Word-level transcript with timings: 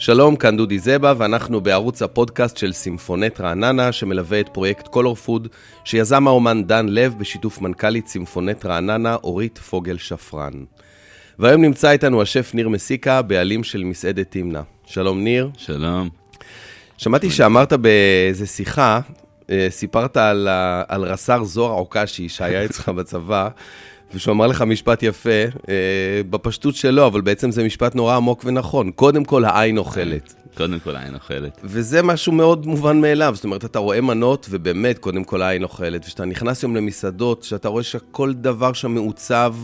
שלום, 0.00 0.36
כאן 0.36 0.56
דודי 0.56 0.78
זבה, 0.78 1.12
ואנחנו 1.18 1.60
בערוץ 1.60 2.02
הפודקאסט 2.02 2.56
של 2.56 2.72
סימפונט 2.72 3.40
רעננה, 3.40 3.92
שמלווה 3.92 4.40
את 4.40 4.48
פרויקט 4.48 4.88
Color 4.88 5.14
Food, 5.14 5.48
שיזם 5.84 6.28
האומן 6.28 6.64
דן 6.64 6.86
לב 6.88 7.18
בשיתוף 7.18 7.60
מנכ"לית 7.60 8.08
סימפונט 8.08 8.66
רעננה, 8.66 9.14
אורית 9.14 9.58
פוגל 9.58 9.98
שפרן. 9.98 10.52
והיום 11.38 11.62
נמצא 11.62 11.90
איתנו 11.90 12.22
השף 12.22 12.54
ניר 12.54 12.68
מסיקה, 12.68 13.22
בעלים 13.22 13.64
של 13.64 13.84
מסעדת 13.84 14.30
תמנע. 14.30 14.60
שלום, 14.86 15.24
ניר. 15.24 15.50
שלום. 15.56 16.08
שמעתי 16.98 17.30
שאמרת 17.30 17.72
באיזה 17.72 18.46
שיחה, 18.46 19.00
אה, 19.50 19.66
סיפרת 19.70 20.16
על, 20.16 20.48
על 20.88 21.02
רס"ר 21.02 21.44
זוהר 21.44 21.72
עוקשי 21.72 22.28
שהיה 22.28 22.64
אצלך 22.64 22.88
בצבא, 22.88 23.48
ושהוא 24.14 24.32
אמר 24.32 24.46
לך 24.46 24.62
משפט 24.62 25.02
יפה, 25.02 25.30
אה, 25.68 25.74
בפשטות 26.30 26.74
שלו, 26.74 27.06
אבל 27.06 27.20
בעצם 27.20 27.50
זה 27.50 27.64
משפט 27.64 27.94
נורא 27.94 28.16
עמוק 28.16 28.42
ונכון. 28.44 28.90
קודם 28.90 29.24
כל 29.24 29.44
העין 29.44 29.78
אוכלת. 29.78 30.34
קודם 30.54 30.80
כל 30.80 30.96
העין 30.96 31.14
אוכלת. 31.14 31.60
וזה 31.64 32.02
משהו 32.02 32.32
מאוד 32.32 32.66
מובן 32.66 33.00
מאליו, 33.00 33.32
זאת 33.34 33.44
אומרת, 33.44 33.64
אתה 33.64 33.78
רואה 33.78 34.00
מנות, 34.00 34.46
ובאמת, 34.50 34.98
קודם 34.98 35.24
כל 35.24 35.42
העין 35.42 35.62
אוכלת. 35.62 36.02
וכשאתה 36.04 36.24
נכנס 36.24 36.62
היום 36.62 36.76
למסעדות, 36.76 37.42
שאתה 37.42 37.68
רואה 37.68 37.82
שכל 37.82 38.32
דבר 38.32 38.72
שם 38.72 38.94
מעוצב, 38.94 39.54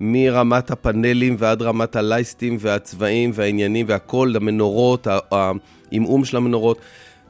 מרמת 0.00 0.70
הפאנלים 0.70 1.36
ועד 1.38 1.62
רמת 1.62 1.96
הלייסטים 1.96 2.56
והצבעים 2.60 3.30
והעניינים 3.34 3.86
והכל, 3.88 4.32
המנורות, 4.36 5.06
העמעום 5.30 6.24
של 6.24 6.36
המנורות. 6.36 6.78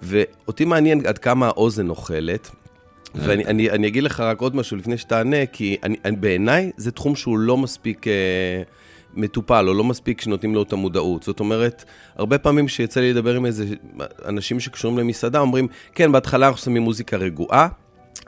ואותי 0.03 0.65
מעניין 0.65 1.07
עד 1.07 1.19
כמה 1.19 1.47
האוזן 1.47 1.89
אוכלת. 1.89 2.51
ואני 3.15 3.45
אני, 3.45 3.71
אני 3.71 3.87
אגיד 3.87 4.03
לך 4.03 4.21
רק 4.21 4.41
עוד 4.41 4.57
משהו 4.57 4.77
לפני 4.77 4.99
שתענה, 4.99 5.47
כי 5.47 5.77
אני, 5.83 5.97
אני, 6.05 6.17
בעיניי 6.17 6.71
זה 6.77 6.91
תחום 6.91 7.17
שהוא 7.17 7.39
לא 7.39 7.57
מספיק 7.57 8.09
אה, 8.09 8.63
מטופל, 9.15 9.69
או 9.69 9.75
לא 9.75 9.85
מספיק 9.85 10.21
שנותנים 10.21 10.55
לו 10.55 10.63
את 10.63 10.73
המודעות. 10.73 11.23
זאת 11.23 11.41
אומרת, 11.41 11.85
הרבה 12.17 12.39
פעמים 12.39 12.69
שיצא 12.69 13.01
לי 13.01 13.13
לדבר 13.13 13.37
עם 13.37 13.47
איזה 13.47 13.65
אנשים 14.25 14.61
שקשורים 14.61 14.99
למסעדה, 14.99 15.39
אומרים, 15.39 15.69
כן, 15.95 16.13
בהתחלה 16.13 16.47
אנחנו 16.47 16.61
שמים 16.61 16.83
מוזיקה 16.83 17.17
רגועה, 17.17 17.69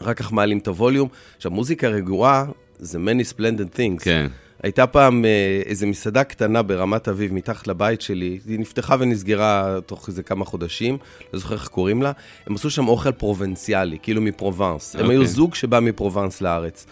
אחר 0.02 0.14
כך 0.14 0.32
מעלים 0.32 0.58
את 0.58 0.68
הווליום. 0.68 1.08
עכשיו, 1.36 1.50
מוזיקה 1.50 1.88
רגועה 1.88 2.44
זה 2.78 2.98
many 2.98 3.34
splendid 3.34 3.76
things. 3.76 4.04
כן. 4.04 4.26
הייתה 4.62 4.86
פעם 4.86 5.24
אה, 5.24 5.62
איזו 5.66 5.86
מסעדה 5.86 6.24
קטנה 6.24 6.62
ברמת 6.62 7.08
אביב, 7.08 7.32
מתחת 7.32 7.66
לבית 7.66 8.00
שלי, 8.00 8.38
היא 8.46 8.58
נפתחה 8.58 8.96
ונסגרה 8.98 9.78
תוך 9.86 10.08
איזה 10.08 10.22
כמה 10.22 10.44
חודשים, 10.44 10.98
לא 11.32 11.38
זוכר 11.38 11.54
איך 11.54 11.68
קוראים 11.68 12.02
לה, 12.02 12.12
הם 12.46 12.54
עשו 12.54 12.70
שם 12.70 12.88
אוכל 12.88 13.12
פרובנציאלי, 13.12 13.98
כאילו 14.02 14.22
מפרובנס. 14.22 14.94
הם 14.94 15.00
אוקיי. 15.00 15.16
היו 15.16 15.26
זוג 15.26 15.54
שבא 15.54 15.80
מפרובנס 15.80 16.40
לארץ. 16.40 16.86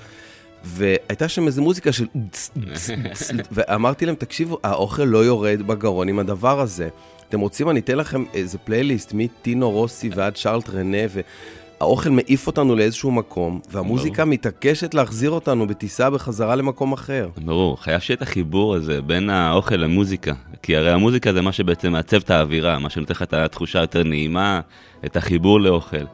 והייתה 0.64 1.28
שם 1.28 1.46
איזו 1.46 1.62
מוזיקה 1.62 1.92
של... 1.92 2.06
ואמרתי 3.52 4.06
להם, 4.06 4.14
תקשיבו, 4.14 4.58
האוכל 4.62 5.04
לא 5.04 5.24
יורד 5.24 5.62
בגרון 5.66 6.08
עם 6.08 6.18
הדבר 6.18 6.60
הזה. 6.60 6.88
אתם 7.28 7.40
רוצים, 7.40 7.70
אני 7.70 7.80
אתן 7.80 7.96
לכם 7.98 8.24
איזה 8.34 8.58
פלייליסט 8.58 9.12
מטינו 9.14 9.70
רוסי 9.70 10.10
ועד 10.14 10.36
שרלט 10.36 10.70
רנה, 10.70 10.98
והאוכל 11.82 12.10
מעיף 12.10 12.46
אותנו 12.46 12.76
לאיזשהו 12.76 13.10
מקום, 13.10 13.60
והמוזיקה 13.70 14.24
מתעקשת 14.24 14.94
להחזיר 14.94 15.30
אותנו 15.30 15.66
בטיסה 15.66 16.10
בחזרה 16.10 16.56
למקום 16.56 16.92
אחר. 16.92 17.28
ברור, 17.44 17.82
חייב 17.82 18.00
שיהיה 18.00 18.16
את 18.16 18.22
החיבור 18.22 18.74
הזה 18.74 19.02
בין 19.02 19.30
האוכל 19.30 19.76
למוזיקה. 19.76 20.32
כי 20.62 20.76
הרי 20.76 20.90
המוזיקה 20.90 21.32
זה 21.32 21.42
מה 21.42 21.52
שבעצם 21.52 21.92
מעצב 21.92 22.16
את 22.16 22.30
האווירה, 22.30 22.78
מה 22.78 22.90
שנותן 22.90 23.14
לך 23.14 23.22
את 23.22 23.32
התחושה 23.34 23.78
היותר 23.78 24.02
נעימה, 24.02 24.60
את 25.04 25.16
החיבור 25.16 25.60
לאוכל. 25.60 26.04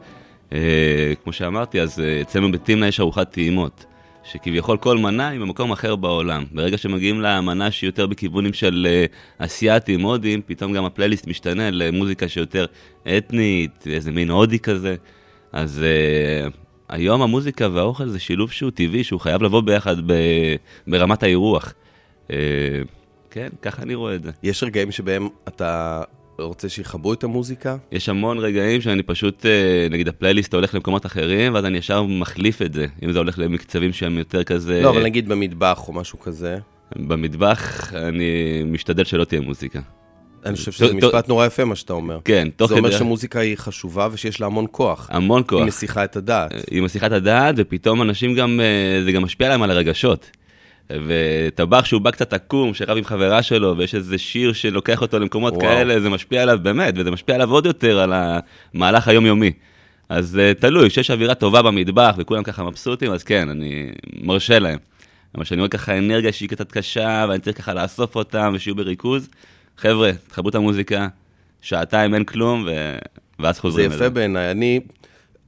אה, 0.53 1.13
כמו 1.23 1.33
שאמרתי, 1.33 1.81
אז 1.81 1.99
אה, 1.99 2.21
אצלנו 2.21 2.51
בתמנע 2.51 2.87
יש 2.87 2.99
ארוחת 2.99 3.31
טעימות. 3.31 3.85
שכביכול 4.23 4.77
כל 4.77 4.97
מנה 4.97 5.27
היא 5.27 5.39
במקום 5.39 5.71
אחר 5.71 5.95
בעולם. 5.95 6.43
ברגע 6.51 6.77
שמגיעים 6.77 7.21
למנה 7.21 7.71
שהיא 7.71 7.87
יותר 7.87 8.07
בכיוונים 8.07 8.53
של 8.53 8.87
אה, 8.89 9.05
אסיאתים, 9.45 10.01
הודים, 10.01 10.41
פתאום 10.45 10.73
גם 10.73 10.85
הפלייליסט 10.85 11.27
משתנה 11.27 11.71
למוזיקה 11.71 12.27
שיותר 12.27 12.65
אתנית, 13.17 13.87
איזה 13.87 14.11
מין 14.11 14.29
הודי 14.29 14.59
כזה. 14.59 14.95
אז 15.51 15.83
uh, 15.83 16.51
היום 16.89 17.21
המוזיקה 17.21 17.67
והאוכל 17.73 18.07
זה 18.07 18.19
שילוב 18.19 18.51
שהוא 18.51 18.71
טבעי, 18.71 19.03
שהוא 19.03 19.19
חייב 19.19 19.43
לבוא 19.43 19.61
ביחד 19.61 19.95
ב, 20.07 20.13
ברמת 20.87 21.23
האירוח. 21.23 21.73
Uh, 22.27 22.31
כן, 23.31 23.49
ככה 23.61 23.81
אני 23.81 23.95
רואה 23.95 24.15
את 24.15 24.23
זה. 24.23 24.31
יש 24.43 24.63
רגעים 24.63 24.91
שבהם 24.91 25.27
אתה 25.47 26.01
רוצה 26.39 26.69
שיכבו 26.69 27.13
את 27.13 27.23
המוזיקה? 27.23 27.77
יש 27.91 28.09
המון 28.09 28.37
רגעים 28.37 28.81
שאני 28.81 29.03
פשוט, 29.03 29.45
uh, 29.45 29.93
נגיד 29.93 30.07
הפלייליסט 30.07 30.53
הולך 30.53 30.75
למקומות 30.75 31.05
אחרים, 31.05 31.53
ואז 31.53 31.65
אני 31.65 31.77
ישר 31.77 32.03
מחליף 32.03 32.61
את 32.61 32.73
זה. 32.73 32.85
אם 33.03 33.11
זה 33.11 33.19
הולך 33.19 33.39
למקצבים 33.39 33.93
שהם 33.93 34.17
יותר 34.17 34.43
כזה... 34.43 34.81
לא, 34.81 34.89
אבל 34.89 35.03
נגיד 35.03 35.29
במטבח 35.29 35.87
או 35.87 35.93
משהו 35.93 36.19
כזה. 36.19 36.57
במטבח 36.95 37.93
אני 37.93 38.63
משתדל 38.65 39.03
שלא 39.03 39.23
תהיה 39.23 39.41
מוזיקה. 39.41 39.79
אני 40.45 40.55
חושב 40.55 40.71
שזה 40.71 40.93
משפט 40.93 41.27
נורא 41.27 41.45
יפה 41.45 41.65
מה 41.65 41.75
שאתה 41.75 41.93
אומר. 41.93 42.19
כן, 42.25 42.47
תוך 42.55 42.69
זה 42.69 42.75
אומר 42.75 42.89
כדי- 42.89 42.97
שמוזיקה 42.99 43.39
היא 43.39 43.55
חשובה 43.57 44.07
ושיש 44.11 44.41
לה 44.41 44.45
המון 44.47 44.65
כוח. 44.71 45.07
המון 45.11 45.43
כוח. 45.47 45.59
היא 45.59 45.67
מסיחה 45.67 46.03
את 46.03 46.15
הדעת. 46.15 46.51
היא 46.71 46.81
מסיחה 46.81 47.07
את 47.07 47.11
הדעת, 47.11 47.55
ופתאום 47.57 48.01
אנשים 48.01 48.35
גם, 48.35 48.59
אה, 48.59 49.03
זה 49.03 49.11
גם 49.11 49.21
משפיע 49.23 49.49
להם 49.49 49.61
על 49.61 49.71
הרגשות. 49.71 50.29
וטבח 51.07 51.85
שהוא 51.85 52.01
בא 52.01 52.11
קצת 52.11 52.33
עקום, 52.33 52.73
שרב 52.73 52.97
עם 52.97 53.03
חברה 53.03 53.43
שלו, 53.43 53.77
ויש 53.77 53.95
איזה 53.95 54.17
שיר 54.17 54.53
שלוקח 54.53 55.01
אותו 55.01 55.19
למקומות 55.19 55.53
וואו. 55.53 55.65
כאלה, 55.65 55.99
זה 55.99 56.09
משפיע 56.09 56.41
עליו 56.41 56.57
באמת, 56.61 56.93
וזה 56.97 57.11
משפיע 57.11 57.35
עליו 57.35 57.51
עוד 57.51 57.65
יותר 57.65 57.99
על 57.99 58.13
המהלך 58.73 59.07
היומיומי. 59.07 59.51
אז 60.09 60.39
אה, 60.39 60.53
תלוי, 60.53 60.89
כשיש 60.89 61.11
אווירה 61.11 61.35
טובה 61.35 61.61
במטבח 61.61 62.15
וכולם 62.17 62.43
ככה 62.43 62.63
מבסוטים, 62.63 63.11
אז 63.11 63.23
כן, 63.23 63.49
אני 63.49 63.91
מרשה 64.21 64.59
להם. 64.59 64.77
אבל 65.35 65.43
כשאני 65.43 65.59
רואה 65.61 65.69
ככה 65.69 65.97
אנרגיה 65.97 66.31
שהיא 66.31 66.49
קצת 66.49 66.71
קשה, 66.71 67.25
ואני 67.29 67.39
צריך 67.39 67.57
ככה 67.57 67.73
לאסוף 67.73 68.15
אותם 68.15 68.51
ושיהיו 68.55 68.75
בריכוז, 68.75 69.29
חבר'ה, 69.79 70.11
תחברו 70.27 70.49
את 70.49 70.55
המוזיקה, 70.55 71.07
שעתיים 71.61 72.13
אין 72.13 72.23
כלום, 72.23 72.63
ו... 72.67 72.97
ואז 73.39 73.55
זה 73.55 73.61
חוזרים 73.61 73.91
יפה 73.91 74.09
בעיניי. 74.09 74.51
אני, 74.51 74.79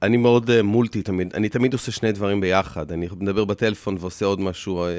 אני 0.02 0.18
מאוד 0.18 0.50
אה, 0.50 0.64
מולטי 0.64 1.02
תמיד, 1.02 1.34
אני 1.34 1.50
תמיד 1.50 1.74
עושה 1.74 1.92
שני 1.92 2.12
דברים 2.12 2.41
ביחד. 2.41 2.91
אני 2.91 3.08
מדבר 3.20 3.46
בטלפון 3.46 3.97
ועושה 4.00 4.25
עוד 4.25 4.41
משהו, 4.41 4.86
אה, 4.86 4.90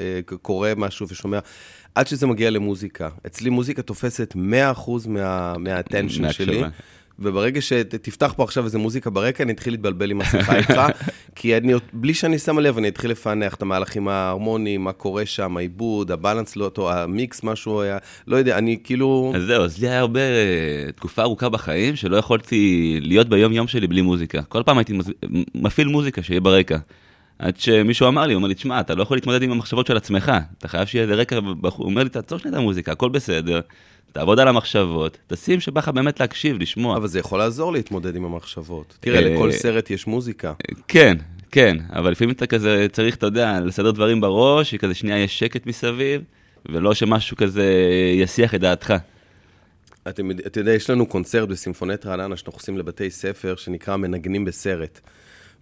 קורא 0.41 0.69
משהו 0.77 1.07
ושומע, 1.09 1.39
עד 1.95 2.07
שזה 2.07 2.27
מגיע 2.27 2.49
למוזיקה. 2.49 3.09
אצלי 3.25 3.49
מוזיקה 3.49 3.81
תופסת 3.81 4.33
100% 4.35 4.37
מה, 5.07 5.57
מהאטנשן. 5.57 6.31
שלי. 6.31 6.63
וברגע 7.19 7.61
שתפתח 7.61 8.33
פה 8.37 8.43
עכשיו 8.43 8.65
איזה 8.65 8.77
מוזיקה 8.77 9.09
ברקע, 9.09 9.43
אני 9.43 9.51
אתחיל 9.51 9.73
להתבלבל 9.73 10.11
עם 10.11 10.21
השיחה 10.21 10.57
איתך, 10.57 10.81
כי 11.35 11.57
אני, 11.57 11.73
בלי 11.93 12.13
שאני 12.13 12.39
שם 12.39 12.59
לב, 12.59 12.77
אני 12.77 12.87
אתחיל 12.87 13.11
לפענח 13.11 13.53
את 13.53 13.61
המהלכים 13.61 14.07
ההרמוניים, 14.07 14.83
מה 14.83 14.91
קורה 14.91 15.25
שם, 15.25 15.57
העיבוד, 15.57 16.11
הבלנס 16.11 16.55
לא 16.55 16.65
אותו, 16.65 16.91
המיקס, 16.91 17.43
משהו 17.43 17.81
היה, 17.81 17.97
לא 18.27 18.35
יודע, 18.35 18.57
אני 18.57 18.77
כאילו... 18.83 19.31
אז 19.35 19.43
זהו, 19.43 19.63
אז 19.63 19.81
לי 19.81 19.89
היה 19.89 19.99
הרבה, 19.99 20.19
אה, 20.19 20.91
תקופה 20.95 21.21
ארוכה 21.21 21.49
בחיים 21.49 21.95
שלא 21.95 22.17
יכולתי 22.17 22.97
להיות 23.01 23.29
ביום 23.29 23.53
יום 23.53 23.67
שלי 23.67 23.87
בלי 23.87 24.01
מוזיקה. 24.01 24.41
כל 24.41 24.63
פעם 24.65 24.77
הייתי 24.77 24.93
מפעיל 25.55 25.87
מוזיקה 25.87 26.23
שיהיה 26.23 26.39
ברקע. 26.41 26.77
עד 27.39 27.59
שמישהו 27.59 28.07
אמר 28.07 28.27
לי, 28.27 28.33
הוא 28.33 28.37
אומר 28.37 28.47
לי, 28.47 28.55
תשמע, 28.55 28.79
אתה 28.79 28.95
לא 28.95 29.03
יכול 29.03 29.17
להתמודד 29.17 29.43
עם 29.43 29.51
המחשבות 29.51 29.87
של 29.87 29.97
עצמך, 29.97 30.31
אתה 30.57 30.67
חייב 30.67 30.87
שיהיה 30.87 31.03
איזה 31.03 31.15
רקע, 31.15 31.35
הוא 31.61 31.85
אומר 31.85 32.03
לי, 32.03 32.09
תעצור 32.09 32.39
שנייה 32.39 32.57
את 32.57 32.59
המוזיקה, 32.59 32.91
הכל 32.91 33.09
בסדר, 33.09 33.61
תעבוד 34.13 34.39
על 34.39 34.47
המחשבות, 34.47 35.17
תשים 35.27 35.59
שבא 35.59 35.79
לך 35.79 35.89
באמת 35.89 36.19
להקשיב, 36.19 36.57
לשמוע. 36.59 36.97
אבל 36.97 37.07
זה 37.07 37.19
יכול 37.19 37.39
לעזור 37.39 37.73
להתמודד 37.73 38.15
עם 38.15 38.25
המחשבות. 38.25 38.97
תראה, 38.99 39.19
אה, 39.19 39.29
לכל 39.29 39.51
סרט 39.51 39.91
יש 39.91 40.07
מוזיקה. 40.07 40.53
כן, 40.87 41.17
כן, 41.51 41.77
אבל 41.93 42.11
לפעמים 42.11 42.35
אתה 42.35 42.47
כזה 42.47 42.87
צריך, 42.91 43.15
אתה 43.15 43.25
יודע, 43.25 43.59
לסדר 43.59 43.91
דברים 43.91 44.21
בראש, 44.21 44.71
שכזה 44.71 44.93
שנייה 44.93 45.19
יש 45.19 45.39
שקט 45.39 45.65
מסביב, 45.65 46.21
ולא 46.69 46.93
שמשהו 46.93 47.37
כזה 47.37 47.65
יסיח 48.15 48.55
את 48.55 48.59
דעתך. 48.59 48.93
אתה 50.07 50.59
יודע, 50.59 50.71
יש 50.71 50.89
לנו 50.89 51.05
קונצרט 51.05 51.49
בסימפונט 51.49 52.05
רעננה 52.05 52.37
שאנחנו 52.37 52.59
עושים 52.59 52.77
לבתי 52.77 53.09
ספר, 53.09 53.55
שנקרא 53.55 53.95
מנגנים 53.95 54.45
בסרט. 54.45 54.99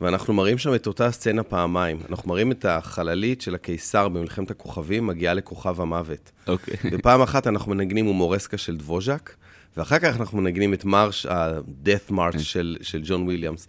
ואנחנו 0.02 0.34
מראים 0.34 0.58
שם 0.58 0.76
את 0.76 0.88
אותה 0.88 1.12
סצנה 1.12 1.44
פעמיים. 1.44 2.00
אנחנו 2.10 2.30
מראים 2.30 2.52
את 2.52 2.66
החללית 2.66 3.42
של 3.42 3.56
הקיסר 3.56 4.10
במלחמת 4.10 4.52
הכוכבים, 4.52 5.08
מגיעה 5.08 5.34
לכוכב 5.34 5.82
המוות. 5.82 6.32
אוקיי. 6.48 6.76
ופעם 6.92 7.22
אחת 7.22 7.48
אנחנו 7.48 7.72
מנגנים 7.72 8.06
הומורסקה 8.06 8.58
של 8.58 8.78
דבוז'ק, 8.78 9.36
ואחר 9.78 10.00
כך 10.00 10.20
אנחנו 10.20 10.38
מנגנים 10.38 10.74
את 10.74 10.86
מרש, 10.86 11.26
ה-death 11.26 12.12
march 12.12 12.40
של, 12.40 12.78
של 12.82 13.02
ג'ון 13.04 13.24
וויליאמס. 13.24 13.68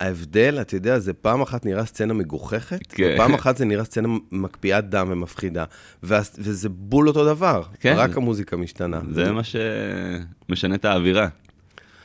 ההבדל, 0.00 0.58
אתה 0.60 0.76
יודע, 0.76 0.98
זה 0.98 1.12
פעם 1.12 1.40
אחת 1.40 1.66
נראה 1.66 1.84
סצנה 1.84 2.14
מגוחכת, 2.14 2.86
כן. 2.88 3.12
ופעם 3.14 3.34
אחת 3.34 3.56
זה 3.56 3.64
נראה 3.64 3.84
סצנה 3.84 4.08
מקפיאת 4.32 4.90
דם 4.90 5.06
ומפחידה. 5.10 5.64
וזה 6.02 6.68
בול 6.68 7.08
אותו 7.08 7.24
דבר, 7.24 7.62
כן. 7.80 7.94
רק 7.96 8.16
המוזיקה 8.16 8.56
משתנה. 8.56 9.00
זה 9.12 9.32
מה 9.32 9.42
שמשנה 9.44 10.74
את 10.74 10.84
האווירה. 10.84 11.28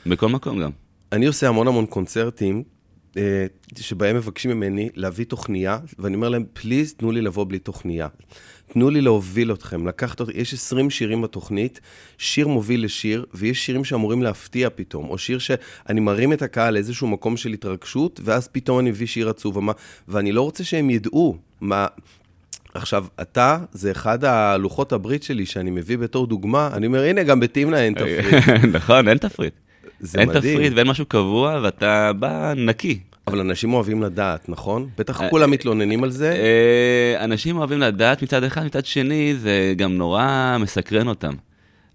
בכל 0.05 0.29
מקום 0.29 0.61
גם. 0.61 0.71
אני 1.11 1.25
עושה 1.25 1.47
המון 1.47 1.67
המון 1.67 1.85
קונצרטים, 1.85 2.63
שבהם 3.79 4.15
מבקשים 4.15 4.51
ממני 4.51 4.89
להביא 4.95 5.25
תוכניה, 5.25 5.79
ואני 5.99 6.15
אומר 6.15 6.29
להם, 6.29 6.43
פליז, 6.53 6.93
תנו 6.93 7.11
לי 7.11 7.21
לבוא 7.21 7.45
בלי 7.49 7.59
תוכניה. 7.59 8.07
תנו 8.73 8.89
לי 8.89 9.01
להוביל 9.01 9.53
אתכם, 9.53 9.87
לקחת 9.87 10.19
אותי, 10.19 10.31
יש 10.35 10.53
20 10.53 10.89
שירים 10.89 11.21
בתוכנית, 11.21 11.79
שיר 12.17 12.47
מוביל 12.47 12.83
לשיר, 12.83 13.25
ויש 13.33 13.65
שירים 13.65 13.83
שאמורים 13.83 14.23
להפתיע 14.23 14.69
פתאום, 14.75 15.09
או 15.09 15.17
שיר 15.17 15.39
שאני 15.39 15.99
מרים 15.99 16.33
את 16.33 16.41
הקהל 16.41 16.73
לאיזשהו 16.73 17.07
מקום 17.07 17.37
של 17.37 17.53
התרגשות, 17.53 18.19
ואז 18.23 18.47
פתאום 18.47 18.79
אני 18.79 18.89
מביא 18.89 19.07
שיר 19.07 19.29
עצוב, 19.29 19.57
ומה, 19.57 19.71
ואני 20.07 20.31
לא 20.31 20.41
רוצה 20.41 20.63
שהם 20.63 20.89
ידעו 20.89 21.37
מה... 21.61 21.87
עכשיו, 22.73 23.05
אתה, 23.21 23.57
זה 23.71 23.91
אחד 23.91 24.23
הלוחות 24.23 24.91
הברית 24.91 25.23
שלי 25.23 25.45
שאני 25.45 25.71
מביא 25.71 25.97
בתור 25.97 26.27
דוגמה, 26.27 26.69
אני 26.73 26.87
אומר, 26.87 27.03
הנה, 27.03 27.23
גם 27.23 27.39
בתמנע 27.39 27.83
אין 27.83 27.93
תפריט. 27.93 28.43
נכון, 28.75 29.07
אין 29.07 29.17
תפריט. 29.17 29.53
זה 30.03 30.19
אין 30.19 30.29
מדהים. 30.29 30.57
תפריט 30.57 30.73
ואין 30.75 30.87
משהו 30.87 31.05
קבוע, 31.05 31.59
ואתה 31.63 32.13
בא 32.13 32.53
נקי. 32.57 32.99
אבל 33.27 33.39
אנשים 33.39 33.73
אוהבים 33.73 34.03
לדעת, 34.03 34.49
נכון? 34.49 34.89
בטח 34.97 35.21
אה, 35.21 35.29
כולם 35.29 35.51
מתלוננים 35.51 36.03
על 36.03 36.11
זה. 36.11 36.31
אה, 36.31 37.23
אנשים 37.23 37.57
אוהבים 37.57 37.79
לדעת 37.79 38.23
מצד 38.23 38.43
אחד, 38.43 38.65
מצד 38.65 38.85
שני, 38.85 39.35
זה 39.35 39.73
גם 39.77 39.97
נורא 39.97 40.57
מסקרן 40.59 41.07
אותם. 41.07 41.33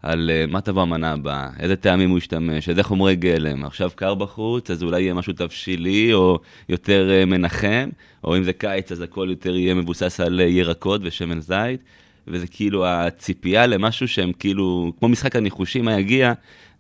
על 0.03 0.31
אה, 0.33 0.45
מה 0.49 0.61
תבוא 0.61 0.83
המנה 0.83 1.13
הבאה, 1.13 1.49
איזה 1.61 1.77
טעמים 1.77 2.11
הוא 2.11 2.19
ישתמש, 2.19 2.69
איזה 2.69 2.83
חומרי 2.83 3.17
גלם. 3.17 3.65
עכשיו 3.65 3.91
קר 3.95 4.15
בחוץ, 4.15 4.71
אז 4.71 4.83
אולי 4.83 5.03
יהיה 5.03 5.15
משהו 5.15 5.33
תבשילי, 5.33 6.15
או 6.15 6.39
יותר 6.69 7.25
מנחם, 7.27 7.89
או 8.25 8.37
אם 8.37 8.45
זה 8.45 8.53
קיץ, 8.53 8.93
אז 8.93 9.01
הכל 9.01 9.27
יותר 9.31 9.57
יהיה 9.57 9.75
מבוסס 9.75 10.21
על 10.21 10.41
ירקות 10.41 11.01
ושמן 11.05 11.41
זית. 11.41 11.81
וזה 12.31 12.47
כאילו 12.47 12.87
הציפייה 12.87 13.67
למשהו 13.67 14.09
שהם 14.09 14.33
כאילו, 14.33 14.93
כמו 14.99 15.09
משחק 15.09 15.37
הניחושים, 15.37 15.85
מה 15.85 16.01
יגיע, 16.01 16.33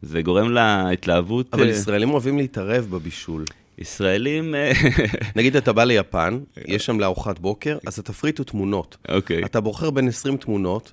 זה 0.03 0.23
גורם 0.23 0.51
להתלהבות. 0.53 1.55
אבל 1.55 1.63
אה, 1.67 1.71
ישראלים 1.71 2.11
אוהבים 2.11 2.39
להתערב 2.39 2.87
בבישול. 2.91 3.45
ישראלים, 3.79 4.55
אה, 4.55 4.73
נגיד 5.37 5.57
אתה 5.57 5.73
בא 5.73 5.85
ליפן, 5.85 6.39
יש 6.67 6.87
שם 6.87 7.01
לארוחת 7.01 7.39
בוקר, 7.39 7.79
אז 7.87 7.99
התפריט 7.99 8.39
הוא 8.39 8.45
תמונות. 8.45 8.97
אוקיי. 9.09 9.45
אתה 9.45 9.61
בוחר 9.61 9.91
בין 9.91 10.09
20 10.09 10.37
תמונות. 10.37 10.93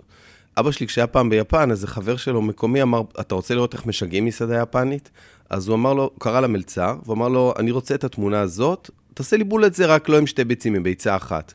אבא 0.57 0.71
שלי, 0.71 0.87
כשהיה 0.87 1.07
פעם 1.07 1.29
ביפן, 1.29 1.71
איזה 1.71 1.87
חבר 1.87 2.17
שלו 2.17 2.41
מקומי 2.41 2.81
אמר, 2.81 3.01
אתה 3.19 3.35
רוצה 3.35 3.55
לראות 3.55 3.73
איך 3.73 3.85
משגעים 3.85 4.25
מסעדה 4.25 4.61
יפנית? 4.61 5.09
אז 5.49 5.67
הוא 5.67 5.75
אמר 5.75 5.93
לו, 5.93 6.09
קרא 6.19 6.39
למלצר, 6.39 6.95
והוא 7.03 7.15
אמר 7.15 7.27
לו, 7.27 7.53
אני 7.59 7.71
רוצה 7.71 7.95
את 7.95 8.03
התמונה 8.03 8.39
הזאת, 8.39 8.89
תעשה 9.13 9.37
לי 9.37 9.43
בולט 9.43 9.73
זה 9.73 9.85
רק 9.85 10.09
לא 10.09 10.17
עם 10.17 10.27
שתי 10.27 10.43
ביצים, 10.43 10.75
עם 10.75 10.83
ביצה 10.83 11.15
אחת. 11.15 11.53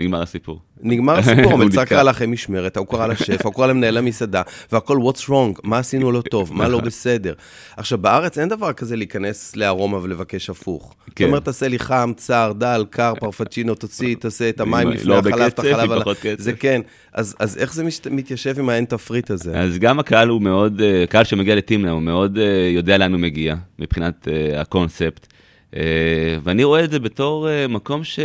נגמר 0.00 0.22
הסיפור. 0.22 0.60
נגמר 0.82 1.18
הסיפור, 1.18 1.52
המלצר 1.54 1.80
נתקע. 1.82 1.84
קרא 1.94 2.02
לכם 2.02 2.32
משמרת, 2.32 2.76
הוא 2.76 2.86
קרא 2.86 3.06
לשף, 3.06 3.46
הוא 3.46 3.54
קרא 3.54 3.66
למנהל 3.66 3.96
המסעדה, 3.96 4.42
והכל 4.72 4.98
what's 4.98 5.22
wrong, 5.28 5.60
מה 5.64 5.78
עשינו 5.78 6.12
לא 6.12 6.22
טוב, 6.30 6.52
מה 6.54 6.68
לא 6.68 6.80
בסדר. 6.80 7.32
עכשיו, 7.76 7.98
בארץ 7.98 8.38
אין 8.38 8.48
דבר 8.48 8.72
כזה 8.72 8.96
להיכנס 8.96 9.56
לארומה 9.56 9.98
ולבקש 10.02 10.50
הפוך. 10.50 10.94
זאת 11.06 11.16
כן. 11.16 11.24
אומרת, 11.24 11.44
תעשה 11.44 11.68
לי 11.68 11.78
חם, 11.78 12.12
צר, 12.16 12.52
דל, 12.58 12.84
קר, 12.90 13.12
פרפצ'ינו, 13.20 13.74
תוציא, 13.74 14.16
תעשה 14.20 14.48
את 14.48 14.60
המים 14.60 14.86
עם- 14.88 14.92
לפני 14.94 15.08
לא 15.08 15.18
החלב, 15.18 15.40
את 15.42 15.58
החלב 15.58 15.92
על. 15.92 16.02
זה 16.38 16.52
כן. 16.52 16.80
אז 17.12 17.36
אז 17.38 17.56
איך 17.56 17.74
זה 17.74 17.84
משת- 17.84 18.06
מתיישב 18.10 18.58
עם 18.58 18.68
האין 18.68 18.84
תפריט 18.84 19.30
הזה? 19.30 19.58
אז 19.60 19.78
גם 19.78 19.98
הקהל 19.98 20.28
הוא 20.28 20.42
מאוד, 20.42 20.80
אה, 20.80 21.04
קהל 21.08 21.24
שמגיע 21.24 21.54
לטימנה, 21.54 21.90
הוא 21.90 22.02
מאוד 22.02 22.38
אה, 22.38 22.44
יודע 22.74 22.98
לאן 22.98 23.12
הוא 23.12 23.20
מגיע, 23.20 23.54
מבחינת 23.78 24.28
אה, 24.28 24.60
הקונספט. 24.60 25.26
אה, 25.76 26.38
ואני 26.42 26.64
רואה 26.64 26.84
את 26.84 26.90
זה 26.90 26.98
בתור 26.98 27.48
אה, 27.48 27.68
מקום 27.68 28.04
ש... 28.04 28.18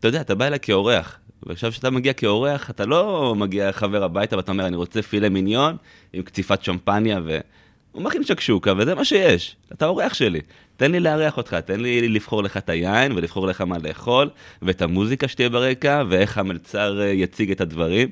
אתה 0.00 0.08
יודע, 0.08 0.20
אתה 0.20 0.34
בא 0.34 0.46
אליי 0.46 0.58
כאורח. 0.62 1.18
ועכשיו 1.46 1.70
כשאתה 1.70 1.90
מגיע 1.90 2.12
כאורח, 2.12 2.70
אתה 2.70 2.86
לא 2.86 3.34
מגיע 3.36 3.72
חבר 3.72 4.04
הביתה 4.04 4.36
ואתה 4.36 4.52
אומר, 4.52 4.66
אני 4.66 4.76
רוצה 4.76 5.02
פילה 5.02 5.28
מיניון 5.28 5.76
עם 6.12 6.22
קציפת 6.22 6.62
שמפניה, 6.62 7.20
והוא 7.24 8.02
מכין 8.02 8.24
שקשוקה, 8.24 8.72
וזה 8.78 8.94
מה 8.94 9.04
שיש. 9.04 9.56
אתה 9.72 9.86
אורח 9.86 10.14
שלי. 10.14 10.40
תן 10.76 10.92
לי 10.92 11.00
לארח 11.00 11.36
אותך, 11.36 11.54
תן 11.54 11.80
לי 11.80 12.08
לבחור 12.08 12.42
לך 12.42 12.56
את 12.56 12.68
היין 12.68 13.12
ולבחור 13.12 13.46
לך 13.46 13.60
מה 13.60 13.78
לאכול, 13.78 14.30
ואת 14.62 14.82
המוזיקה 14.82 15.28
שתהיה 15.28 15.48
ברקע, 15.48 16.02
ואיך 16.08 16.38
המלצר 16.38 17.00
אה, 17.00 17.06
יציג 17.06 17.50
את 17.50 17.60
הדברים. 17.60 18.08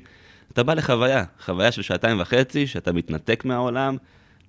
אתה 0.53 0.63
בא 0.63 0.73
לחוויה, 0.73 1.23
חוויה 1.45 1.71
של 1.71 1.81
שעתיים 1.81 2.19
וחצי, 2.19 2.67
שאתה 2.67 2.91
מתנתק 2.91 3.45
מהעולם, 3.45 3.97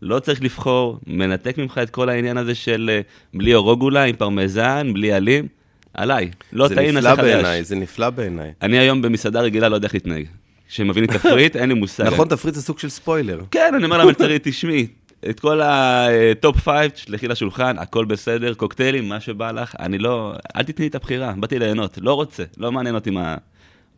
לא 0.03 0.19
צריך 0.19 0.43
לבחור, 0.43 0.99
מנתק 1.07 1.59
ממך 1.59 1.81
את 1.83 1.91
כל 1.91 2.09
העניין 2.09 2.37
הזה 2.37 2.55
של 2.55 2.91
אה, 2.93 3.01
בלי 3.35 3.55
אורוגולה, 3.55 4.05
עם 4.05 4.17
פרמזן, 4.17 4.93
בלי 4.93 5.13
עלים, 5.13 5.49
עליי. 5.95 6.31
לא 6.53 6.69
זה 6.69 6.75
טעים, 6.75 6.95
נפלא 6.95 7.11
נעשה 7.11 7.23
בעיניי, 7.23 7.59
חדש. 7.59 7.69
זה 7.69 7.77
נפלא 7.77 8.11
בעיניי. 8.11 8.53
אני 8.63 8.79
היום 8.79 9.03
במסעדה 9.03 9.41
רגילה 9.41 9.69
לא 9.69 9.75
יודע 9.75 9.87
איך 9.87 9.95
להתנהג. 9.95 10.27
כשמביא 10.69 11.03
לי 11.03 11.09
תפריט, 11.09 11.57
אין 11.57 11.69
לי 11.69 11.75
מושג. 11.75 12.05
נכון, 12.05 12.29
תפריט 12.29 12.55
זה 12.55 12.63
סוג 12.63 12.79
של 12.79 12.89
ספוילר. 12.89 13.41
כן, 13.51 13.73
אני 13.77 13.85
אומר 13.85 13.99
למלצרית, 13.99 14.49
תשמעי, 14.49 14.87
את 15.31 15.41
כל 15.41 15.61
ה 15.65 15.88
top 15.88 16.57
five, 16.59 16.91
תשלחי 16.91 17.29
לשולחן, 17.29 17.79
הכל 17.79 18.05
בסדר, 18.05 18.55
קוקטיילים, 18.55 19.09
מה 19.09 19.21
שבא 19.21 19.53
לך, 19.53 19.75
אני 19.79 19.99
לא, 19.99 20.35
אל 20.57 20.63
תתני 20.63 20.85
לי 20.85 20.89
את 20.89 20.95
הבחירה, 20.95 21.33
באתי 21.37 21.59
ליהנות, 21.59 21.99
לא 22.01 22.15
רוצה, 22.15 22.45
לא 22.57 22.73
מעניין 22.73 22.95
אותי 22.95 23.11
מה, 23.11 23.37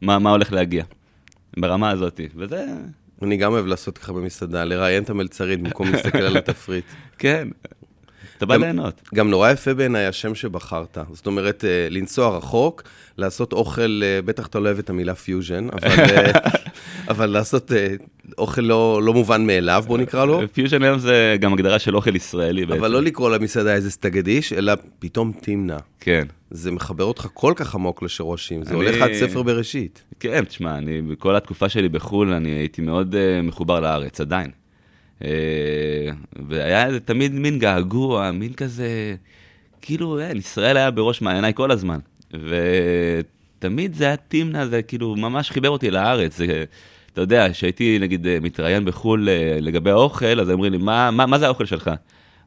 מה, 0.02 0.18
מה 0.18 0.30
הולך 0.30 0.52
להגיע, 0.52 0.84
ברמה 1.56 1.90
הזאת, 1.90 2.20
וזה, 2.36 2.66
אני 3.22 3.36
גם 3.36 3.52
אוהב 3.52 3.66
לעשות 3.66 3.98
ככה 3.98 4.12
במסעדה, 4.12 4.64
לראיין 4.64 5.02
את 5.02 5.10
המלצרית 5.10 5.62
במקום 5.62 5.90
להסתכל 5.90 6.18
על 6.18 6.36
התפריט. 6.36 6.84
כן, 7.18 7.48
אתה 8.38 8.46
בא 8.46 8.56
ליהנות. 8.56 9.00
גם 9.14 9.30
נורא 9.30 9.50
יפה 9.50 9.74
בעיניי 9.74 10.06
השם 10.06 10.34
שבחרת. 10.34 10.98
זאת 11.12 11.26
אומרת, 11.26 11.64
אה, 11.64 11.86
לנסוע 11.90 12.36
רחוק, 12.36 12.82
לעשות 13.18 13.52
אוכל, 13.52 14.00
אה, 14.04 14.22
בטח 14.22 14.46
אתה 14.46 14.58
לא 14.58 14.66
אוהב 14.66 14.78
את 14.78 14.90
המילה 14.90 15.14
פיוז'ן, 15.14 15.66
אבל, 15.72 15.88
אה, 16.16 16.30
אבל 17.08 17.26
לעשות 17.26 17.72
אוכל 18.38 18.60
לא, 18.62 19.00
לא 19.02 19.14
מובן 19.14 19.46
מאליו, 19.46 19.84
בוא 19.86 19.98
נקרא 19.98 20.24
לו. 20.24 20.40
פיוז'ן 20.52 20.82
היום 20.82 20.98
זה 20.98 21.36
גם 21.40 21.52
הגדרה 21.52 21.78
של 21.78 21.96
אוכל 21.96 22.16
ישראלי 22.16 22.66
בעצם. 22.66 22.80
אבל 22.80 22.90
לא 22.90 23.02
לקרוא 23.02 23.30
למסעדה 23.30 23.74
איזה 23.74 23.90
סטגדיש, 23.90 24.52
אלא 24.52 24.72
פתאום 24.98 25.32
תמנע. 25.40 25.76
כן, 26.00 26.26
זה 26.50 26.70
מחבר 26.70 27.04
אותך 27.04 27.28
כל 27.34 27.52
כך 27.56 27.74
עמוק 27.74 28.02
לשורשים, 28.02 28.64
זה 28.64 28.70
אני- 28.70 28.76
הולך 28.78 29.02
עד 29.02 29.12
ספר 29.12 29.42
בראשית. 29.42 30.02
כן, 30.20 30.44
תשמע, 30.44 30.78
אני, 30.78 31.02
בכל 31.02 31.36
התקופה 31.36 31.68
שלי 31.68 31.88
בחו"ל, 31.88 32.32
אני 32.32 32.48
הייתי 32.50 32.82
מאוד 32.82 33.14
uh, 33.14 33.46
מחובר 33.46 33.80
לארץ, 33.80 34.20
עדיין. 34.20 34.50
Uh, 35.18 35.24
והיה 36.48 36.86
איזה 36.86 37.00
תמיד 37.00 37.32
מין 37.32 37.58
געגוע, 37.58 38.30
מין 38.30 38.52
כזה, 38.52 39.14
כאילו, 39.82 40.20
אין, 40.20 40.36
ישראל 40.36 40.76
היה 40.76 40.90
בראש 40.90 41.22
מעייניי 41.22 41.52
כל 41.54 41.70
הזמן. 41.70 41.98
ותמיד 42.30 43.94
זה 43.94 44.04
היה 44.04 44.16
תמנע, 44.16 44.66
זה 44.66 44.82
כאילו 44.82 45.16
ממש 45.16 45.50
חיבר 45.50 45.70
אותי 45.70 45.90
לארץ. 45.90 46.36
זה, 46.36 46.64
אתה 47.12 47.20
יודע, 47.20 47.46
כשהייתי 47.52 47.98
נגיד 47.98 48.26
אה, 48.26 48.38
מתראיין 48.40 48.84
בחו"ל 48.84 49.28
אה, 49.28 49.58
לגבי 49.60 49.90
האוכל, 49.90 50.40
אז 50.40 50.50
אומרים 50.50 50.72
לי, 50.72 50.78
מה, 50.78 51.10
מה, 51.10 51.26
מה 51.26 51.38
זה 51.38 51.46
האוכל 51.46 51.64
שלך? 51.64 51.90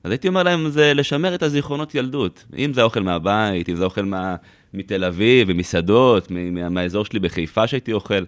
אז 0.03 0.11
הייתי 0.11 0.27
אומר 0.27 0.43
להם, 0.43 0.69
זה 0.69 0.93
לשמר 0.93 1.35
את 1.35 1.43
הזיכרונות 1.43 1.95
ילדות. 1.95 2.45
אם 2.57 2.73
זה 2.73 2.81
האוכל 2.81 2.99
מהבית, 2.99 3.69
אם 3.69 3.75
זה 3.75 3.83
אוכל 3.83 4.05
מה, 4.05 4.35
מתל 4.73 5.03
אביב, 5.03 5.53
ממסעדות, 5.53 6.27
מהאזור 6.71 7.05
שלי 7.05 7.19
בחיפה 7.19 7.67
שהייתי 7.67 7.93
אוכל. 7.93 8.23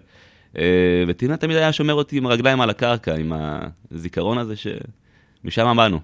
אה, 0.58 1.04
וטינה 1.08 1.36
תמיד 1.36 1.56
היה 1.56 1.72
שומר 1.72 1.94
אותי 1.94 2.16
עם 2.16 2.26
הרגליים 2.26 2.60
על 2.60 2.70
הקרקע, 2.70 3.14
עם 3.14 3.32
הזיכרון 3.90 4.38
הזה 4.38 4.54
שמשם 4.56 5.74
באנו. 5.76 6.00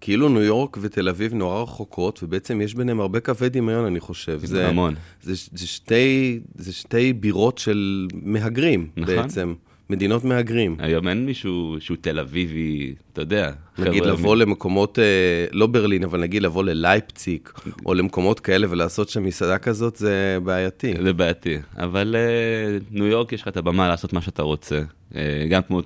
כאילו 0.00 0.28
ניו 0.28 0.42
יורק 0.42 0.78
ותל 0.80 1.08
אביב 1.08 1.34
נורא 1.34 1.62
רחוקות, 1.62 2.22
ובעצם 2.22 2.60
יש 2.60 2.74
ביניהם 2.74 3.00
הרבה 3.00 3.20
קווי 3.20 3.48
דמיון, 3.48 3.84
אני 3.84 4.00
חושב. 4.00 4.40
זה, 4.44 4.68
המון. 4.68 4.94
זה, 5.22 5.32
זה, 5.52 5.66
שתי, 5.66 6.40
זה 6.54 6.72
שתי 6.72 7.12
בירות 7.12 7.58
של 7.58 8.08
מהגרים, 8.22 8.88
נכון. 8.96 9.16
בעצם. 9.16 9.54
מדינות 9.90 10.24
מהגרים. 10.24 10.76
היום 10.78 11.08
אין 11.08 11.26
מישהו 11.26 11.76
שהוא 11.80 11.96
תל 12.00 12.18
אביבי, 12.18 12.94
אתה 13.12 13.22
יודע. 13.22 13.52
נגיד 13.78 14.06
לבוא 14.06 14.36
למקומות, 14.36 14.98
אה, 14.98 15.46
לא 15.52 15.66
ברלין, 15.66 16.04
אבל 16.04 16.20
נגיד 16.20 16.42
לבוא 16.42 16.64
ללייפציג, 16.64 17.40
או 17.86 17.94
למקומות 17.94 18.40
כאלה 18.40 18.66
ולעשות 18.70 19.08
שם 19.08 19.24
מסעדה 19.24 19.58
כזאת, 19.58 19.96
זה 19.96 20.38
בעייתי. 20.44 20.94
זה 21.02 21.12
בעייתי, 21.12 21.58
אבל 21.76 22.16
אה, 22.18 22.78
ניו 22.90 23.06
יורק 23.06 23.32
יש 23.32 23.42
לך 23.42 23.48
את 23.48 23.56
הבמה 23.56 23.88
לעשות 23.88 24.12
מה 24.12 24.20
שאתה 24.20 24.42
רוצה, 24.42 24.82
אה, 25.16 25.46
גם 25.50 25.62
כמו, 25.62 25.80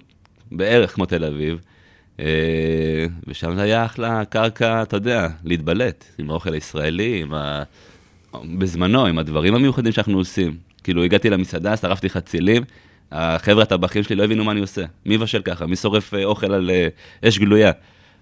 בערך 0.52 0.95
כמו 0.95 1.07
תל 1.07 1.25
אביב, 1.25 1.59
ושם 3.26 3.54
זה 3.54 3.62
היה 3.62 3.85
אחלה 3.85 4.25
קרקע, 4.25 4.83
אתה 4.83 4.97
יודע, 4.97 5.28
להתבלט 5.45 6.04
עם 6.19 6.30
האוכל 6.30 6.54
הישראלי, 6.54 7.23
עם 7.23 7.35
ה... 7.35 7.62
בזמנו, 8.59 9.07
עם 9.07 9.19
הדברים 9.19 9.54
המיוחדים 9.54 9.92
שאנחנו 9.92 10.19
עושים. 10.19 10.57
כאילו, 10.85 11.04
הגעתי 11.04 11.30
למסעדה, 11.30 11.76
שרפתי 11.76 12.09
חצילים, 12.11 12.62
החבר'ה 13.12 13.62
הטבחים 13.62 14.02
שלי 14.02 14.17
לא 14.17 14.25
הבינו 14.25 14.45
מה 14.45 14.52
אני 14.52 14.61
עושה. 14.61 14.85
מי 15.07 15.17
מבשל 15.17 15.43
ככה? 15.43 15.67
מי 15.67 15.76
שורף 15.76 16.14
אה, 16.14 16.25
אוכל 16.25 16.52
על 16.52 16.71
אה, 16.71 16.88
אש 17.29 17.38
גלויה? 17.38 17.73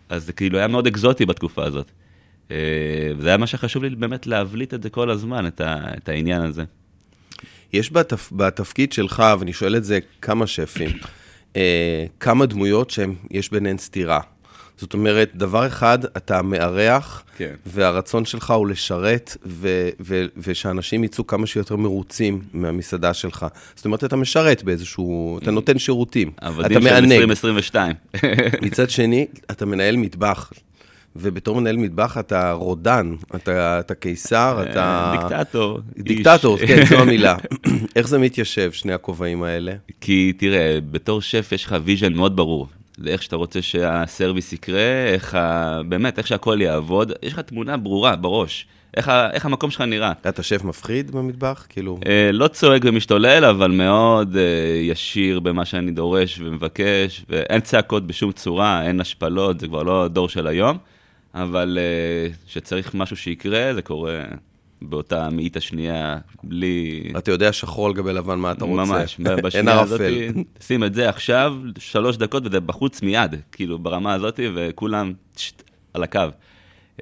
אז 0.08 0.24
זה 0.24 0.32
כאילו 0.32 0.58
היה 0.58 0.68
מאוד 0.68 0.86
אקזוטי 0.86 1.26
בתקופה 1.26 1.64
הזאת. 1.64 1.90
אה, 2.50 2.56
וזה 3.18 3.28
היה 3.28 3.36
מה 3.36 3.46
שחשוב 3.46 3.84
לי 3.84 3.90
באמת 3.90 4.26
להבליט 4.26 4.74
את 4.74 4.82
זה 4.82 4.90
כל 4.90 5.10
הזמן, 5.10 5.46
את, 5.46 5.60
ה, 5.60 5.76
את 5.96 6.08
העניין 6.08 6.42
הזה. 6.42 6.64
יש 7.72 7.92
בתפ... 7.92 8.32
בתפקיד 8.32 8.92
שלך, 8.92 9.22
ואני 9.38 9.52
שואל 9.52 9.76
את 9.76 9.84
זה 9.84 9.98
כמה 10.22 10.46
שפים, 10.46 10.90
כמה 12.20 12.46
דמויות 12.46 12.90
שיש 12.90 13.50
ביניהן 13.50 13.78
סתירה. 13.78 14.20
זאת 14.78 14.94
אומרת, 14.94 15.30
דבר 15.34 15.66
אחד, 15.66 15.98
אתה 16.04 16.42
מארח, 16.42 17.24
כן. 17.36 17.54
והרצון 17.66 18.24
שלך 18.24 18.50
הוא 18.50 18.66
לשרת, 18.66 19.36
ו- 19.46 19.88
ו- 20.00 20.24
ושאנשים 20.36 21.04
יצאו 21.04 21.26
כמה 21.26 21.46
שיותר 21.46 21.76
מרוצים 21.76 22.42
מהמסעדה 22.52 23.14
שלך. 23.14 23.46
זאת 23.76 23.84
אומרת, 23.84 24.04
אתה 24.04 24.16
משרת 24.16 24.62
באיזשהו, 24.62 25.38
אתה 25.38 25.50
נותן 25.50 25.78
שירותים, 25.78 26.30
אתה 26.34 26.46
עבדים 26.46 26.82
של 26.82 26.90
מענג. 26.90 27.12
2022. 27.12 27.94
מצד 28.66 28.90
שני, 28.90 29.26
אתה 29.50 29.66
מנהל 29.66 29.96
מטבח, 29.96 30.52
ובתור 31.16 31.60
מנהל 31.60 31.76
מטבח 31.76 32.18
אתה 32.18 32.52
רודן, 32.52 33.14
אתה, 33.34 33.80
אתה 33.80 33.94
קיסר, 33.94 34.64
אתה... 34.70 35.14
דיקטטור. 35.20 35.80
דיקטטור. 35.98 36.58
כן, 36.58 36.84
זו 36.88 36.98
המילה. 37.02 37.36
איך 37.96 38.08
זה 38.08 38.18
מתיישב, 38.18 38.72
שני 38.72 38.92
הכובעים 38.92 39.42
האלה? 39.42 39.74
כי 40.00 40.32
תראה, 40.38 40.78
בתור 40.90 41.22
שף 41.22 41.48
יש 41.52 41.64
לך 41.64 41.76
vision 41.84 42.12
מאוד 42.12 42.36
ברור. 42.36 42.68
זה 43.02 43.10
איך 43.10 43.22
שאתה 43.22 43.36
רוצה 43.36 43.62
שה 43.62 43.89
service 43.89 44.52
יקרה, 44.52 45.06
איך 45.06 45.34
ה... 45.34 45.80
באמת, 45.88 46.18
איך 46.18 46.26
שהכל 46.26 46.58
יעבוד. 46.60 47.12
יש 47.22 47.32
לך 47.32 47.40
תמונה 47.40 47.76
ברורה 47.76 48.16
בראש, 48.16 48.66
איך, 48.96 49.08
ה... 49.08 49.30
איך 49.30 49.46
המקום 49.46 49.70
שלך 49.70 49.80
נראה. 49.80 50.12
אתה 50.28 50.42
שף 50.42 50.64
מפחיד 50.64 51.10
במטבח? 51.10 51.66
כאילו... 51.68 51.98
אה, 52.06 52.30
לא 52.32 52.48
צועק 52.48 52.82
ומשתולל, 52.84 53.44
אבל 53.44 53.70
מאוד 53.70 54.36
אה, 54.36 54.80
ישיר 54.82 55.40
במה 55.40 55.64
שאני 55.64 55.90
דורש 55.90 56.40
ומבקש, 56.40 57.24
ואין 57.28 57.60
צעקות 57.60 58.06
בשום 58.06 58.32
צורה, 58.32 58.86
אין 58.86 59.00
השפלות, 59.00 59.60
זה 59.60 59.66
כבר 59.66 59.82
לא 59.82 60.04
הדור 60.04 60.28
של 60.28 60.46
היום, 60.46 60.78
אבל 61.34 61.78
אה, 61.80 62.32
כשצריך 62.46 62.94
משהו 62.94 63.16
שיקרה, 63.16 63.74
זה 63.74 63.82
קורה 63.82 64.22
באותה 64.82 65.30
מאית 65.30 65.56
השנייה, 65.56 66.18
בלי... 66.44 67.02
אתה 67.18 67.30
יודע 67.30 67.52
שחור 67.52 67.86
על 67.86 67.92
גבי 67.92 68.12
לבן 68.12 68.38
מה 68.38 68.52
אתה 68.52 68.64
רוצה. 68.64 68.84
ממש, 68.84 69.20
בשנייה 69.44 69.80
הזאת. 69.80 70.00
שים 70.60 70.84
את 70.84 70.94
זה 70.94 71.08
עכשיו, 71.08 71.54
שלוש 71.78 72.16
דקות, 72.16 72.46
וזה 72.46 72.60
בחוץ 72.60 73.02
מיד, 73.02 73.34
כאילו, 73.52 73.78
ברמה 73.78 74.14
הזאת, 74.14 74.40
וכולם 74.54 75.12
צ'ט, 75.34 75.62
על 75.94 76.02
הקו. 76.02 76.20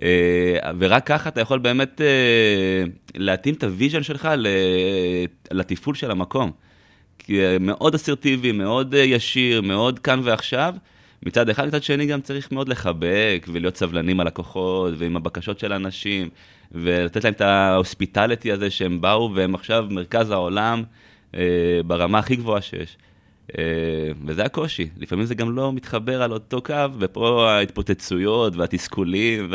אה, 0.02 0.56
ורק 0.78 1.06
ככה 1.06 1.28
אתה 1.28 1.40
יכול 1.40 1.58
באמת 1.58 2.00
אה, 2.00 2.84
להתאים 3.14 3.54
את 3.54 3.64
ה 3.64 3.70
vision 3.70 4.02
שלך 4.02 4.28
לתפעול 5.50 5.94
של 5.94 6.10
המקום. 6.10 6.50
כי 7.18 7.44
אה, 7.44 7.56
מאוד 7.60 7.94
אסרטיבי, 7.94 8.52
מאוד 8.52 8.94
ישיר, 8.98 9.62
מאוד 9.62 9.98
כאן 9.98 10.20
ועכשיו. 10.24 10.74
מצד 11.22 11.48
אחד, 11.48 11.66
מצד 11.66 11.82
שני 11.82 12.06
גם 12.06 12.20
צריך 12.20 12.52
מאוד 12.52 12.68
לחבק 12.68 13.46
ולהיות 13.48 13.76
סבלנים 13.76 14.20
על 14.20 14.26
לקוחות 14.26 14.94
ועם 14.98 15.16
הבקשות 15.16 15.58
של 15.58 15.72
האנשים 15.72 16.28
ולתת 16.72 17.24
להם 17.24 17.32
את 17.32 17.40
ההוספיטליטי 17.40 18.52
הזה 18.52 18.70
שהם 18.70 19.00
באו 19.00 19.34
והם 19.34 19.54
עכשיו 19.54 19.86
מרכז 19.90 20.30
העולם 20.30 20.82
אה, 21.34 21.40
ברמה 21.86 22.18
הכי 22.18 22.36
גבוהה 22.36 22.60
שיש. 22.60 22.96
אה, 23.58 23.64
וזה 24.26 24.44
הקושי, 24.44 24.88
לפעמים 24.96 25.26
זה 25.26 25.34
גם 25.34 25.56
לא 25.56 25.72
מתחבר 25.72 26.22
על 26.22 26.32
אותו 26.32 26.62
קו, 26.62 26.74
ופה 26.98 27.50
ההתפוצצויות 27.50 28.56
והתסכולים 28.56 29.50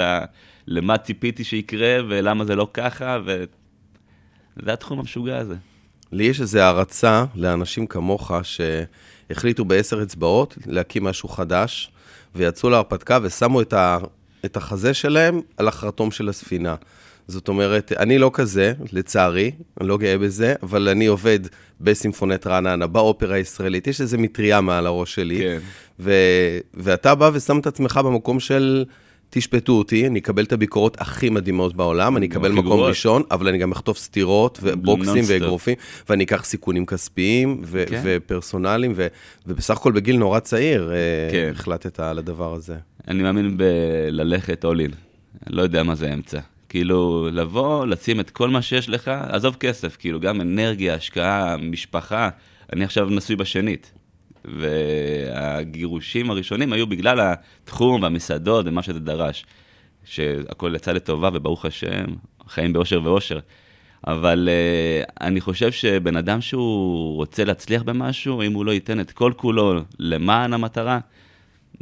ולמה 0.68 0.98
ציפיתי 0.98 1.44
שיקרה 1.44 1.98
ולמה 2.10 2.46
זה 2.46 2.56
לא 2.56 2.68
ככה, 2.74 3.18
וזה 3.26 4.74
התחום 4.74 5.00
המשוגע 5.00 5.38
הזה. 5.38 5.56
לי 6.12 6.24
יש 6.24 6.42
איזו 6.42 6.60
הערצה 6.60 7.26
לאנשים 7.36 7.88
כמוך 7.88 8.32
שהחליטו 8.44 9.66
בעשר 9.66 10.04
אצבעות 10.04 10.58
להקים 10.66 11.04
משהו 11.04 11.30
חדש, 11.30 11.92
ויצאו 12.36 12.70
להרפתקה 12.70 13.20
ושמו 13.22 13.62
את, 13.62 13.74
ה, 13.74 13.98
את 14.46 14.58
החזה 14.58 14.94
שלהם 14.94 15.42
על 15.58 15.68
החרטום 15.68 16.12
של 16.12 16.30
הספינה. 16.30 16.76
זאת 17.28 17.48
אומרת, 17.48 17.92
אני 18.00 18.18
לא 18.18 18.32
כזה, 18.34 18.74
לצערי, 18.94 19.52
אני 19.82 19.88
לא 19.90 19.98
גאה 19.98 20.18
בזה, 20.18 20.54
אבל 20.64 20.90
אני 20.90 21.06
עובד 21.06 21.40
בסימפונט 21.82 22.48
רעננה, 22.48 22.88
באופרה 22.88 23.36
הישראלית, 23.36 23.88
יש 23.88 24.02
איזו 24.02 24.18
מטריה 24.18 24.62
מעל 24.62 24.88
הראש 24.88 25.16
שלי. 25.16 25.40
כן. 25.40 25.60
ו... 26.00 26.14
ואתה 26.74 27.16
בא 27.16 27.30
ושם 27.34 27.60
את 27.60 27.68
עצמך 27.68 28.00
במקום 28.06 28.40
של, 28.40 28.86
תשפטו 29.30 29.74
אותי, 29.74 30.08
אני 30.08 30.20
אקבל 30.20 30.44
את 30.44 30.54
הביקורות 30.54 31.02
הכי 31.02 31.30
מדהימות 31.30 31.76
בעולם, 31.76 32.18
אני 32.18 32.26
אקבל 32.26 32.52
מקום 32.52 32.66
גרועות. 32.66 32.90
ראשון, 32.90 33.24
אבל 33.32 33.48
אני 33.48 33.58
גם 33.58 33.72
אחטוף 33.72 33.98
סטירות 33.98 34.60
ובוקסים. 34.62 35.24
ואגרופים, 35.28 35.76
ואני 36.10 36.24
אקח 36.24 36.44
סיכונים 36.46 36.86
כספיים 36.86 37.62
ו- 37.66 37.84
כן. 37.88 38.02
ופרסונליים, 38.04 38.94
ו- 38.96 39.08
ובסך 39.48 39.78
הכל 39.78 39.92
בגיל 39.92 40.18
נורא 40.18 40.40
צעיר 40.40 40.92
אה, 40.92 40.98
כן. 41.32 41.52
החלטת 41.56 42.00
על 42.00 42.18
הדבר 42.18 42.54
הזה. 42.54 42.76
אני 43.08 43.24
מאמין 43.24 43.58
בללכת 43.58 44.66
אני 45.48 45.56
לא 45.56 45.62
יודע 45.62 45.84
מה 45.84 45.96
זה 45.96 46.14
אמצע. 46.14 46.40
כאילו, 46.72 47.30
לבוא, 47.32 47.86
לשים 47.86 48.20
את 48.20 48.30
כל 48.30 48.50
מה 48.50 48.62
שיש 48.62 48.90
לך, 48.90 49.08
עזוב 49.08 49.56
כסף, 49.56 49.98
כאילו, 49.98 50.20
גם 50.20 50.42
אנרגיה, 50.42 50.96
השקעה, 50.96 51.58
משפחה. 51.58 52.30
אני 52.74 52.84
עכשיו 52.84 53.06
נשוי 53.10 53.36
בשנית, 53.36 53.94
והגירושים 54.46 56.32
הראשונים 56.32 56.74
היו 56.74 56.88
בגלל 56.88 57.20
התחום 57.20 58.02
והמסעדות 58.02 58.66
ומה 58.68 58.84
שזה 58.84 59.00
דרש. 59.00 59.46
שהכל 60.06 60.74
יצא 60.76 60.92
לטובה, 60.92 61.30
וברוך 61.34 61.66
השם, 61.66 62.06
חיים 62.48 62.74
באושר 62.74 63.02
ואושר. 63.04 63.40
אבל 64.08 64.50
uh, 64.50 65.12
אני 65.22 65.42
חושב 65.42 65.72
שבן 65.72 66.16
אדם 66.16 66.42
שהוא 66.42 67.16
רוצה 67.16 67.44
להצליח 67.44 67.84
במשהו, 67.84 68.42
אם 68.42 68.54
הוא 68.54 68.66
לא 68.66 68.72
ייתן 68.72 69.00
את 69.00 69.12
כל 69.12 69.34
כולו 69.36 69.82
למען 70.00 70.54
המטרה, 70.54 71.00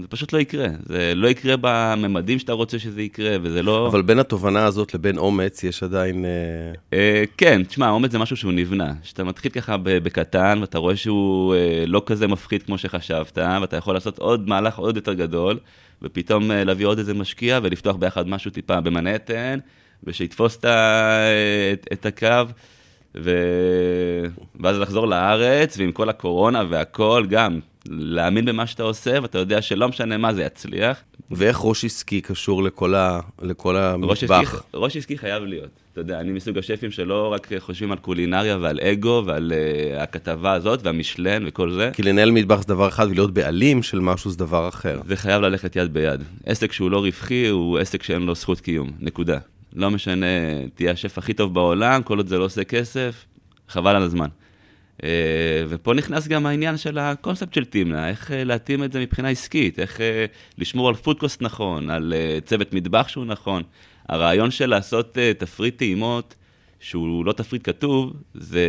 זה 0.02 0.08
פשוט 0.08 0.34
לא 0.34 0.40
יקרה. 0.40 0.68
זה 0.86 1.14
לא 1.16 1.28
יקרה 1.28 1.56
בממדים 1.62 2.40
שאתה 2.40 2.54
רוצה 2.54 2.80
שזה 2.80 3.02
יקרה, 3.02 3.38
וזה 3.42 3.64
לא... 3.64 3.88
אבל 3.88 4.02
בין 4.02 4.20
התובנה 4.20 4.66
הזאת 4.66 4.94
לבין 4.94 5.18
אומץ, 5.18 5.64
יש 5.64 5.84
עדיין... 5.84 6.26
אה, 6.26 6.30
אה, 6.94 7.24
כן, 7.38 7.64
תשמע, 7.64 7.90
אומץ 7.90 8.12
זה 8.12 8.20
משהו 8.20 8.38
שהוא 8.38 8.52
נבנה. 8.52 8.94
כשאתה 9.04 9.24
מתחיל 9.24 9.52
ככה 9.52 9.76
בקטן, 9.84 10.58
ואתה 10.62 10.78
רואה 10.78 10.96
שהוא 10.96 11.56
אה, 11.56 11.84
לא 11.88 12.02
כזה 12.06 12.28
מפחיד 12.28 12.64
כמו 12.64 12.78
שחשבת, 12.78 13.38
ואתה 13.62 13.78
יכול 13.78 13.94
לעשות 13.94 14.20
עוד 14.20 14.50
מהלך 14.50 14.78
עוד 14.78 14.96
יותר 14.96 15.14
גדול, 15.14 15.60
ופתאום 16.02 16.52
אה, 16.52 16.64
להביא 16.64 16.86
עוד 16.86 16.98
איזה 16.98 17.14
משקיע 17.14 17.60
ולפתוח 17.64 17.96
ביחד 17.96 18.28
משהו 18.28 18.52
טיפה 18.52 18.82
במנהטן, 18.82 19.60
ושיתפוס 20.04 20.58
את, 20.58 20.66
את, 21.74 21.88
את 21.94 22.06
הקו, 22.06 22.52
ו... 23.16 23.32
ואז 24.60 24.80
לחזור 24.80 25.08
לארץ, 25.08 25.78
ועם 25.78 25.92
כל 25.92 26.10
הקורונה 26.10 26.64
והכל, 26.70 27.26
גם 27.30 27.60
להאמין 27.86 28.46
במה 28.46 28.68
שאתה 28.68 28.84
עושה, 28.84 29.20
ואתה 29.22 29.38
יודע 29.38 29.62
שלא 29.62 29.90
משנה 29.90 30.18
מה 30.18 30.34
זה 30.34 30.44
יצליח. 30.44 31.04
ואיך 31.32 31.60
ראש 31.64 31.86
עסקי 31.86 32.22
קשור 32.22 32.64
לכל, 32.64 32.96
ה... 32.96 33.20
לכל 33.42 33.76
ראש 34.04 34.24
המטבח? 34.24 34.64
ראש 34.74 34.98
עסקי 34.98 35.18
חייב 35.18 35.44
להיות. 35.44 35.70
אתה 35.94 36.02
יודע, 36.02 36.20
אני 36.20 36.32
מסוג 36.32 36.58
השפים 36.58 36.92
שלא 36.92 37.34
רק 37.34 37.50
חושבים 37.60 37.92
על 37.92 37.98
קולינריה 37.98 38.58
ועל 38.62 38.80
אגו 38.80 39.24
ועל 39.26 39.52
uh, 39.52 40.02
הכתבה 40.02 40.54
הזאת 40.54 40.80
והמשלן 40.84 41.44
וכל 41.48 41.72
זה. 41.72 41.90
כי 41.94 42.04
לנהל 42.04 42.32
מטבח 42.32 42.62
זה 42.62 42.68
דבר 42.68 42.88
אחד, 42.88 43.08
ולהיות 43.08 43.34
בעלים 43.34 43.84
של 43.84 44.00
משהו 44.00 44.32
זה 44.32 44.38
דבר 44.38 44.70
אחר. 44.70 45.00
זה 45.08 45.16
חייב 45.16 45.42
ללכת 45.42 45.76
יד 45.76 45.94
ביד. 45.94 46.24
עסק 46.46 46.72
שהוא 46.72 46.92
לא 46.92 47.00
רווחי 47.00 47.48
הוא 47.48 47.80
עסק 47.80 48.04
שאין 48.04 48.22
לו 48.22 48.36
זכות 48.36 48.60
קיום, 48.60 48.92
נקודה. 49.00 49.38
לא 49.76 49.92
משנה, 49.92 50.26
תהיה 50.76 50.92
השף 50.92 51.18
הכי 51.18 51.34
טוב 51.34 51.54
בעולם, 51.54 52.04
כל 52.04 52.18
עוד 52.18 52.28
זה 52.28 52.38
לא 52.38 52.44
עושה 52.44 52.64
כסף, 52.64 53.26
חבל 53.70 53.96
על 53.96 54.04
הזמן. 54.04 54.28
Uh, 55.00 55.02
ופה 55.70 55.94
נכנס 55.94 56.28
גם 56.28 56.46
העניין 56.46 56.78
של 56.78 56.98
הקונספט 56.98 57.54
של 57.54 57.66
טימנה, 57.66 58.10
איך 58.10 58.32
uh, 58.32 58.34
להתאים 58.34 58.84
את 58.84 58.92
זה 58.92 59.00
מבחינה 59.00 59.30
עסקית, 59.30 59.80
איך 59.80 59.98
uh, 59.98 60.02
לשמור 60.58 60.90
על 60.90 60.96
פודקוסט 60.96 61.42
נכון, 61.42 61.90
על 61.90 62.14
צוות 62.46 62.74
מטבח 62.74 63.08
שהוא 63.08 63.26
נכון. 63.26 63.64
הרעיון 64.10 64.52
של 64.52 64.70
לעשות 64.70 65.18
תפריט 65.38 65.78
טעימות, 65.78 66.36
שהוא 66.80 67.26
לא 67.26 67.32
תפריט 67.32 67.70
כתוב, 67.70 68.14
זה 68.34 68.68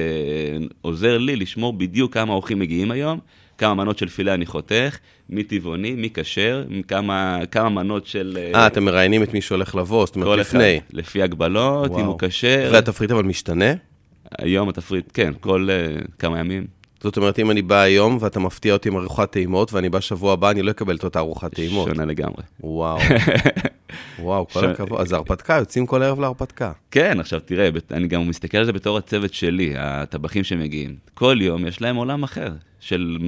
עוזר 0.80 1.18
לי 1.18 1.36
לשמור 1.36 1.72
בדיוק 1.72 2.14
כמה 2.14 2.32
אורחים 2.32 2.58
מגיעים 2.58 2.90
היום, 2.90 3.18
כמה 3.58 3.74
מנות 3.74 3.98
של 3.98 4.08
פילה 4.08 4.34
אני 4.34 4.46
חותך, 4.46 4.98
מי 5.28 5.42
טבעוני, 5.42 5.94
מי 5.94 6.10
כשר, 6.14 6.64
כמה, 6.88 7.38
כמה 7.50 7.68
מנות 7.68 8.06
של... 8.06 8.38
אה, 8.54 8.66
אתם 8.66 8.84
מראיינים 8.84 9.22
את 9.22 9.34
מי 9.34 9.40
שהולך 9.40 9.74
לבוא, 9.74 10.06
זאת 10.06 10.16
אומרת, 10.16 10.38
לפני. 10.38 10.78
אחד, 10.78 10.96
לפי 10.96 11.22
הגבלות, 11.22 11.86
אם 11.86 11.92
וואו. 11.92 12.06
הוא 12.06 12.18
כשר. 12.18 12.70
והתפריט 12.72 13.10
אבל 13.10 13.22
משתנה? 13.22 13.89
היום 14.38 14.68
התפריט, 14.68 15.10
כן, 15.14 15.32
כל 15.40 15.68
uh, 15.68 16.06
כמה 16.18 16.38
ימים. 16.38 16.66
זאת 17.02 17.16
אומרת, 17.16 17.38
אם 17.38 17.50
אני 17.50 17.62
בא 17.62 17.80
היום 17.80 18.18
ואתה 18.20 18.40
מפתיע 18.40 18.72
אותי 18.72 18.88
עם 18.88 18.96
ארוחת 18.96 19.32
טעימות, 19.32 19.72
ואני 19.72 19.88
בא 19.88 20.00
שבוע 20.00 20.32
הבא, 20.32 20.50
אני 20.50 20.62
לא 20.62 20.70
אקבל 20.70 20.96
את 20.96 21.04
אותה 21.04 21.18
ארוחת 21.18 21.54
טעימות. 21.54 21.88
שונה 21.88 22.04
לגמרי. 22.04 22.42
וואו. 22.60 22.98
וואו, 24.18 24.48
כל 24.48 24.60
ש- 24.60 24.64
הכבוד. 24.64 25.00
אז 25.00 25.12
הרפתקה, 25.12 25.56
יוצאים 25.56 25.86
כל 25.86 26.02
ערב 26.02 26.20
להרפתקה. 26.20 26.72
כן, 26.90 27.20
עכשיו 27.20 27.40
תראה, 27.40 27.68
אני 27.90 28.08
גם 28.08 28.28
מסתכל 28.28 28.58
על 28.58 28.64
זה 28.64 28.72
בתור 28.72 28.98
הצוות 28.98 29.34
שלי, 29.34 29.72
הטבחים 29.76 30.44
שמגיעים. 30.44 30.96
כל 31.14 31.38
יום 31.40 31.66
יש 31.66 31.80
להם 31.80 31.96
עולם 31.96 32.22
אחר, 32.22 32.48
של 32.80 33.18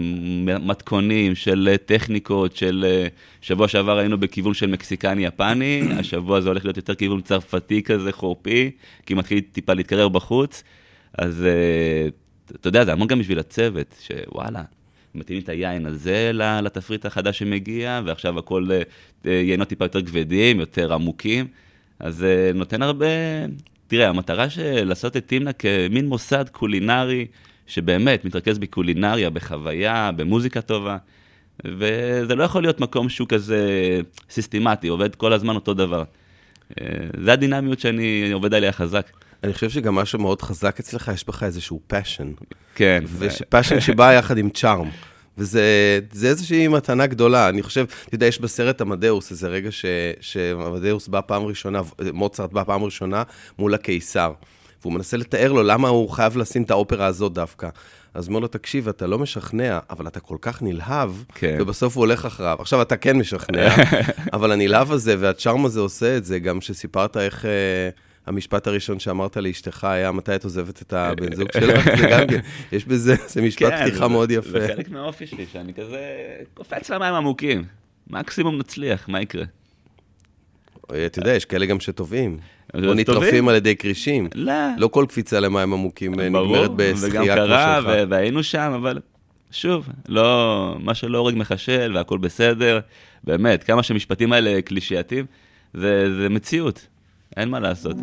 מתכונים, 0.44 1.35
של 1.35 1.68
אה, 1.73 1.78
טכניקות, 1.78 2.56
של... 2.56 2.85
אה, 2.88 3.06
שבוע 3.40 3.68
שעבר 3.68 3.99
היינו 3.99 4.18
בכיוון 4.18 4.54
של 4.54 4.66
מקסיקני-יפני, 4.66 5.82
השבוע 6.00 6.40
זה 6.40 6.49
הולך 6.49 6.64
להיות 6.64 6.76
יותר 6.76 6.94
כיוון 6.94 7.21
צרפתי 7.21 7.82
כזה, 7.82 8.12
חורפי, 8.12 8.71
כי 9.06 9.14
מתחיל 9.14 9.40
טיפה 9.52 9.75
להתקרר 9.75 10.09
בחוץ. 10.09 10.62
אז 11.19 11.45
אה, 11.45 12.09
אתה 12.61 12.69
יודע, 12.69 12.85
זה 12.85 12.92
המון 12.92 13.09
גם 13.09 13.19
בשביל 13.19 13.38
הצוות, 13.38 13.95
שוואלה, 14.00 14.62
מתאימים 15.14 15.42
את 15.42 15.49
היין 15.49 15.87
הזה 15.87 16.31
לתפריט 16.35 17.07
החדש 17.07 17.38
שמגיע, 17.38 18.00
ועכשיו 18.04 18.38
הכל 18.38 18.69
אה, 18.71 18.83
אה, 19.26 19.33
יינות 19.33 19.69
טיפה 19.69 19.85
יותר 19.85 20.02
כבדים, 20.02 20.61
יותר 20.61 20.92
עמוקים. 20.92 21.47
אז 21.99 22.26
נותן 22.54 22.83
הרבה... 22.83 23.07
תראה, 23.87 24.09
המטרה 24.09 24.50
של 24.50 24.85
לעשות 24.85 25.16
את 25.16 25.26
טימנה 25.26 25.52
כמין 25.52 26.07
מוסד 26.07 26.45
קולינרי, 26.52 27.26
שבאמת 27.66 28.25
מתרכז 28.25 28.59
בקולינריה, 28.59 29.31
בחוויה, 29.31 30.11
במוזיקה 30.16 30.61
טובה, 30.61 30.97
וזה 31.64 32.35
לא 32.35 32.45
יכול 32.45 32.62
להיות 32.62 32.81
מקום 32.81 33.09
שהוא 33.09 33.28
כזה 33.28 33.61
סיסטמטי, 34.31 34.88
עובד 34.88 35.14
כל 35.14 35.33
הזמן 35.33 35.54
אותו 35.54 35.75
דבר. 35.75 36.04
זה 37.25 37.33
הדינמיות 37.33 37.81
שאני 37.81 38.33
עובד 38.33 38.54
עליה 38.54 38.73
חזק. 38.73 39.11
אני 39.44 39.54
חושב 39.54 39.70
שגם 39.70 39.94
מה 39.94 40.04
שמאוד 40.04 40.42
חזק 40.42 40.80
אצלך, 40.80 41.11
יש 41.14 41.26
בך 41.26 41.42
איזשהו 41.42 41.80
passion. 41.87 42.32
כן. 42.75 43.04
ו 43.18 43.26
passion 43.26 43.80
שבא 43.80 44.12
יחד 44.12 44.38
עם 44.38 44.50
charm. 44.50 44.88
וזה 45.38 45.99
זה 46.12 46.28
איזושהי 46.28 46.68
מתנה 46.68 47.06
גדולה. 47.06 47.49
אני 47.49 47.62
חושב, 47.62 47.84
אתה 48.06 48.14
יודע, 48.14 48.26
יש 48.26 48.40
בסרט 48.40 48.80
עמדאוס 48.80 49.30
איזה 49.30 49.49
רגע 49.49 49.70
שעמדאוס 50.20 51.08
בא 51.08 51.20
פעם 51.26 51.42
ראשונה, 51.42 51.80
מוצרט 52.12 52.52
בא 52.52 52.64
פעם 52.64 52.84
ראשונה 52.84 53.22
מול 53.58 53.75
הקיסר. 53.75 54.32
והוא 54.82 54.92
מנסה 54.92 55.16
לתאר 55.16 55.52
לו 55.52 55.62
למה 55.62 55.88
הוא 55.88 56.11
חייב 56.11 56.37
לשים 56.37 56.62
את 56.62 56.70
האופרה 56.70 57.06
הזאת 57.06 57.32
דווקא. 57.32 57.68
אז 58.14 58.28
אומר 58.28 58.40
לו, 58.40 58.49
תקשיב, 58.49 58.88
אתה 58.88 59.06
לא 59.06 59.18
משכנע, 59.18 59.78
אבל 59.90 60.06
אתה 60.06 60.20
כל 60.20 60.37
כך 60.40 60.62
נלהב, 60.62 61.11
כן. 61.34 61.56
ובסוף 61.61 61.96
הוא 61.96 62.02
הולך 62.04 62.26
אחריו. 62.26 62.56
עכשיו, 62.61 62.82
אתה 62.82 62.96
כן 62.96 63.16
משכנע, 63.16 63.75
אבל 64.32 64.52
הנלהב 64.52 64.92
הזה 64.92 65.16
והצ'ארם 65.18 65.64
הזה 65.64 65.80
עושה 65.80 66.16
את 66.16 66.25
זה, 66.25 66.38
גם 66.38 66.61
שסיפרת 66.61 67.16
איך... 67.16 67.44
אה, 67.44 67.90
המשפט 68.26 68.66
הראשון 68.66 68.98
שאמרת 68.98 69.36
לאשתך 69.36 69.84
היה, 69.84 70.12
מתי 70.12 70.34
את 70.34 70.44
עוזבת 70.44 70.82
את 70.82 70.92
הבן 70.92 71.34
זוג 71.34 71.48
שלך? 71.60 71.84
זה 71.96 72.06
גם 72.10 72.26
כן, 72.28 72.40
יש 72.72 72.84
בזה, 72.84 73.14
זה 73.26 73.42
משפט 73.42 73.70
כן, 73.72 73.86
פתיחה 73.86 74.08
מאוד 74.08 74.30
יפה. 74.30 74.60
זה 74.60 74.68
חלק 74.76 74.88
מהאופי 74.90 75.26
שלי, 75.26 75.46
שאני 75.52 75.74
כזה 75.74 76.00
קופץ 76.54 76.90
למים 76.90 77.14
עמוקים. 77.14 77.64
מקסימום 78.10 78.58
נצליח, 78.58 79.08
מה 79.08 79.20
יקרה? 79.22 79.44
אתה 81.06 81.18
יודע, 81.18 81.32
יש 81.34 81.44
כאלה 81.44 81.66
גם 81.66 81.80
שטובעים. 81.80 82.38
אז 82.74 82.84
או 82.84 82.94
נטרפים? 82.94 83.48
על 83.48 83.54
ידי 83.54 83.76
כרישים. 83.76 84.28
לא. 84.34 84.52
לא 84.76 84.88
כל 84.88 85.06
קפיצה 85.08 85.40
למים 85.40 85.72
עמוקים 85.72 86.20
אה, 86.20 86.30
ברור, 86.30 86.46
נגמרת 86.56 86.70
בשחייה 86.76 87.34
קרה, 87.34 87.80
כמו 87.80 87.90
שלך. 87.90 87.94
ו- 88.06 88.10
והיינו 88.10 88.42
שם, 88.42 88.72
אבל 88.76 88.98
שוב, 89.50 89.88
לא, 90.08 90.76
מה 90.80 90.94
שלא 90.94 91.18
הורג 91.18 91.34
מחשל 91.36 91.92
והכל 91.94 92.18
בסדר. 92.18 92.80
באמת, 93.24 93.64
כמה 93.64 93.82
שהמשפטים 93.82 94.32
האלה 94.32 94.62
קלישייתיים, 94.62 95.26
זה, 95.74 96.14
זה 96.20 96.28
מציאות, 96.28 96.86
אין 97.36 97.48
מה 97.48 97.60
לעשות. 97.60 97.96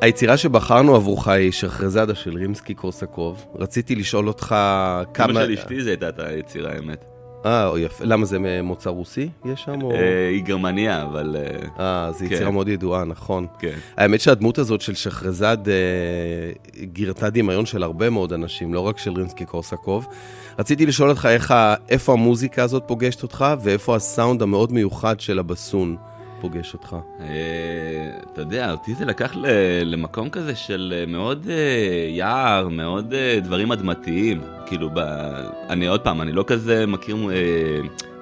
היצירה 0.00 0.36
שבחרנו 0.36 0.94
עבורך 0.94 1.28
היא 1.28 1.52
שחרזאדה 1.52 2.14
של 2.14 2.36
רימסקי 2.36 2.74
קורסקוב. 2.74 3.46
רציתי 3.54 3.94
לשאול 3.94 4.28
אותך 4.28 4.46
כמה 4.48 5.04
כמה... 5.14 5.44
של 5.44 5.52
אשתי 5.52 5.82
זה 5.82 5.90
הייתה 5.90 6.08
את 6.08 6.18
היצירה, 6.18 6.72
האמת. 6.72 7.11
אה, 7.46 7.72
יפה. 7.78 8.04
למה 8.04 8.24
זה 8.24 8.38
ממוצא 8.38 8.90
רוסי? 8.90 9.28
יש 9.44 9.62
שם? 9.62 9.82
או... 9.82 9.92
אה, 9.92 10.28
היא 10.28 10.42
גרמניה, 10.44 11.02
אבל... 11.02 11.36
אה, 11.38 12.06
אה, 12.06 12.12
זו 12.12 12.24
יצירה 12.24 12.46
כן. 12.46 12.52
מאוד 12.54 12.68
ידועה, 12.68 13.04
נכון. 13.04 13.46
כן. 13.58 13.74
האמת 13.96 14.20
שהדמות 14.20 14.58
הזאת 14.58 14.80
של 14.80 14.94
שחרזאד 14.94 15.68
אה, 15.68 15.74
גירתה 16.84 17.30
דמיון 17.30 17.66
של 17.66 17.82
הרבה 17.82 18.10
מאוד 18.10 18.32
אנשים, 18.32 18.74
לא 18.74 18.80
רק 18.80 18.98
של 18.98 19.12
רימסקי 19.12 19.44
קורסקוב. 19.44 20.06
רציתי 20.58 20.86
לשאול 20.86 21.10
אותך 21.10 21.28
איפה 21.88 22.12
המוזיקה 22.12 22.62
הזאת 22.62 22.82
פוגשת 22.86 23.22
אותך, 23.22 23.44
ואיפה 23.62 23.96
הסאונד 23.96 24.42
המאוד 24.42 24.72
מיוחד 24.72 25.20
של 25.20 25.38
הבסון 25.38 25.96
פוגש 26.42 26.74
אותך. 26.74 26.96
אה, 27.20 27.26
אתה 28.32 28.40
יודע, 28.40 28.70
אותי 28.70 28.94
זה 28.94 29.04
לקח 29.04 29.32
למקום 29.84 30.30
כזה 30.30 30.54
של 30.54 30.94
אה, 30.96 31.06
מאוד 31.06 31.46
אה, 31.50 32.08
יער, 32.08 32.68
מאוד 32.68 33.14
דברים 33.42 33.72
אדמתיים. 33.72 34.40
כאילו. 34.66 34.90
אני 35.70 35.86
עוד 35.86 36.00
פעם, 36.00 36.22
אני 36.22 36.32
לא 36.32 36.44
כזה 36.46 36.86
מכיר 36.86 37.16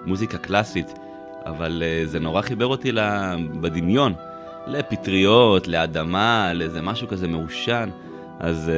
מוזיקה 0.07 0.39
קלאסית, 0.39 0.99
אבל 1.47 1.83
זה 2.05 2.21
נורא 2.21 2.43
חיבר 2.43 2.67
אותי 2.67 2.93
בדמיון, 3.61 4.12
לפטריות, 4.67 5.69
לאדמה, 5.69 6.53
לאיזה 6.55 6.83
משהו 6.83 7.09
כזה 7.09 7.29
מעושן. 7.29 7.89
אז 8.41 8.71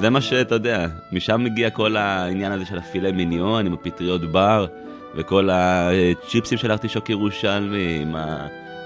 זה 0.00 0.10
מה 0.10 0.20
שאתה 0.20 0.54
יודע, 0.54 0.86
משם 1.12 1.44
מגיע 1.44 1.70
כל 1.70 1.96
העניין 1.96 2.52
הזה 2.52 2.64
של 2.64 2.78
הפילה 2.78 3.12
מיניון 3.12 3.66
עם 3.66 3.72
הפטריות 3.72 4.32
בר, 4.32 4.66
וכל 5.14 5.48
הצ'יפסים 5.52 6.58
של 6.58 6.70
ארטישוק 6.72 7.10
ירושלמי, 7.10 7.98
עם 8.02 8.14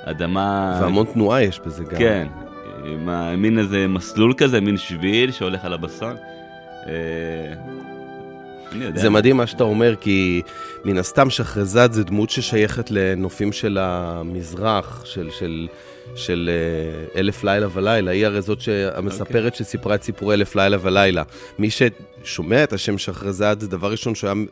האדמה... 0.05 0.79
והמון 0.83 1.07
תנועה 1.13 1.43
יש 1.43 1.61
בזה 1.67 1.85
גם. 1.85 1.99
כן, 1.99 2.27
עם 2.85 3.09
מין 3.43 3.59
איזה 3.59 3.87
מסלול 3.89 4.35
כזה, 4.37 4.61
מין 4.61 4.77
שביל 4.77 5.33
שהולך 5.33 5.65
על 5.65 5.73
הבסון. 5.73 6.17
אה. 6.87 7.55
זה 8.95 9.11
מדהים 9.11 9.37
מה 9.37 9.47
שאתה 9.47 9.65
אומר, 9.65 9.95
כי 10.01 10.43
מן 10.85 10.99
הסתם 10.99 11.31
שחרזאד 11.31 11.93
זה 11.93 12.05
דמות 12.05 12.31
ששייכת 12.31 12.91
לנופים 12.91 13.53
של 13.53 13.79
המזרח, 13.81 15.03
של, 15.05 15.31
של, 15.39 15.69
של 16.17 16.51
אה, 16.53 17.21
אלף 17.21 17.45
לילה 17.45 17.67
ולילה. 17.73 18.11
היא 18.11 18.27
הרי 18.27 18.43
זאת 18.43 18.59
המספרת 18.95 19.55
okay. 19.55 19.57
שסיפרה 19.57 19.95
את 19.95 20.03
סיפורי 20.03 20.35
אלף 20.35 20.57
לילה 20.57 20.77
ולילה. 20.81 21.23
מי 21.59 21.69
ששומע 21.71 22.65
את 22.65 22.73
השם 22.73 22.99
שחרזאד, 22.99 23.65
דבר 23.65 23.91
ראשון 23.91 24.15
שהוא 24.15 24.31
היה... 24.31 24.45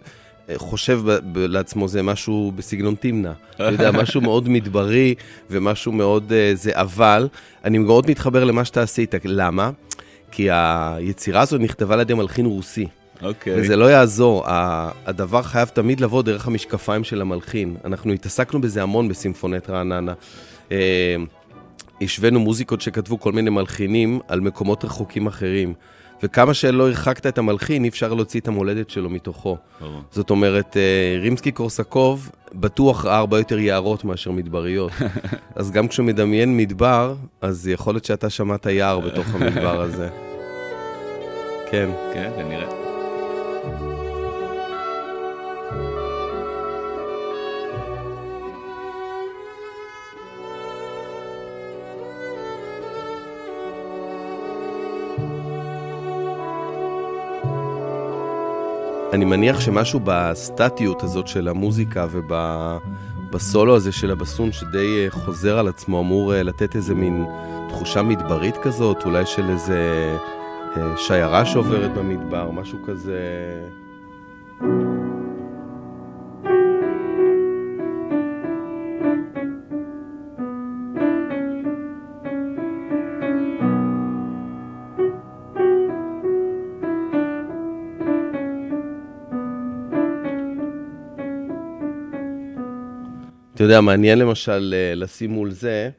חושב 0.57 1.01
ב- 1.05 1.19
ב- 1.33 1.39
לעצמו 1.39 1.89
זה 1.89 2.03
משהו 2.03 2.53
בסגנון 2.57 2.95
תמנע. 2.95 3.33
אתה 3.55 3.65
יודע, 3.65 3.93
משהו 4.03 4.21
מאוד 4.21 4.49
מדברי 4.49 5.15
ומשהו 5.51 5.93
מאוד 5.93 6.33
אה, 6.33 6.51
זה, 6.55 6.71
אבל 6.75 7.29
אני 7.65 7.79
מאוד 7.79 8.11
מתחבר 8.11 8.45
למה 8.45 8.65
שאתה 8.65 8.83
עשית. 8.83 9.15
למה? 9.25 9.71
כי 10.31 10.49
היצירה 10.51 11.41
הזאת 11.41 11.61
נכתבה 11.61 11.95
על 11.95 12.01
ידי 12.01 12.15
מלחין 12.15 12.47
רוסי. 12.47 12.87
אוקיי. 13.23 13.61
וזה 13.61 13.77
לא 13.77 13.91
יעזור, 13.91 14.45
הדבר 15.07 15.43
חייב 15.43 15.69
תמיד 15.69 16.01
לבוא 16.01 16.23
דרך 16.23 16.47
המשקפיים 16.47 17.05
של 17.05 17.21
המלחין. 17.21 17.77
אנחנו 17.85 18.13
התעסקנו 18.13 18.61
בזה 18.61 18.83
המון 18.83 19.09
בסימפונט 19.09 19.71
רעננה. 19.71 20.13
אה, 20.73 21.17
השווינו 22.03 22.41
מוזיקות 22.41 22.81
שכתבו 22.81 23.21
כל 23.21 23.33
מיני 23.33 23.51
מלחינים 23.51 24.21
על 24.29 24.41
מקומות 24.41 24.85
רחוקים 24.85 25.27
אחרים. 25.27 25.75
וכמה 26.23 26.55
שלא 26.55 26.89
הרחקת 26.89 27.27
את 27.27 27.39
המלחין, 27.39 27.85
אי 27.85 27.89
אפשר 27.89 28.15
להוציא 28.15 28.41
את 28.41 28.49
המולדת 28.49 28.91
שלו 28.91 29.11
מתוכו. 29.11 29.57
ברור. 29.81 30.01
זאת 30.11 30.31
אומרת, 30.31 30.77
אה, 30.77 31.19
רימסקי 31.21 31.53
קורסקוב 31.53 32.31
בטוח 32.55 33.05
ראה 33.05 33.17
הרבה 33.17 33.39
יותר 33.39 33.59
יערות 33.59 34.05
מאשר 34.05 34.31
מדבריות. 34.31 34.93
אז 35.57 35.71
גם 35.71 35.89
כשהוא 35.89 36.07
מדמיין 36.07 36.57
מדבר, 36.57 37.15
אז 37.41 37.69
יכול 37.69 37.95
להיות 37.95 38.05
שאתה 38.05 38.31
שמעת 38.31 38.67
יער 38.67 39.01
בתוך 39.01 39.27
המדבר 39.35 39.81
הזה. 39.81 40.09
כן. 41.71 41.91
כן, 42.15 42.31
כנראה. 42.37 42.82
אני 59.13 59.25
מניח 59.25 59.61
שמשהו 59.61 60.01
בסטטיות 60.05 61.03
הזאת 61.03 61.29
של 61.29 61.49
המוזיקה 61.49 62.07
ובסולו 62.11 63.77
הזה 63.77 63.93
של 63.93 64.11
הבסון, 64.11 64.53
שדי 64.53 65.05
אה, 65.05 65.11
חוזר 65.11 65.59
על 65.59 65.69
עצמו, 65.69 66.01
אמור 66.01 66.35
אה, 66.35 66.43
לתת 66.43 66.77
איזה 66.77 66.95
מין 66.95 67.25
תחושה 67.69 68.03
מדברית 68.03 68.57
כזאת, 68.57 69.05
אולי 69.05 69.27
של 69.27 69.51
איזה 69.51 70.17
אה, 70.77 70.97
שיירה 70.97 71.45
שעוברת 71.45 71.95
במדבר, 71.95 72.51
משהו 72.51 72.79
כזה... 72.87 73.19
אתה 93.63 93.71
יודע, 93.71 93.81
מעניין 93.81 94.19
למשל 94.19 94.75
אה, 94.77 94.95
לשים 94.95 95.31
מול 95.31 95.51
זה, 95.51 95.91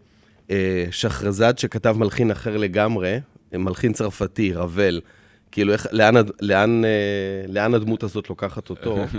אה, 0.52 0.86
שחרזאד 0.92 1.58
שכתב 1.58 1.96
מלחין 1.98 2.32
אחר 2.32 2.58
לגמרי, 2.58 3.20
אה, 3.54 3.58
מלחין 3.58 3.94
צרפתי, 3.94 4.54
רבל. 4.54 5.02
כאילו, 5.52 5.74
איך, 5.74 5.88
לאן, 5.92 6.14
לאן, 6.42 6.82
לאן 7.48 7.74
הדמות 7.74 8.04
הזאת 8.04 8.30
לוקחת 8.30 8.70
אותו? 8.70 9.06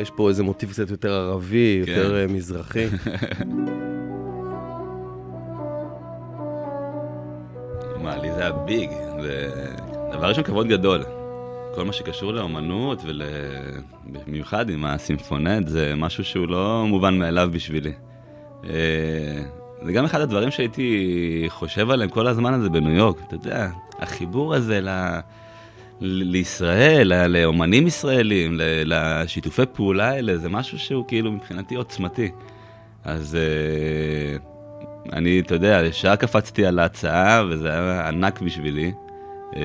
יש 0.00 0.10
פה 0.10 0.28
איזה 0.28 0.42
מוטיב 0.42 0.70
קצת 0.70 0.90
יותר 0.90 1.12
ערבי, 1.12 1.82
כן. 1.86 1.92
יותר 1.92 2.26
מזרחי. 2.28 2.86
היה 8.46 8.54
ביג. 8.54 8.90
זה 9.22 9.50
דבר 10.12 10.26
ראשון, 10.26 10.44
כבוד 10.44 10.66
גדול. 10.66 11.04
כל 11.74 11.84
מה 11.84 11.92
שקשור 11.92 12.32
לאומנות, 12.32 13.02
ובמיוחד 13.04 14.70
עם 14.70 14.84
הסימפונט, 14.84 15.68
זה 15.68 15.94
משהו 15.96 16.24
שהוא 16.24 16.48
לא 16.48 16.84
מובן 16.86 17.18
מאליו 17.18 17.50
בשבילי. 17.52 17.92
אה, 18.64 18.70
זה 19.82 19.92
גם 19.92 20.04
אחד 20.04 20.20
הדברים 20.20 20.50
שהייתי 20.50 21.44
חושב 21.48 21.90
עליהם 21.90 22.10
כל 22.10 22.26
הזמן 22.26 22.54
הזה 22.54 22.68
בניו 22.68 22.92
יורק. 22.92 23.16
אתה 23.26 23.34
יודע, 23.34 23.68
החיבור 23.98 24.54
הזה 24.54 24.80
ל... 24.80 25.18
לישראל, 26.00 27.26
לאומנים 27.28 27.86
ישראלים, 27.86 28.56
לשיתופי 28.84 29.62
פעולה 29.72 30.08
האלה, 30.08 30.36
זה 30.36 30.48
משהו 30.48 30.78
שהוא 30.78 31.04
כאילו 31.08 31.32
מבחינתי 31.32 31.74
עוצמתי. 31.74 32.30
אז 33.04 33.36
אה, 33.36 34.55
אני, 35.12 35.40
אתה 35.40 35.54
יודע, 35.54 35.82
ישר 35.84 36.16
קפצתי 36.16 36.66
על 36.66 36.78
ההצעה, 36.78 37.44
וזה 37.48 37.72
היה 37.72 38.08
ענק 38.08 38.40
בשבילי. 38.40 38.92
אה, 39.56 39.62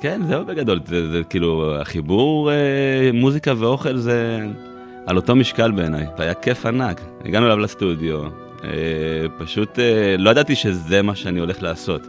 כן, 0.00 0.20
זהו 0.28 0.44
בגדול, 0.44 0.80
זה, 0.86 1.10
זה 1.10 1.22
כאילו, 1.24 1.76
החיבור 1.80 2.50
אה, 2.50 3.10
מוזיקה 3.14 3.52
ואוכל 3.58 3.96
זה 3.96 4.46
על 5.06 5.16
אותו 5.16 5.36
משקל 5.36 5.70
בעיניי, 5.70 6.06
והיה 6.18 6.34
כיף 6.34 6.66
ענק. 6.66 7.00
הגענו 7.24 7.46
אליו 7.46 7.58
לסטודיו, 7.58 8.22
פשוט 9.38 9.78
לא 10.18 10.30
ידעתי 10.30 10.56
שזה 10.56 11.02
מה 11.02 11.14
שאני 11.14 11.40
הולך 11.40 11.62
לעשות. 11.62 12.06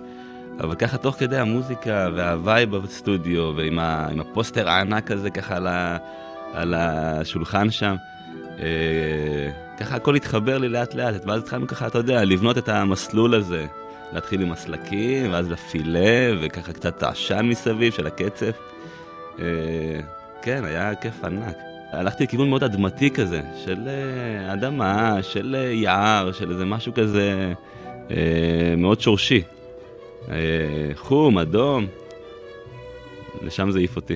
אבל 0.60 0.76
ככה 0.76 0.98
תוך 0.98 1.16
כדי 1.16 1.38
המוזיקה 1.38 2.10
וה 2.16 2.36
vibe 2.36 2.76
בסטודיו 2.76 3.54
ועם 3.56 3.80
ה, 3.80 4.08
הפוסטר 4.20 4.70
הענק 4.70 5.12
הזה 5.12 5.30
ככה 5.30 5.56
על, 5.56 5.68
ה, 5.68 5.98
על 6.54 6.74
השולחן 6.78 7.72
שם, 7.72 7.96
אה, 8.00 8.15
ככה 9.80 9.96
הכל 9.96 10.16
התחבר 10.16 10.58
לי 10.58 10.70
לאט 10.70 10.94
לאט, 10.94 11.26
ואז 11.26 11.42
התחלנו 11.42 11.68
ככה, 11.68 11.88
אתה 11.88 11.98
יודע, 11.98 12.24
לבנות 12.24 12.58
את 12.58 12.70
המסלול 12.70 13.36
הזה. 13.36 13.66
להתחיל 14.14 14.42
עם 14.42 14.52
הסלקים, 14.52 15.32
ואז 15.32 15.52
לפילה, 15.52 16.32
וככה 16.42 16.74
קצת 16.74 17.04
עשן 17.04 17.46
מסביב 17.46 17.94
של 17.94 18.08
הקצף. 18.08 18.58
אה, 19.40 19.46
כן, 20.42 20.64
היה 20.66 20.96
כיף 20.96 21.24
ענק. 21.24 21.56
הלכתי 21.92 22.24
לכיוון 22.24 22.50
מאוד 22.50 22.64
אדמתי 22.64 23.10
כזה, 23.10 23.42
של 23.66 23.88
אה, 23.88 24.54
אדמה, 24.54 25.24
של 25.24 25.56
אה, 25.60 25.72
יער, 25.72 26.32
של 26.32 26.52
איזה 26.52 26.66
משהו 26.66 26.94
כזה 26.94 27.54
אה, 28.12 28.74
מאוד 28.78 29.02
שורשי. 29.02 29.44
אה, 30.30 30.36
חום, 30.96 31.38
אדום, 31.38 31.88
לשם 33.42 33.72
זה 33.72 33.80
העיף 33.80 33.96
אותי. 33.96 34.16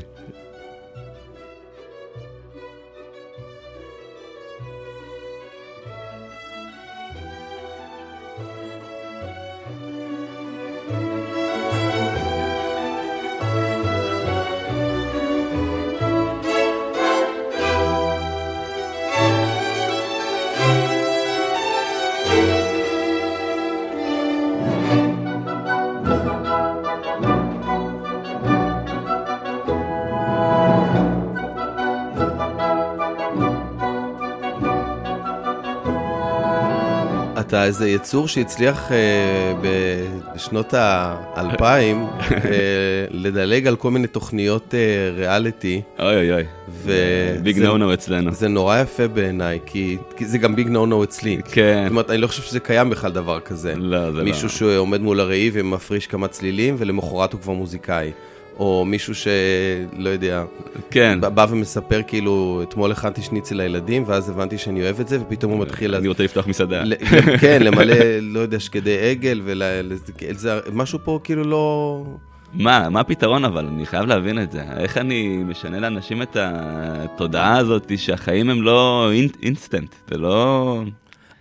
איזה 37.69 37.89
יצור 37.89 38.27
שהצליח 38.27 38.91
אה, 38.91 39.53
בשנות 40.35 40.73
האלפיים 40.73 42.05
אה, 42.31 43.05
לדלג 43.11 43.67
על 43.67 43.75
כל 43.75 43.91
מיני 43.91 44.07
תוכניות 44.07 44.75
אה, 44.75 45.11
ריאליטי. 45.15 45.81
אוי 45.99 46.15
אוי 46.15 46.33
אוי, 46.33 46.43
ביג 47.43 47.59
נו 47.59 47.77
נו 47.77 47.93
אצלנו. 47.93 48.31
זה 48.31 48.47
נורא 48.47 48.79
יפה 48.79 49.07
בעיניי, 49.07 49.59
כי, 49.65 49.97
כי 50.17 50.25
זה 50.25 50.37
גם 50.37 50.55
ביג 50.55 50.67
נו 50.67 50.85
נו 50.85 51.03
אצלי. 51.03 51.37
כן. 51.51 51.81
זאת 51.83 51.91
אומרת, 51.91 52.09
אני 52.09 52.17
לא 52.17 52.27
חושב 52.27 52.41
שזה 52.41 52.59
קיים 52.59 52.89
בכלל 52.89 53.11
דבר 53.11 53.39
כזה. 53.39 53.73
לא, 53.75 54.11
זה 54.11 54.17
לא. 54.17 54.23
מישהו 54.23 54.49
שעומד 54.49 55.01
מול 55.01 55.19
הראי 55.19 55.49
ומפריש 55.53 56.07
כמה 56.07 56.27
צלילים, 56.27 56.75
ולמחרת 56.77 57.33
הוא 57.33 57.41
כבר 57.41 57.53
מוזיקאי. 57.53 58.11
או 58.59 58.85
מישהו 58.85 59.15
שלא 59.15 60.09
יודע, 60.09 60.43
כן. 60.91 61.19
בא 61.21 61.45
ומספר 61.49 62.01
כאילו, 62.07 62.61
אתמול 62.63 62.91
הכנתי 62.91 63.21
שניצל 63.21 63.55
לילדים, 63.55 64.03
ואז 64.07 64.29
הבנתי 64.29 64.57
שאני 64.57 64.81
אוהב 64.81 64.99
את 64.99 65.07
זה, 65.07 65.21
ופתאום 65.21 65.51
הוא 65.51 65.59
מתחיל... 65.59 65.95
אני 65.95 66.07
רוצה 66.07 66.23
לפתוח 66.23 66.47
מסעדה. 66.47 66.83
כן, 67.41 67.63
למלא, 67.63 67.95
לא 68.21 68.39
יודע, 68.39 68.59
שקדי 68.59 68.97
עגל, 68.99 69.41
ומשהו 69.43 70.99
פה 71.03 71.19
כאילו 71.23 71.43
לא... 71.43 72.03
מה, 72.53 72.89
מה 72.89 72.99
הפתרון 72.99 73.45
אבל? 73.45 73.65
אני 73.65 73.85
חייב 73.85 74.05
להבין 74.05 74.41
את 74.41 74.51
זה. 74.51 74.63
איך 74.77 74.97
אני 74.97 75.37
משנה 75.37 75.79
לאנשים 75.79 76.21
את 76.21 76.37
התודעה 76.39 77.57
הזאת 77.57 77.91
שהחיים 77.97 78.49
הם 78.49 78.61
לא 78.61 79.09
אינסטנט, 79.43 79.95
זה 80.09 80.17
לא... 80.17 80.83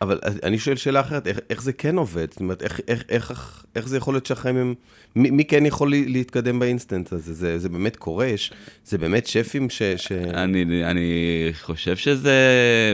אבל 0.00 0.18
אני 0.42 0.58
שואל 0.58 0.76
שאלה 0.76 1.00
אחרת, 1.00 1.26
איך, 1.26 1.38
איך 1.50 1.62
זה 1.62 1.72
כן 1.72 1.96
עובד? 1.96 2.30
זאת 2.30 2.40
אומרת, 2.40 2.62
איך, 2.62 2.80
איך, 2.88 3.04
איך, 3.08 3.64
איך 3.76 3.88
זה 3.88 3.96
יכול 3.96 4.14
להיות 4.14 4.26
שהחיים 4.26 4.56
הם... 4.56 4.74
מי, 5.16 5.30
מי 5.30 5.44
כן 5.44 5.66
יכול 5.66 5.90
להתקדם 5.90 6.58
באינסטנט 6.58 7.12
הזה? 7.12 7.32
זה, 7.32 7.58
זה 7.58 7.68
באמת 7.68 7.96
קורה? 7.96 8.26
יש, 8.26 8.52
זה 8.84 8.98
באמת 8.98 9.26
שפים 9.26 9.70
ש... 9.70 9.82
ש... 9.82 10.12
אני, 10.12 10.84
אני 10.84 11.12
חושב 11.52 11.96
שזה 11.96 12.36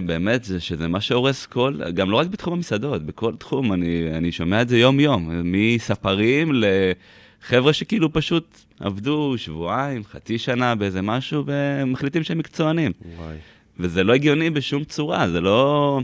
באמת, 0.07 0.45
זה, 0.45 0.61
שזה 0.61 0.89
מה 0.89 1.01
שהורס 1.01 1.47
כל... 1.47 1.81
גם 1.95 2.11
לא 2.11 2.17
רק 2.17 2.27
בתחום 2.27 2.53
המסעדות, 2.53 3.07
בכל 3.07 3.37
תחום, 3.37 3.73
אני, 3.73 4.11
אני 4.17 4.33
שומע 4.33 4.63
את 4.63 4.69
זה 4.69 4.79
יום-יום, 4.79 5.31
מספרים 5.45 6.53
לחבר'ה 6.55 7.73
שכאילו 7.73 8.13
פשוט 8.13 8.59
עבדו 8.81 9.35
שבועיים, 9.37 10.05
חצי 10.05 10.39
שנה 10.39 10.75
באיזה 10.75 11.03
משהו, 11.03 11.45
ומחליטים 11.47 12.23
שהם 12.23 12.39
מקצוענים. 12.39 12.93
וואי. 13.17 13.37
וזה 13.79 14.05
לא 14.05 14.13
הגיוני 14.13 14.51
בשום 14.51 14.85
צורה, 14.85 15.31
זה 15.31 15.41
לא... 15.41 16.01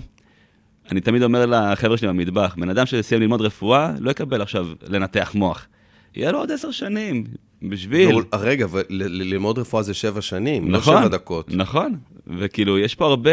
אני 0.90 1.00
תמיד 1.00 1.22
אומר 1.22 1.46
לחבר'ה 1.46 1.96
שלי 1.96 2.08
במטבח, 2.08 2.54
בן 2.58 2.68
אדם 2.70 2.86
שסיים 2.86 3.20
ללמוד 3.20 3.40
רפואה, 3.40 3.92
לא 3.98 4.10
יקבל 4.10 4.42
עכשיו 4.42 4.66
לנתח 4.88 5.32
מוח. 5.34 5.66
יהיה 6.14 6.32
לו 6.32 6.38
עוד 6.38 6.50
עשר 6.50 6.70
שנים, 6.70 7.24
בשביל... 7.62 8.10
לא, 8.10 8.22
רגע, 8.32 8.66
ללמוד 8.90 9.58
רפואה 9.58 9.82
זה 9.82 9.94
שבע 9.94 10.20
שנים, 10.20 10.70
לא 10.70 10.78
נכון, 10.78 10.94
לא 10.94 11.00
שבע 11.00 11.08
דקות. 11.08 11.46
נכון, 11.48 11.96
וכאילו, 12.26 12.78
יש 12.78 12.94
פה 12.94 13.06
הרבה, 13.06 13.30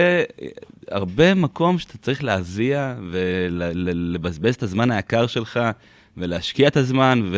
הרבה 0.91 1.33
מקום 1.33 1.79
שאתה 1.79 1.97
צריך 1.97 2.23
להזיע 2.23 2.95
ולבזבז 3.11 4.55
את 4.55 4.63
הזמן 4.63 4.91
היקר 4.91 5.27
שלך, 5.27 5.59
ולהשקיע 6.17 6.67
את 6.67 6.77
הזמן, 6.77 7.31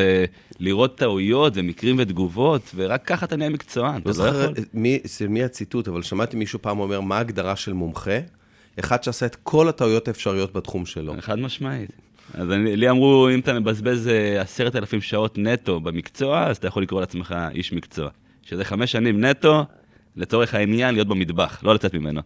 ולראות 0.60 0.98
טעויות 0.98 1.54
ומקרים 1.56 1.96
ותגובות, 2.00 2.72
ורק 2.76 3.06
ככה 3.06 3.26
אתה 3.26 3.36
נהיה 3.36 3.50
מקצוען, 3.50 3.96
לא, 3.96 4.02
לא 4.06 4.12
זוכר 4.12 4.52
מי, 4.74 5.00
מי 5.30 5.44
הציטוט, 5.44 5.88
אבל 5.88 6.02
שמעתי 6.02 6.38
מישהו 6.38 6.62
פעם 6.62 6.80
אומר, 6.80 7.02
מה 7.02 7.18
ההגדרה 7.18 7.56
של 7.56 7.74
מומחה? 7.74 8.20
אחד 8.80 9.04
שעשה 9.04 9.26
את 9.26 9.36
כל 9.36 9.70
הטעויות 9.70 10.08
האפשריות 10.08 10.54
בתחום 10.54 10.86
שלו. 10.86 11.14
חד 11.20 11.40
משמעית. 11.40 11.92
אז 12.34 12.52
אני, 12.52 12.76
לי 12.76 12.90
אמרו, 12.90 13.30
אם 13.34 13.40
אתה 13.40 13.60
מבזבז 13.60 14.08
אה, 14.08 14.42
עשרת 14.42 14.76
אלפים 14.76 15.02
שעות 15.02 15.38
נטו 15.38 15.80
במקצוע, 15.80 16.44
אז 16.48 16.58
אתה 16.58 16.68
יכול 16.68 16.84
לקרוא 16.84 17.00
לעצמך 17.00 17.36
איש 17.54 17.74
מקצוע. 17.74 18.10
שזה 18.44 18.66
חמש 18.66 18.92
שנים 18.92 19.26
נטו, 19.26 19.66
לצורך 20.16 20.54
העניין, 20.54 20.96
להיות 20.96 21.08
במטבח, 21.08 21.64
לא 21.64 21.76
לצאת 21.76 21.94
ממנו. 21.94 22.22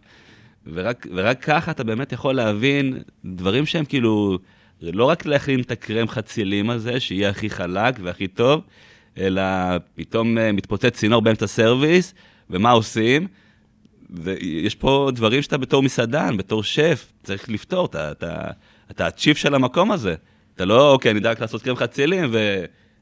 ורק, 0.72 1.06
ורק 1.14 1.42
ככה 1.42 1.70
אתה 1.70 1.84
באמת 1.84 2.12
יכול 2.12 2.34
להבין 2.34 2.98
דברים 3.24 3.66
שהם 3.66 3.84
כאילו, 3.84 4.38
לא 4.82 5.04
רק 5.04 5.26
להכין 5.26 5.60
את 5.60 5.70
הקרם 5.70 6.08
חצילים 6.08 6.70
הזה, 6.70 7.00
שיהיה 7.00 7.30
הכי 7.30 7.50
חלק 7.50 7.94
והכי 8.02 8.28
טוב, 8.28 8.60
אלא 9.18 9.42
פתאום 9.94 10.38
אה, 10.38 10.52
מתפוצץ 10.52 10.96
צינור 10.96 11.22
באמצע 11.22 11.46
סרוויס, 11.46 12.14
ומה 12.50 12.70
עושים? 12.70 13.26
ויש 14.10 14.74
פה 14.74 15.10
דברים 15.14 15.42
שאתה 15.42 15.58
בתור 15.58 15.82
מסעדן, 15.82 16.36
בתור 16.36 16.62
שף, 16.62 17.12
צריך 17.22 17.48
לפתור, 17.48 17.86
אתה, 17.86 18.10
אתה, 18.10 18.50
אתה 18.90 19.06
הצ'יפ 19.06 19.38
של 19.38 19.54
המקום 19.54 19.92
הזה. 19.92 20.14
אתה 20.54 20.64
לא, 20.64 20.92
אוקיי, 20.92 21.10
אני 21.10 21.20
אדאג 21.20 21.40
לעשות 21.40 21.62
קרם 21.62 21.76
חצילים, 21.76 22.30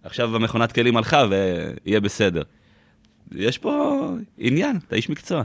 ועכשיו 0.05 0.37
המכונת 0.37 0.73
כלים 0.73 0.97
הלכה 0.97 1.25
ויהיה 1.31 2.01
בסדר. 2.01 2.43
יש 3.35 3.59
פה 3.59 4.07
עניין, 4.38 4.79
אתה 4.88 4.97
איש 4.97 5.11
מקצוע. 5.11 5.43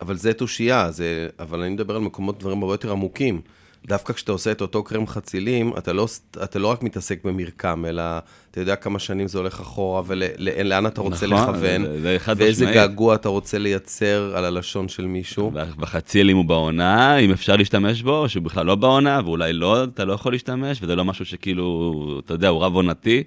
אבל 0.00 0.16
זה 0.16 0.32
תושייה, 0.32 0.90
זה... 0.90 1.28
אבל 1.38 1.60
אני 1.60 1.70
מדבר 1.70 1.96
על 1.96 2.02
מקומות, 2.02 2.38
דברים 2.38 2.62
הרבה 2.62 2.74
יותר 2.74 2.92
עמוקים. 2.92 3.40
דווקא 3.86 4.12
כשאתה 4.12 4.32
עושה 4.32 4.52
את 4.52 4.60
אותו 4.60 4.82
קרם 4.82 5.06
חצילים, 5.06 5.72
אתה 5.78 5.92
לא, 5.92 6.08
אתה 6.42 6.58
לא 6.58 6.68
רק 6.68 6.82
מתעסק 6.82 7.24
במרקם, 7.24 7.84
אלא 7.88 8.02
אתה 8.50 8.60
יודע 8.60 8.76
כמה 8.76 8.98
שנים 8.98 9.28
זה 9.28 9.38
הולך 9.38 9.60
אחורה 9.60 10.02
ולאן 10.06 10.86
אתה 10.86 11.00
רוצה 11.00 11.26
נכון, 11.26 11.54
לכוון, 11.54 11.84
זה, 11.84 12.00
זה 12.00 12.16
ואיזה 12.36 12.64
משמעית. 12.64 12.74
געגוע 12.74 13.14
אתה 13.14 13.28
רוצה 13.28 13.58
לייצר 13.58 14.32
על 14.36 14.44
הלשון 14.44 14.88
של 14.88 15.06
מישהו. 15.06 15.50
בחציל 15.76 16.30
אם 16.30 16.36
הוא 16.36 16.44
בעונה, 16.44 17.16
אם 17.16 17.30
אפשר 17.30 17.56
להשתמש 17.56 18.02
בו, 18.02 18.18
או 18.18 18.28
שהוא 18.28 18.42
בכלל 18.42 18.66
לא 18.66 18.74
בעונה, 18.74 19.20
ואולי 19.24 19.52
לא, 19.52 19.84
אתה 19.84 20.04
לא 20.04 20.12
יכול 20.12 20.32
להשתמש, 20.32 20.78
וזה 20.82 20.96
לא 20.96 21.04
משהו 21.04 21.24
שכאילו, 21.24 22.20
אתה 22.24 22.34
יודע, 22.34 22.48
הוא 22.48 22.64
רב 22.64 22.74
עונתי. 22.74 23.22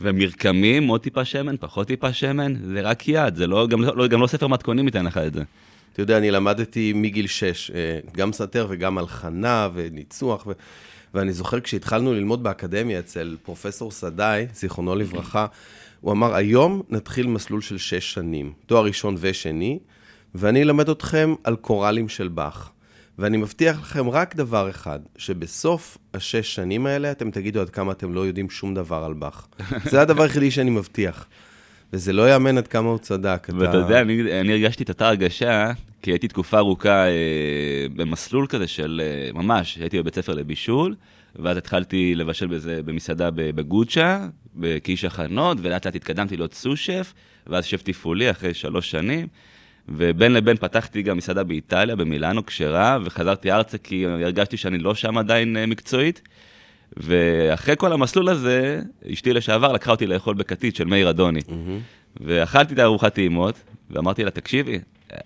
ומרקמים, 0.00 0.88
עוד 0.88 1.00
טיפה 1.00 1.24
שמן, 1.24 1.54
פחות 1.60 1.86
טיפה 1.86 2.12
שמן, 2.12 2.54
זה 2.66 2.80
רק 2.80 3.08
יד, 3.08 3.36
זה 3.36 3.46
לא, 3.46 3.66
גם, 3.66 3.82
לא, 3.82 4.06
גם 4.06 4.22
לא 4.22 4.26
ספר 4.26 4.46
מתכונים 4.46 4.86
ייתן 4.86 5.06
לך 5.06 5.18
את 5.18 5.34
זה. 5.34 5.42
אתה 5.94 6.02
יודע, 6.02 6.18
אני 6.18 6.30
למדתי 6.30 6.92
מגיל 6.92 7.26
6, 7.26 7.70
אה, 7.70 7.98
גם 8.12 8.32
פסנתר 8.32 8.66
וגם 8.70 8.98
הלחנה 8.98 9.68
וניצוח, 9.74 10.46
ו... 10.46 10.52
ואני 11.14 11.32
זוכר 11.32 11.60
כשהתחלנו 11.60 12.12
ללמוד 12.12 12.42
באקדמיה 12.42 12.98
אצל 12.98 13.36
פרופסור 13.42 13.90
סדאי, 13.90 14.46
זיכרונו 14.54 14.94
לברכה, 14.94 15.46
הוא 16.00 16.12
אמר, 16.12 16.34
היום 16.34 16.82
נתחיל 16.90 17.26
מסלול 17.26 17.60
של 17.60 17.78
6 17.78 18.12
שנים, 18.14 18.52
תואר 18.66 18.84
ראשון 18.84 19.16
ושני, 19.18 19.78
ואני 20.34 20.62
אלמד 20.62 20.88
אתכם 20.88 21.34
על 21.44 21.56
קוראלים 21.56 22.08
של 22.08 22.28
באך. 22.28 22.70
ואני 23.18 23.36
מבטיח 23.36 23.80
לכם 23.80 24.08
רק 24.08 24.36
דבר 24.36 24.70
אחד, 24.70 25.00
שבסוף 25.16 25.98
השש 26.14 26.54
שנים 26.54 26.86
האלה 26.86 27.10
אתם 27.10 27.30
תגידו 27.30 27.60
עד 27.60 27.70
כמה 27.70 27.92
אתם 27.92 28.14
לא 28.14 28.20
יודעים 28.26 28.50
שום 28.50 28.74
דבר 28.74 29.04
על 29.04 29.12
באך. 29.12 29.46
זה 29.90 30.00
הדבר 30.00 30.22
היחידי 30.22 30.50
שאני 30.50 30.70
מבטיח. 30.70 31.26
וזה 31.94 32.12
לא 32.12 32.32
יאמן 32.32 32.58
עד 32.58 32.68
כמה 32.68 32.88
הוא 32.88 32.98
צדק. 32.98 33.48
ואתה 33.58 33.70
אתה... 33.70 33.76
יודע, 33.76 34.00
אני, 34.00 34.40
אני 34.40 34.52
הרגשתי 34.52 34.82
את 34.82 34.88
אותה 34.88 35.08
הרגשה, 35.08 35.72
כי 36.02 36.10
הייתי 36.10 36.28
תקופה 36.28 36.58
ארוכה 36.58 37.06
אה, 37.06 37.86
במסלול 37.96 38.46
כזה 38.46 38.66
של, 38.66 39.02
אה, 39.04 39.32
ממש, 39.32 39.76
הייתי 39.76 39.98
בבית 39.98 40.14
ספר 40.14 40.34
לבישול, 40.34 40.94
ואז 41.36 41.56
התחלתי 41.56 42.14
לבשל 42.14 42.46
בזה 42.46 42.80
במסעדה 42.84 43.30
בגוצ'ה, 43.30 44.26
כאיש 44.84 45.04
הכנות, 45.04 45.58
ולאט 45.62 45.86
לאט 45.86 45.94
התקדמתי 45.94 46.36
להיות 46.36 46.54
סו-שף, 46.54 47.12
ואז 47.46 47.64
שף 47.64 47.82
תפעולי 47.82 48.30
אחרי 48.30 48.54
שלוש 48.54 48.90
שנים. 48.90 49.26
ובין 49.88 50.32
לבין 50.32 50.56
פתחתי 50.56 51.02
גם 51.02 51.16
מסעדה 51.16 51.44
באיטליה, 51.44 51.96
במילאנו, 51.96 52.46
כשרה, 52.46 52.98
וחזרתי 53.04 53.52
ארצה 53.52 53.78
כי 53.78 54.06
הרגשתי 54.06 54.56
שאני 54.56 54.78
לא 54.78 54.94
שם 54.94 55.18
עדיין 55.18 55.56
אה, 55.56 55.66
מקצועית. 55.66 56.22
ואחרי 56.96 57.74
כל 57.78 57.92
המסלול 57.92 58.28
הזה, 58.28 58.80
אשתי 59.12 59.32
לשעבר 59.32 59.72
לקחה 59.72 59.90
אותי 59.90 60.06
לאכול 60.06 60.34
בכתית 60.34 60.76
של 60.76 60.84
מאיר 60.84 61.10
אדוני. 61.10 61.40
Mm-hmm. 61.40 62.20
ואכלתי 62.20 62.74
את 62.74 62.78
הארוחת 62.78 63.14
טעימות, 63.14 63.54
ואמרתי 63.90 64.24
לה, 64.24 64.30
תקשיבי, 64.30 64.78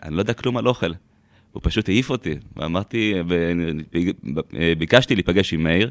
אני 0.03 0.15
לא 0.15 0.21
יודע 0.21 0.33
כלום 0.33 0.57
על 0.57 0.69
אוכל. 0.69 0.93
הוא 1.53 1.61
פשוט 1.65 1.89
העיף 1.89 2.11
אותי, 2.11 2.35
ואמרתי, 2.57 3.15
וביקשתי 4.53 5.15
להיפגש 5.15 5.53
עם 5.53 5.63
מאיר, 5.63 5.91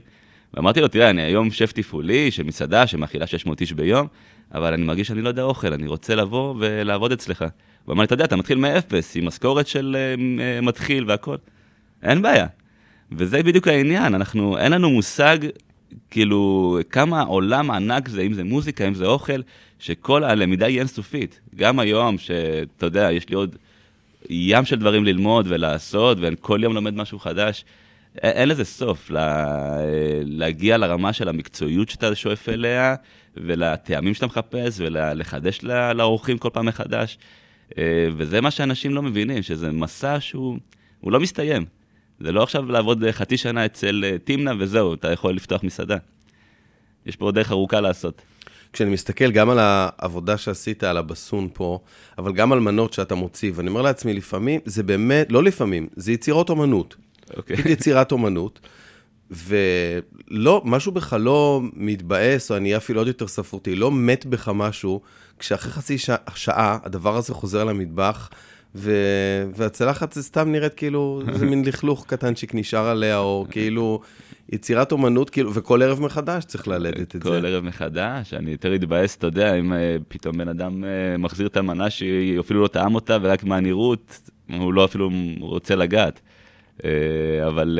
ואמרתי 0.53 0.81
לו, 0.81 0.87
תראה, 0.87 1.09
אני 1.09 1.21
היום 1.21 1.51
שף 1.51 1.71
תפעולי 1.71 2.31
של 2.31 2.43
מסעדה 2.43 2.87
שמאכילה 2.87 3.27
600 3.27 3.61
איש 3.61 3.73
ביום, 3.73 4.07
אבל 4.53 4.73
אני 4.73 4.83
מרגיש 4.83 5.07
שאני 5.07 5.21
לא 5.21 5.29
יודע 5.29 5.43
אוכל, 5.43 5.73
אני 5.73 5.87
רוצה 5.87 6.15
לבוא 6.15 6.55
ולעבוד 6.59 7.11
אצלך. 7.11 7.45
הוא 7.85 7.93
אמר 7.93 8.01
לי, 8.01 8.05
אתה 8.05 8.13
יודע, 8.13 8.25
אתה 8.25 8.35
מתחיל 8.35 8.57
מאפס, 8.57 9.15
עם 9.15 9.25
משכורת 9.25 9.67
של 9.67 9.97
uh, 10.17 10.65
מתחיל 10.65 11.05
והכול. 11.07 11.37
אין 12.03 12.21
בעיה. 12.21 12.47
וזה 13.11 13.43
בדיוק 13.43 13.67
העניין, 13.67 14.15
אנחנו, 14.15 14.57
אין 14.57 14.71
לנו 14.71 14.89
מושג, 14.89 15.37
כאילו, 16.11 16.79
כמה 16.89 17.21
עולם 17.21 17.71
ענק 17.71 18.07
זה, 18.07 18.21
אם 18.21 18.33
זה 18.33 18.43
מוזיקה, 18.43 18.87
אם 18.87 18.93
זה 18.93 19.05
אוכל, 19.05 19.41
שכל 19.79 20.23
הלמידה 20.23 20.65
היא 20.65 20.79
אינסופית. 20.79 21.39
גם 21.55 21.79
היום, 21.79 22.17
שאתה 22.17 22.85
יודע, 22.85 23.11
יש 23.11 23.29
לי 23.29 23.35
עוד 23.35 23.55
ים 24.29 24.65
של 24.65 24.75
דברים 24.75 25.05
ללמוד 25.05 25.45
ולעשות, 25.49 26.17
ואני 26.19 26.35
כל 26.39 26.59
יום 26.63 26.73
לומד 26.73 26.93
משהו 26.93 27.19
חדש. 27.19 27.65
אין 28.21 28.49
לזה 28.49 28.65
סוף, 28.65 29.09
לה, 29.09 29.55
להגיע 30.23 30.77
לרמה 30.77 31.13
של 31.13 31.29
המקצועיות 31.29 31.89
שאתה 31.89 32.15
שואף 32.15 32.49
אליה, 32.49 32.95
ולטעמים 33.37 34.13
שאתה 34.13 34.25
מחפש, 34.25 34.75
ולחדש 34.77 35.59
לאורחים 35.95 36.37
כל 36.37 36.49
פעם 36.53 36.65
מחדש. 36.65 37.17
וזה 38.17 38.41
מה 38.41 38.51
שאנשים 38.51 38.93
לא 38.93 39.01
מבינים, 39.01 39.43
שזה 39.43 39.71
מסע 39.71 40.17
שהוא 40.19 40.59
לא 41.03 41.19
מסתיים. 41.19 41.65
זה 42.19 42.31
לא 42.31 42.43
עכשיו 42.43 42.71
לעבוד 42.71 43.03
חצי 43.11 43.37
שנה 43.37 43.65
אצל 43.65 44.03
אה, 44.05 44.17
טימנה 44.23 44.51
וזהו, 44.59 44.93
אתה 44.93 45.11
יכול 45.11 45.35
לפתוח 45.35 45.63
מסעדה. 45.63 45.97
יש 47.05 47.15
פה 47.15 47.25
עוד 47.25 47.35
דרך 47.35 47.51
ארוכה 47.51 47.81
לעשות. 47.81 48.21
כשאני 48.73 48.89
מסתכל 48.89 49.31
גם 49.31 49.49
על 49.49 49.59
העבודה 49.61 50.37
שעשית 50.37 50.83
על 50.83 50.97
הבסון 50.97 51.49
פה, 51.53 51.79
אבל 52.17 52.33
גם 52.33 52.51
על 52.51 52.59
מנות 52.59 52.93
שאתה 52.93 53.15
מוציא, 53.15 53.51
ואני 53.55 53.69
אומר 53.69 53.81
לעצמי, 53.81 54.13
לפעמים, 54.13 54.59
זה 54.65 54.83
באמת, 54.83 55.31
לא 55.31 55.43
לפעמים, 55.43 55.87
זה 55.95 56.11
יצירות 56.11 56.49
אומנות. 56.49 56.95
אוקיי. 57.37 57.55
Okay. 57.55 57.69
יצירת 57.69 58.11
אומנות. 58.11 58.59
ולא, 59.31 60.61
משהו 60.65 60.91
בך 60.91 61.13
לא 61.19 61.61
מתבאס, 61.73 62.51
או 62.51 62.57
אני 62.57 62.77
אפילו 62.77 62.99
עוד 62.99 63.07
יותר 63.07 63.27
ספרותי, 63.27 63.75
לא 63.75 63.91
מת 63.91 64.25
בך 64.25 64.51
משהו, 64.55 65.01
כשאחרי 65.39 65.71
חצי 65.71 65.97
שעה, 65.97 66.17
שעה 66.35 66.77
הדבר 66.83 67.17
הזה 67.17 67.33
חוזר 67.33 67.63
למטבח, 67.63 68.29
ו... 68.77 68.91
והצלחת 69.55 70.13
זה 70.13 70.23
סתם 70.23 70.51
נראית 70.51 70.73
כאילו, 70.73 71.21
זה 71.33 71.45
מין 71.45 71.65
לכלוך 71.65 72.05
קטנצ'יק 72.07 72.55
נשאר 72.55 72.87
עליה, 72.87 73.17
או 73.17 73.45
כאילו 73.49 74.01
יצירת 74.51 74.91
אומנות, 74.91 75.29
כאילו, 75.29 75.53
וכל 75.53 75.81
ערב 75.81 76.01
מחדש 76.01 76.45
צריך 76.45 76.67
ללדת 76.67 77.15
את 77.15 77.23
כל 77.23 77.29
זה. 77.29 77.39
כל 77.39 77.45
ערב 77.45 77.63
מחדש, 77.63 78.33
אני 78.33 78.51
יותר 78.51 78.75
אתבאס, 78.75 79.15
אתה 79.15 79.27
יודע, 79.27 79.55
אם 79.55 79.73
אה, 79.73 79.95
פתאום 80.07 80.37
בן 80.37 80.47
אדם 80.47 80.83
אה, 80.83 81.17
מחזיר 81.17 81.47
את 81.47 81.57
המנה 81.57 81.89
שהיא 81.89 82.39
אפילו 82.39 82.61
לא 82.61 82.67
טעם 82.67 82.95
אותה, 82.95 83.17
ורק 83.21 83.43
מהנראות, 83.43 84.29
הוא 84.53 84.73
לא 84.73 84.85
אפילו 84.85 85.11
רוצה 85.39 85.75
לגעת. 85.75 86.21
אה, 86.85 86.89
אבל 87.47 87.79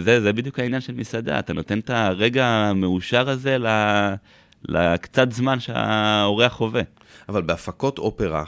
זה, 0.00 0.20
זה 0.20 0.32
בדיוק 0.32 0.58
העניין 0.58 0.80
של 0.80 0.94
מסעדה, 0.94 1.38
אתה 1.38 1.52
נותן 1.52 1.78
את 1.78 1.90
הרגע 1.90 2.46
המאושר 2.46 3.30
הזה 3.30 3.56
לקצת 4.68 5.32
זמן 5.32 5.60
שהאורח 5.60 6.52
חווה. 6.52 6.82
אבל 7.28 7.42
בהפקות 7.42 7.98
אופרה, 7.98 8.44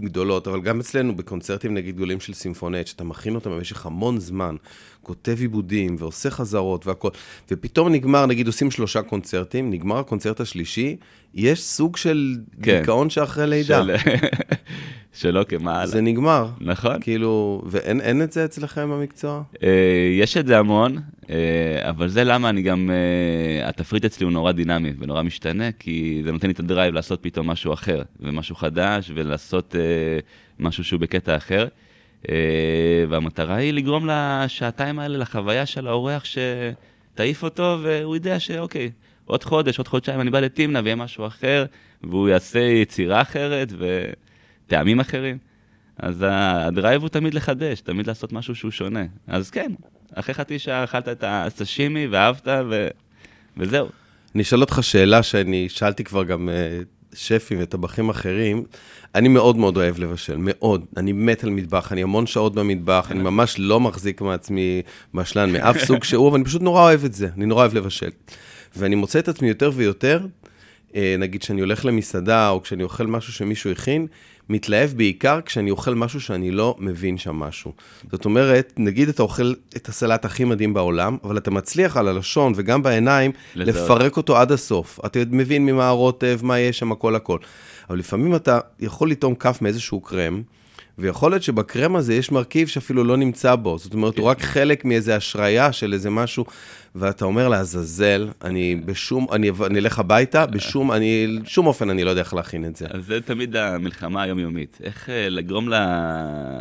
גדולות, 0.00 0.48
אבל 0.48 0.60
גם 0.60 0.80
אצלנו 0.80 1.16
בקונצרטים 1.16 1.74
נגיד 1.74 1.96
גדולים 1.96 2.20
של 2.20 2.34
סימפונט, 2.34 2.86
שאתה 2.86 3.04
מכין 3.04 3.34
אותם 3.34 3.50
במשך 3.50 3.86
המון 3.86 4.18
זמן, 4.18 4.56
כותב 5.02 5.36
עיבודים 5.40 5.96
ועושה 5.98 6.30
חזרות 6.30 6.86
והכל, 6.86 7.08
ופתאום 7.50 7.88
נגמר, 7.88 8.26
נגיד 8.26 8.46
עושים 8.46 8.70
שלושה 8.70 9.02
קונצרטים, 9.02 9.70
נגמר 9.70 9.98
הקונצרט 9.98 10.40
השלישי, 10.40 10.96
יש 11.34 11.62
סוג 11.62 11.96
של 11.96 12.36
כן. 12.62 12.78
דיכאון 12.80 13.10
שאחרי 13.10 13.46
לידה. 13.46 13.82
של... 13.84 13.96
שלא 15.12 15.44
כמעלה. 15.48 15.86
זה 15.86 16.00
נגמר. 16.00 16.48
נכון. 16.60 17.00
כאילו, 17.00 17.62
ואין 17.66 18.22
את 18.22 18.32
זה 18.32 18.44
אצלכם 18.44 18.90
במקצוע? 18.90 19.42
אה, 19.62 19.68
יש 20.20 20.36
את 20.36 20.46
זה 20.46 20.58
המון, 20.58 20.96
אה, 21.30 21.36
אבל 21.90 22.08
זה 22.08 22.24
למה 22.24 22.48
אני 22.48 22.62
גם, 22.62 22.90
אה, 22.90 23.68
התפריט 23.68 24.04
אצלי 24.04 24.24
הוא 24.24 24.32
נורא 24.32 24.52
דינמי 24.52 24.92
ונורא 24.98 25.22
משתנה, 25.22 25.72
כי 25.72 26.20
זה 26.24 26.32
נותן 26.32 26.46
לי 26.46 26.52
את 26.52 26.60
הדרייב 26.60 26.94
לעשות 26.94 27.18
פתאום 27.22 27.50
משהו 27.50 27.72
אחר, 27.72 28.02
ומשהו 28.20 28.56
חדש, 28.56 29.10
ולעשות 29.14 29.74
משהו 30.58 30.84
שהוא 30.84 31.00
בקטע 31.00 31.36
אחר. 31.36 31.68
והמטרה 33.08 33.54
היא 33.54 33.72
לגרום 33.72 34.08
לשעתיים 34.10 34.98
האלה, 34.98 35.18
לחוויה 35.18 35.66
של 35.66 35.86
האורח, 35.86 36.24
שתעיף 36.24 37.42
אותו, 37.42 37.78
והוא 37.82 38.16
יודע 38.16 38.40
שאוקיי, 38.40 38.90
עוד 39.24 39.44
חודש, 39.44 39.78
עוד 39.78 39.88
חודשיים 39.88 40.20
אני 40.20 40.30
בא 40.30 40.40
לתמנה 40.40 40.80
ויהיה 40.84 40.96
משהו 40.96 41.26
אחר, 41.26 41.64
והוא 42.02 42.28
יעשה 42.28 42.60
יצירה 42.60 43.22
אחרת, 43.22 43.72
ו... 43.78 44.04
טעמים 44.68 45.00
אחרים. 45.00 45.38
אז 45.96 46.24
הדרייב 46.28 47.02
הוא 47.02 47.08
תמיד 47.08 47.34
לחדש, 47.34 47.80
תמיד 47.80 48.06
לעשות 48.06 48.32
משהו 48.32 48.54
שהוא 48.54 48.70
שונה. 48.70 49.04
אז 49.26 49.50
כן, 49.50 49.72
אחרי 50.14 50.34
חצי 50.34 50.58
שעה 50.58 50.84
אכלת 50.84 51.08
את 51.08 51.24
הסשימי 51.26 52.06
ואהבת, 52.06 52.48
ו... 52.70 52.88
וזהו. 53.56 53.88
אני 54.34 54.42
אשאל 54.42 54.60
אותך 54.60 54.78
שאלה 54.82 55.22
שאני 55.22 55.68
שאלתי 55.68 56.04
כבר 56.04 56.24
גם 56.24 56.48
uh, 56.48 56.52
שפים 57.18 57.58
וטבחים 57.62 58.08
אחרים. 58.08 58.64
אני 59.14 59.28
מאוד 59.28 59.56
מאוד 59.56 59.76
אוהב 59.76 59.98
לבשל, 59.98 60.36
מאוד. 60.38 60.84
אני 60.96 61.12
מת 61.12 61.44
על 61.44 61.50
מטבח, 61.50 61.92
אני 61.92 62.02
המון 62.02 62.26
שעות 62.26 62.54
במטבח, 62.54 63.08
אני 63.10 63.20
ממש 63.20 63.56
לא 63.58 63.80
מחזיק 63.80 64.20
מעצמי 64.20 64.82
בשלן 65.14 65.52
מאף 65.52 65.84
סוג 65.84 66.04
שהוא, 66.04 66.28
אבל 66.28 66.36
אני 66.36 66.44
פשוט 66.44 66.62
נורא 66.62 66.82
אוהב 66.82 67.04
את 67.04 67.14
זה, 67.14 67.28
אני 67.36 67.46
נורא 67.46 67.60
אוהב 67.60 67.74
לבשל. 67.74 68.10
ואני 68.76 68.94
מוצא 68.94 69.18
את 69.18 69.28
עצמי 69.28 69.48
יותר 69.48 69.70
ויותר, 69.74 70.26
נגיד 70.94 71.40
כשאני 71.40 71.60
הולך 71.60 71.84
למסעדה, 71.84 72.48
או 72.48 72.62
כשאני 72.62 72.82
אוכל 72.82 73.06
משהו 73.06 73.32
שמישהו 73.32 73.70
הכין, 73.70 74.06
מתלהב 74.48 74.90
בעיקר 74.96 75.40
כשאני 75.40 75.70
אוכל 75.70 75.94
משהו 75.94 76.20
שאני 76.20 76.50
לא 76.50 76.76
מבין 76.78 77.18
שם 77.18 77.36
משהו. 77.36 77.72
זאת 78.12 78.24
אומרת, 78.24 78.72
נגיד 78.76 79.08
אתה 79.08 79.22
אוכל 79.22 79.52
את 79.76 79.88
הסלט 79.88 80.24
הכי 80.24 80.44
מדהים 80.44 80.74
בעולם, 80.74 81.16
אבל 81.24 81.38
אתה 81.38 81.50
מצליח 81.50 81.96
על 81.96 82.08
הלשון 82.08 82.52
וגם 82.56 82.82
בעיניים 82.82 83.30
לזהות. 83.54 83.90
לפרק 83.90 84.16
אותו 84.16 84.36
עד 84.36 84.52
הסוף. 84.52 85.00
אתה 85.06 85.18
מבין 85.30 85.66
ממה 85.66 85.88
הרוטב, 85.88 86.40
מה 86.42 86.58
יש 86.58 86.78
שם, 86.78 86.92
הכל 86.92 87.14
הכל. 87.14 87.38
אבל 87.90 87.98
לפעמים 87.98 88.34
אתה 88.34 88.60
יכול 88.80 89.10
לטעום 89.10 89.34
כף 89.34 89.58
מאיזשהו 89.62 90.00
קרם, 90.00 90.42
ויכול 90.98 91.30
להיות 91.30 91.42
שבקרם 91.42 91.96
הזה 91.96 92.14
יש 92.14 92.32
מרכיב 92.32 92.68
שאפילו 92.68 93.04
לא 93.04 93.16
נמצא 93.16 93.54
בו. 93.54 93.78
זאת 93.78 93.94
אומרת, 93.94 94.14
כן. 94.14 94.20
הוא 94.20 94.28
רק 94.28 94.40
חלק 94.40 94.84
מאיזה 94.84 95.16
השריה 95.16 95.72
של 95.72 95.92
איזה 95.92 96.10
משהו, 96.10 96.44
ואתה 96.94 97.24
אומר 97.24 97.48
לעזאזל, 97.48 98.28
אני 98.44 98.76
בשום, 98.84 99.26
אני, 99.32 99.50
אני 99.66 99.78
אלך 99.78 99.98
הביתה, 99.98 100.46
בשום, 100.46 100.92
אני, 100.92 101.38
שום 101.44 101.66
אופן 101.66 101.90
אני 101.90 102.04
לא 102.04 102.10
יודע 102.10 102.22
איך 102.22 102.34
להכין 102.34 102.64
את 102.64 102.76
זה. 102.76 102.86
אז 102.90 103.06
זה 103.06 103.20
תמיד 103.20 103.56
המלחמה 103.56 104.22
היומיומית. 104.22 104.78
איך 104.82 105.10
אה, 105.10 105.28
לגרום 105.28 105.68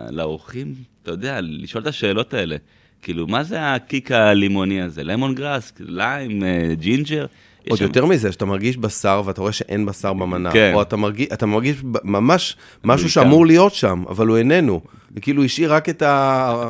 לאורחים, 0.09 0.73
אתה 1.03 1.11
יודע, 1.11 1.39
לשאול 1.41 1.81
את 1.81 1.87
השאלות 1.87 2.33
האלה. 2.33 2.55
כאילו, 3.01 3.27
מה 3.27 3.43
זה 3.43 3.73
ה 3.73 3.81
kick 3.81 4.11
הלימוני 4.11 4.81
הזה? 4.81 5.03
למון 5.03 5.35
גראס, 5.35 5.73
ליים, 5.79 6.43
ג'ינג'ר? 6.79 7.25
עוד 7.69 7.81
יותר 7.81 8.05
מזה, 8.05 8.31
שאתה 8.31 8.45
מרגיש 8.45 8.77
בשר 8.77 9.21
ואתה 9.25 9.41
רואה 9.41 9.51
שאין 9.51 9.85
בשר 9.85 10.13
במנה. 10.13 10.51
כן. 10.51 10.71
או 10.73 10.81
אתה 10.81 10.95
מרגיש, 10.95 11.27
אתה 11.33 11.45
מרגיש 11.45 11.77
ממש 12.03 12.57
משהו 12.83 13.09
שאמור 13.09 13.45
להיות 13.45 13.73
שם, 13.73 14.03
אבל 14.09 14.27
הוא 14.27 14.37
איננו. 14.37 14.81
וכאילו 15.15 15.43
השאיר 15.43 15.73
רק 15.73 15.89
את, 15.89 16.01
ה... 16.01 16.69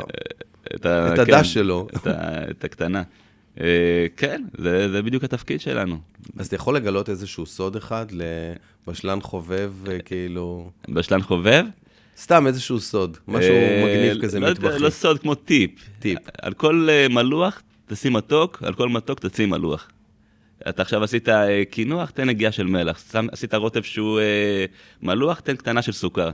את, 0.76 0.86
ה... 0.86 1.14
את 1.14 1.20
הדש 1.20 1.32
כן, 1.32 1.44
שלו. 1.44 1.88
את, 1.96 2.08
ה... 2.08 2.12
את 2.52 2.64
הקטנה. 2.64 3.04
אה, 3.62 4.06
כן, 4.18 4.44
זה, 4.58 4.92
זה 4.92 5.02
בדיוק 5.02 5.24
התפקיד 5.24 5.62
שלנו. 5.62 5.98
אז 6.38 6.48
אתה 6.48 6.56
יכול 6.56 6.76
לגלות 6.76 7.10
איזשהו 7.10 7.46
סוד 7.46 7.76
אחד 7.76 8.06
לבשלן 8.12 9.22
חובב, 9.22 9.72
אה, 9.90 10.00
כאילו... 10.00 10.70
בשלן 10.90 11.22
חובב? 11.22 11.66
סתם 12.18 12.48
איזשהו 12.48 12.80
סוד, 12.80 13.18
משהו 13.28 13.52
אה, 13.52 13.84
מגניב 13.86 14.24
כזה 14.24 14.40
לא, 14.40 14.52
מטבחי. 14.52 14.80
לא 14.80 14.90
סוד, 14.90 15.20
כמו 15.20 15.36
טיפ. 15.36 15.72
טיפ. 16.00 16.20
על 16.42 16.54
כל 16.54 16.90
מלוח 17.10 17.62
תשים 17.88 18.14
מתוק, 18.14 18.64
על 18.64 18.74
כל 18.74 18.90
מתוק 18.90 19.20
תשים 19.20 19.50
מלוח. 19.50 19.90
אתה 20.70 20.82
עכשיו 20.82 21.04
עשית 21.04 21.30
אה, 21.30 21.66
קינוח, 21.70 22.10
תן 22.10 22.28
נגיעה 22.28 22.52
של 22.52 22.68
מלח. 22.68 23.04
עשית 23.32 23.54
רוטב 23.54 23.84
שהוא 23.84 24.20
אה, 24.20 24.66
מלוח, 25.02 25.40
תן 25.40 25.56
קטנה 25.56 25.82
של 25.82 25.92
סוכר. 25.92 26.30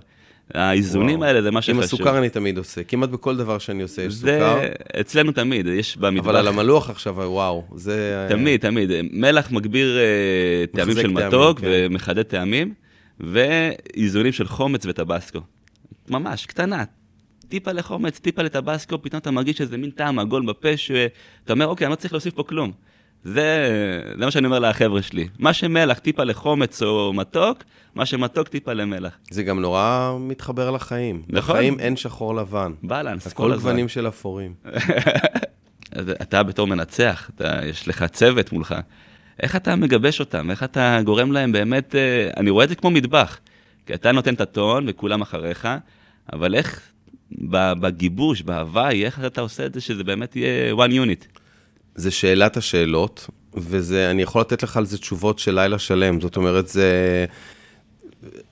האיזונים 0.53 1.17
וואו. 1.17 1.27
האלה 1.27 1.41
זה 1.41 1.51
מה 1.51 1.61
שחשוב. 1.61 1.77
עם 1.77 1.83
הסוכר 1.83 2.17
אני 2.17 2.29
תמיד 2.29 2.57
עושה, 2.57 2.83
כמעט 2.83 3.09
בכל 3.09 3.37
דבר 3.37 3.57
שאני 3.57 3.83
עושה 3.83 4.01
יש 4.01 4.13
זה, 4.13 4.39
סוכר. 4.39 4.99
אצלנו 5.01 5.31
תמיד, 5.31 5.67
יש 5.67 5.97
במטבח. 5.97 6.25
אבל 6.25 6.35
על 6.35 6.47
המלוח 6.47 6.89
עכשיו, 6.89 7.13
וואו, 7.15 7.63
זה... 7.75 8.27
תמיד, 8.29 8.61
תמיד. 8.61 8.89
מלח 9.11 9.51
מגביר 9.51 9.97
אה, 9.97 10.65
טעמים 10.71 10.95
של 10.95 11.07
מתוק 11.07 11.59
כן. 11.59 11.67
ומחדד 11.69 12.23
טעמים, 12.23 12.73
ואיזונים 13.19 14.31
של 14.31 14.47
חומץ 14.47 14.85
וטבסקו. 14.85 15.39
ממש, 16.09 16.45
קטנה. 16.45 16.83
טיפה 17.47 17.71
לחומץ, 17.71 18.19
טיפה 18.19 18.41
לטבסקו, 18.41 19.01
פתאום 19.01 19.19
אתה 19.19 19.31
מרגיש 19.31 19.61
איזה 19.61 19.77
מין 19.77 19.89
טעם 19.89 20.19
עגול 20.19 20.45
בפה, 20.45 20.77
שאתה 20.77 21.53
אומר, 21.53 21.67
אוקיי, 21.67 21.87
אני 21.87 21.91
לא 21.91 21.95
צריך 21.95 22.13
להוסיף 22.13 22.33
פה 22.33 22.43
כלום. 22.43 22.71
זה, 23.23 23.69
זה 24.19 24.25
מה 24.25 24.31
שאני 24.31 24.45
אומר 24.45 24.59
לחבר'ה 24.59 25.01
שלי. 25.01 25.27
מה 25.39 25.53
שמלח 25.53 25.99
טיפה 25.99 26.23
לחומץ 26.23 26.81
או 26.81 27.13
מתוק, 27.13 27.63
מה 27.95 28.05
שמתוק 28.05 28.47
טיפה 28.47 28.73
למלח. 28.73 29.17
זה 29.31 29.43
גם 29.43 29.59
נורא 29.59 30.15
מתחבר 30.19 30.71
לחיים. 30.71 31.21
נכון. 31.27 31.55
בחיים 31.55 31.79
אין 31.79 31.95
שחור 31.95 32.35
לבן. 32.35 32.73
בלנס, 32.83 33.23
כל 33.23 33.29
הכל 33.29 33.51
הזמן. 33.51 33.63
גוונים 33.69 33.89
של 33.89 34.07
אפורים. 34.07 34.53
אתה 36.21 36.43
בתור 36.43 36.67
מנצח, 36.67 37.29
אתה, 37.35 37.59
יש 37.65 37.87
לך 37.87 38.03
צוות 38.03 38.51
מולך. 38.51 38.75
איך 39.39 39.55
אתה 39.55 39.75
מגבש 39.75 40.19
אותם? 40.19 40.51
איך 40.51 40.63
אתה 40.63 40.99
גורם 41.05 41.31
להם 41.31 41.51
באמת... 41.51 41.95
אה, 41.95 42.29
אני 42.37 42.49
רואה 42.49 42.63
את 42.63 42.69
זה 42.69 42.75
כמו 42.75 42.91
מטבח. 42.91 43.39
כי 43.85 43.93
אתה 43.93 44.11
נותן 44.11 44.33
את 44.33 44.41
הטון 44.41 44.85
וכולם 44.87 45.21
אחריך, 45.21 45.67
אבל 46.33 46.55
איך 46.55 46.81
בגיבוש, 47.51 48.41
בהוואי, 48.41 49.05
איך 49.05 49.25
אתה 49.25 49.41
עושה 49.41 49.65
את 49.65 49.73
זה 49.73 49.81
שזה 49.81 50.03
באמת 50.03 50.35
יהיה 50.35 50.73
one 50.73 50.91
unit? 50.91 51.39
זה 51.95 52.11
שאלת 52.11 52.57
השאלות, 52.57 53.29
ואני 53.53 54.21
יכול 54.21 54.41
לתת 54.41 54.63
לך 54.63 54.77
על 54.77 54.85
זה 54.85 54.97
תשובות 54.97 55.39
של 55.39 55.55
לילה 55.55 55.79
שלם. 55.79 56.21
זאת 56.21 56.37
אומרת, 56.37 56.67
זה... 56.67 57.25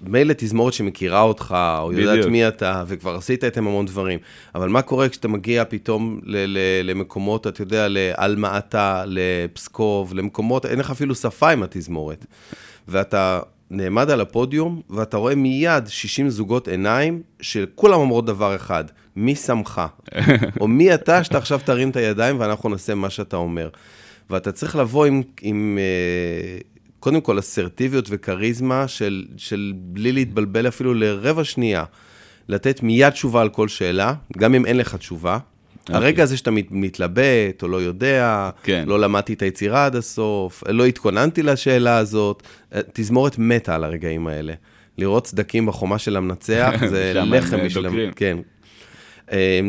מילא 0.02 0.34
תזמורת 0.38 0.74
שמכירה 0.74 1.22
אותך, 1.22 1.56
או 1.80 1.94
יודעת 1.94 2.18
בדיוק. 2.18 2.32
מי 2.32 2.48
אתה, 2.48 2.84
וכבר 2.88 3.16
עשית 3.16 3.44
איתם 3.44 3.68
המון 3.68 3.86
דברים. 3.86 4.20
אבל 4.56 4.70
מה 4.70 4.82
קורה 4.82 5.10
כשאתה 5.10 5.28
מגיע 5.28 5.64
פתאום 5.70 6.20
ל- 6.24 6.58
ל- 6.58 6.90
למקומות, 6.90 7.48
אתה 7.48 7.62
יודע, 7.62 7.88
לעלמה 7.90 8.58
עטה, 8.58 9.04
לפסקוב, 9.08 10.14
למקומות, 10.14 10.66
אין 10.66 10.80
לך 10.80 10.92
אפילו 10.92 11.16
שפה 11.16 11.50
עם 11.50 11.64
התזמורת. 11.64 12.26
ואתה 12.88 13.40
נעמד 13.72 14.10
על 14.10 14.22
הפודיום, 14.22 14.82
ואתה 14.90 15.18
רואה 15.18 15.36
מיד 15.36 15.88
60 15.88 16.30
זוגות 16.30 16.68
עיניים, 16.68 17.22
שכולם 17.42 18.00
אומרות 18.00 18.26
דבר 18.26 18.56
אחד, 18.56 18.84
מי 19.16 19.36
שמך? 19.36 19.82
או 20.62 20.68
מי 20.68 20.94
אתה 20.94 21.24
שאתה 21.24 21.38
עכשיו 21.38 21.60
תרים 21.66 21.90
את 21.90 21.96
הידיים 21.96 22.40
ואנחנו 22.40 22.70
נעשה 22.70 22.96
מה 22.96 23.10
שאתה 23.10 23.38
אומר. 23.38 23.70
ואתה 24.30 24.52
צריך 24.52 24.76
לבוא 24.76 25.06
עם, 25.06 25.22
עם 25.42 25.78
אה, 25.82 26.58
קודם 27.00 27.22
כל 27.22 27.40
אסרטיביות 27.40 28.08
וכריזמה 28.10 28.88
של, 28.88 29.26
של 29.38 29.74
בלי 29.76 30.12
להתבלבל 30.12 30.68
אפילו 30.68 30.94
לרבע 30.94 31.44
שנייה, 31.44 31.84
לתת 32.48 32.84
מיד 32.84 33.10
תשובה 33.10 33.42
על 33.42 33.50
כל 33.50 33.68
שאלה, 33.68 34.14
גם 34.38 34.54
אם 34.54 34.66
אין 34.66 34.78
לך 34.78 34.96
תשובה. 34.96 35.38
אוקיי. 35.82 35.96
הרגע 35.96 36.24
הזה 36.24 36.38
שאתה 36.38 36.52
מת, 36.52 36.66
מתלבט, 36.72 37.64
או 37.64 37.68
לא 37.68 37.78
יודע, 37.78 38.50
כן. 38.64 38.84
לא 38.88 39.00
למדתי 39.00 39.34
את 39.34 39.42
היצירה 39.42 39.86
עד 39.86 39.96
הסוף, 39.96 40.64
לא 40.68 40.86
התכוננתי 40.86 41.44
לשאלה 41.44 41.98
הזאת, 41.98 42.44
אה, 42.76 42.82
תזמורת 42.94 43.38
מתה 43.38 43.76
על 43.76 43.84
הרגעים 43.84 44.28
האלה. 44.28 44.54
לראות 44.98 45.28
סדקים 45.28 45.66
בחומה 45.66 45.98
של 45.98 46.18
המנצח, 46.18 46.74
זה 46.90 47.14
לחם 47.16 47.60
אה. 47.60 47.68
דוקרים. 47.74 48.12
כן. 48.12 48.38
אה, 49.32 49.60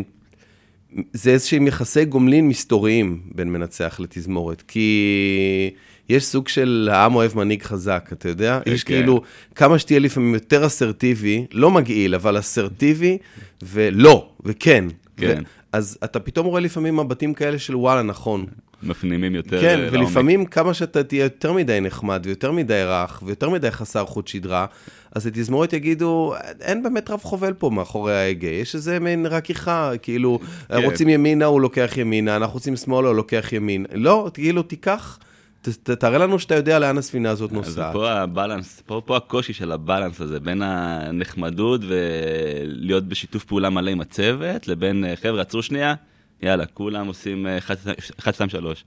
זה 1.13 1.31
איזשהם 1.31 1.67
יחסי 1.67 2.05
גומלין 2.05 2.49
מסתוריים 2.49 3.21
בין 3.35 3.53
מנצח 3.53 4.01
לתזמורת, 4.01 4.63
כי 4.69 5.71
יש 6.09 6.25
סוג 6.25 6.49
של 6.49 6.89
העם 6.93 7.15
אוהב 7.15 7.37
מנהיג 7.37 7.63
חזק, 7.63 8.11
אתה 8.13 8.29
יודע? 8.29 8.61
יש 8.67 8.85
כן. 8.85 8.95
כאילו, 8.95 9.23
כמה 9.55 9.79
שתהיה 9.79 10.01
לפעמים 10.01 10.35
יותר 10.35 10.67
אסרטיבי, 10.67 11.47
לא 11.53 11.71
מגעיל, 11.71 12.15
אבל 12.15 12.39
אסרטיבי, 12.39 13.19
ולא, 13.63 14.29
וכן. 14.45 14.85
כן. 15.17 15.43
אז 15.73 15.99
אתה 16.05 16.21
פתאום 16.21 16.47
רואה 16.47 16.61
לפעמים 16.61 16.97
מבטים 16.97 17.35
כאלה 17.35 17.59
של 17.59 17.77
וואלה, 17.77 18.03
נכון. 18.03 18.47
מפנימים 18.83 19.35
יותר 19.35 19.61
כן, 19.61 19.67
אה, 19.69 19.77
לעומק. 19.77 19.93
ולפעמים 19.93 20.47
כמה 20.47 20.75
שאתה 20.75 21.05
תהיה 21.05 21.23
יותר 21.23 21.53
מדי 21.53 21.81
נחמד, 21.81 22.23
ויותר 22.27 22.53
מדי 22.53 22.83
רך, 22.87 23.23
ויותר 23.27 23.49
מדי 23.49 23.71
חסר 23.71 24.07
חוט 24.07 24.29
שדרה, 24.29 24.67
אז 25.13 25.27
התזמורת 25.27 25.73
יגידו, 25.73 26.35
אין 26.61 26.83
באמת 26.83 27.11
רב 27.11 27.21
חובל 27.23 27.53
פה 27.53 27.71
מאחורי 27.71 28.15
ההגה, 28.15 28.49
יש 28.49 28.75
איזה 28.75 29.01
מין 29.01 29.27
רכיכה, 29.27 29.91
כאילו, 30.03 30.39
כן. 30.69 30.85
רוצים 30.85 31.09
ימינה, 31.09 31.45
הוא 31.45 31.61
לוקח 31.61 31.93
ימינה, 31.97 32.37
אנחנו 32.37 32.55
רוצים 32.55 32.77
שמאלה, 32.77 33.09
הוא 33.09 33.17
לוקח 33.17 33.53
ימין. 33.53 33.87
לא, 33.95 34.31
כאילו, 34.35 34.63
תיקח, 34.63 35.19
ת, 35.69 35.91
תראה 35.91 36.19
לנו 36.19 36.39
שאתה 36.39 36.55
יודע 36.55 36.79
לאן 36.79 36.99
הספינה 36.99 37.31
הזאת 37.31 37.51
אז 37.51 37.57
נוסעת. 37.57 37.93
פה 37.93 38.11
הבלנס, 38.11 38.83
פה, 38.87 39.03
פה 39.05 39.17
הקושי 39.17 39.53
של 39.53 39.73
הבלנס 39.73 40.21
הזה, 40.21 40.41
בין 40.41 40.63
הנחמדות 40.63 41.81
ולהיות 41.89 43.09
בשיתוף 43.09 43.45
פעולה 43.45 43.71
מלא 43.71 43.91
עם 43.91 44.01
הצוות, 44.01 44.69
לבין 44.69 45.05
אה, 45.05 45.17
חבר'ה, 45.17 45.41
עצרו 45.41 45.63
שנייה, 45.63 45.95
יאללה, 46.43 46.67
כולם 46.67 47.07
עושים 47.07 47.47
אה, 47.47 47.59
1, 47.59 48.35
2, 48.35 48.51
3. 48.51 48.85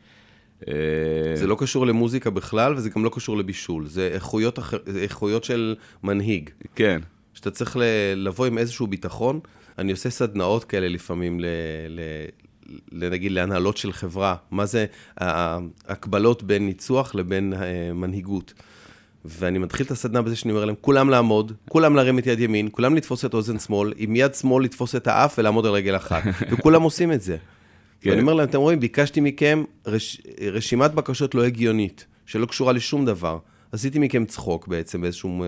זה 1.35 1.47
לא 1.47 1.55
קשור 1.59 1.88
למוזיקה 1.88 2.29
בכלל, 2.29 2.73
וזה 2.75 2.89
גם 2.89 3.05
לא 3.05 3.11
קשור 3.13 3.38
לבישול, 3.38 3.85
זה 3.88 4.09
איכויות, 4.13 4.59
אחר, 4.59 4.77
זה 4.85 4.99
איכויות 4.99 5.43
של 5.43 5.75
מנהיג. 6.03 6.49
כן, 6.75 7.01
שאתה 7.33 7.51
צריך 7.51 7.77
לבוא 8.15 8.45
עם 8.45 8.57
איזשהו 8.57 8.88
ביטחון. 8.88 9.39
אני 9.77 9.91
עושה 9.91 10.09
סדנאות 10.09 10.63
כאלה 10.63 10.88
לפעמים, 10.88 11.39
ל- 11.39 11.45
ל- 11.89 11.99
נגיד 12.91 13.32
להנהלות 13.32 13.78
של 13.78 13.91
חברה. 13.91 14.36
מה 14.51 14.65
זה 14.65 14.86
ההקבלות 15.17 16.43
בין 16.43 16.65
ניצוח 16.65 17.15
לבין 17.15 17.54
אה, 17.54 17.93
מנהיגות. 17.93 18.54
ואני 19.25 19.60
מתחיל 19.60 19.86
את 19.86 19.91
הסדנה 19.91 20.21
בזה 20.21 20.36
שאני 20.36 20.51
אומר 20.51 20.65
להם, 20.65 20.75
כולם 20.82 21.10
לעמוד, 21.10 21.51
כולם 21.69 21.95
להרים 21.95 22.19
את 22.19 22.28
יד 22.28 22.39
ימין, 22.39 22.69
כולם 22.71 22.95
לתפוס 22.95 23.25
את 23.25 23.34
אוזן 23.34 23.60
שמאל, 23.60 23.93
עם 23.97 24.15
יד 24.15 24.34
שמאל 24.34 24.63
לתפוס 24.63 24.95
את 24.95 25.08
האף 25.08 25.36
ולעמוד 25.38 25.65
על 25.65 25.71
רגל 25.71 25.95
אחת. 25.95 26.23
וכולם 26.51 26.82
עושים 26.82 27.12
את 27.12 27.21
זה. 27.21 27.38
כן. 28.01 28.10
ואני 28.10 28.21
אומר 28.21 28.34
להם, 28.34 28.49
אתם 28.49 28.58
רואים, 28.58 28.80
ביקשתי 28.80 29.21
מכם 29.21 29.63
רש... 29.88 30.21
רשימת 30.51 30.91
בקשות 30.91 31.36
לא 31.36 31.43
הגיונית, 31.43 32.06
שלא 32.25 32.45
קשורה 32.45 32.73
לשום 32.73 33.06
דבר. 33.06 33.38
עשיתי 33.71 33.99
מכם 33.99 34.25
צחוק 34.25 34.67
בעצם 34.67 35.01
באיזשהו... 35.01 35.43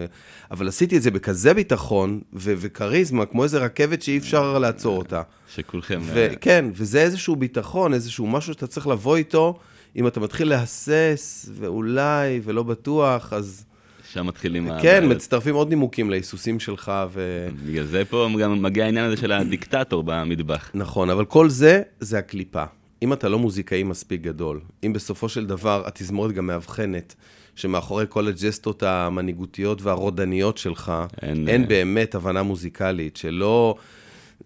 אבל 0.52 0.68
עשיתי 0.68 0.98
את 0.98 1.02
זה 1.02 1.12
בכזה 1.12 1.54
ביטחון 1.54 2.22
ו- 2.34 2.54
וכריזמה, 2.58 3.26
כמו 3.26 3.44
איזה 3.44 3.58
רכבת 3.58 4.02
שאי 4.02 4.18
אפשר 4.18 4.60
לעצור 4.60 4.98
אותה. 4.98 5.22
שכולכם... 5.56 6.02
אה, 6.16 6.28
וכן, 6.32 6.66
וזה 6.74 7.02
איזשהו 7.02 7.36
ביטחון, 7.36 7.94
איזשהו 7.94 8.28
משהו 8.28 8.54
שאתה 8.54 8.68
צריך 8.68 8.88
לבוא 8.88 9.16
איתו, 9.16 9.60
אם 9.96 10.08
אתה 10.08 10.20
מתחיל 10.20 10.50
להסס, 10.50 11.50
ואולי, 11.54 12.42
ולא 12.44 12.64
בטוח, 12.64 13.34
אז 13.34 13.66
שם 14.14 14.28
מתחילים... 14.28 14.68
כן, 14.82 14.98
הבעיות. 14.98 15.16
מצטרפים 15.16 15.56
עוד 15.56 15.70
נימוקים 15.70 16.10
להיסוסים 16.10 16.60
שלך, 16.60 16.92
ו... 17.14 17.48
בגלל 17.66 17.86
זה 17.86 18.06
פה 18.06 18.28
גם 18.42 18.62
מגיע 18.62 18.86
העניין 18.86 19.06
הזה 19.06 19.18
של 19.18 19.32
הדיקטטור 19.32 20.04
במטבח. 20.06 20.72
נכון, 20.74 21.10
אבל 21.10 21.26
כל 21.26 21.50
זה, 21.50 21.82
זה 22.00 22.18
הקליפה. 22.18 22.64
אם 23.02 23.14
אתה 23.14 23.30
לא 23.30 23.40
מוזיקאי 23.40 23.84
מספיק 23.84 24.22
גדול, 24.22 24.60
אם 24.86 24.94
בסופו 24.94 25.30
של 25.30 25.46
דבר 25.46 25.84
התזמורת 25.86 26.32
גם 26.32 26.48
מאבחנת, 26.48 27.16
שמאחורי 27.58 28.06
כל 28.10 28.28
הג'סטות 28.28 28.84
המנהיגותיות 28.84 29.82
והרודניות 29.82 30.58
שלך, 30.58 30.94
אין, 31.22 31.48
אין, 31.48 31.62
אה, 31.62 31.68
באמת 31.68 32.16
הבנה 32.16 32.44
מוזיקלית, 32.44 33.18
שלא 33.18 33.76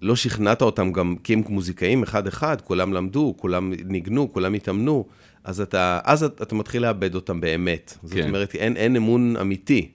לא 0.01 0.15
שכנעת 0.15 0.61
אותם 0.61 0.91
גם 0.91 1.15
כי 1.23 1.33
הם 1.33 1.43
מוזיקאים 1.49 2.03
אחד-אחד, 2.03 2.61
כולם 2.61 2.93
למדו, 2.93 3.33
כולם 3.37 3.73
ניגנו, 3.85 4.33
כולם 4.33 4.53
התאמנו, 4.53 5.05
אז 5.43 5.61
אתה, 5.61 5.99
אז 6.03 6.23
אתה, 6.23 6.43
אתה 6.43 6.55
מתחיל 6.55 6.81
לאבד 6.81 7.15
אותם 7.15 7.41
באמת. 7.41 7.97
זאת 8.03 8.13
כן. 8.13 8.27
אומרת, 8.27 8.55
אין, 8.55 8.77
אין 8.77 8.95
אמון 8.95 9.37
אמיתי. 9.37 9.91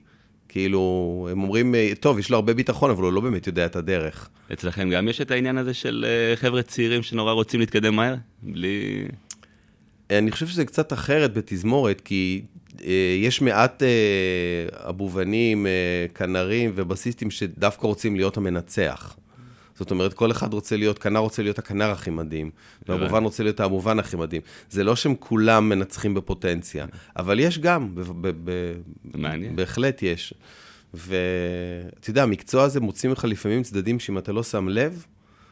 כאילו, 0.49 1.29
הם 1.33 1.43
אומרים, 1.43 1.75
טוב, 2.01 2.19
יש 2.19 2.31
לו 2.31 2.37
הרבה 2.37 2.55
ביטחון, 2.55 2.91
אבל 2.91 3.03
הוא 3.03 3.13
לא 3.13 3.21
באמת 3.21 3.47
יודע 3.47 3.67
את 3.67 3.77
הדרך. 3.77 4.29
אצלכם 4.53 4.91
גם 4.91 5.09
יש 5.09 5.21
את 5.21 5.31
העניין 5.31 5.59
הזה 5.59 5.75
של 5.75 6.07
אה, 6.09 6.37
חבר'ה 6.37 6.63
צעירים 6.63 7.03
שנורא 7.03 7.33
רוצים 7.33 7.61
להתקדם 7.61 7.97
מהר? 7.97 8.15
בלי... 8.43 9.05
אני 10.11 10.31
חושב 10.31 10.47
שזה 10.47 10.65
קצת 10.65 10.93
אחרת 10.93 11.35
בתזמורת, 11.35 12.01
כי 12.01 12.43
אה, 12.85 13.17
יש 13.19 13.43
מעט 13.43 13.83
אה, 13.83 14.89
אבובנים, 14.89 15.67
אה, 15.67 16.07
כנרים 16.15 16.73
ובסיסטים 16.75 17.31
שדווקא 17.31 17.87
רוצים 17.87 18.17
להיות 18.17 18.37
המנצח. 18.37 19.17
זאת 19.75 19.91
אומרת, 19.91 20.15
כל 20.15 20.31
אחד 20.31 20.53
רוצה 20.53 20.77
להיות, 20.77 20.99
כנר 20.99 21.21
רוצה 21.21 21.43
להיות 21.43 21.59
הכנר 21.59 21.91
הכי 21.91 22.11
מדהים, 22.11 22.51
והאבובן 22.89 23.25
רוצה 23.25 23.43
להיות 23.43 23.61
האבובן 23.61 23.99
הכי 23.99 24.17
מדהים. 24.17 24.43
זה 24.71 24.85
לא 24.85 24.97
שהם 24.97 25.15
כולם 25.19 25.69
מנצחים 25.69 26.15
בפוטנציה, 26.15 26.87
אבל 27.17 27.41
יש 27.41 27.59
גם, 27.59 27.95
מעניין. 29.15 29.57
בהחלט 29.57 30.03
יש. 30.03 30.35
ואתה 30.95 32.11
יודע, 32.11 32.23
המקצוע 32.23 32.63
הזה 32.63 32.81
מוציא 32.81 33.09
ממך 33.09 33.25
לפעמים 33.25 33.63
צדדים 33.63 34.01
שאם 34.01 34.19
אתה 34.19 34.33
לא 34.33 34.43
שם 34.43 34.69
לב, 34.69 35.07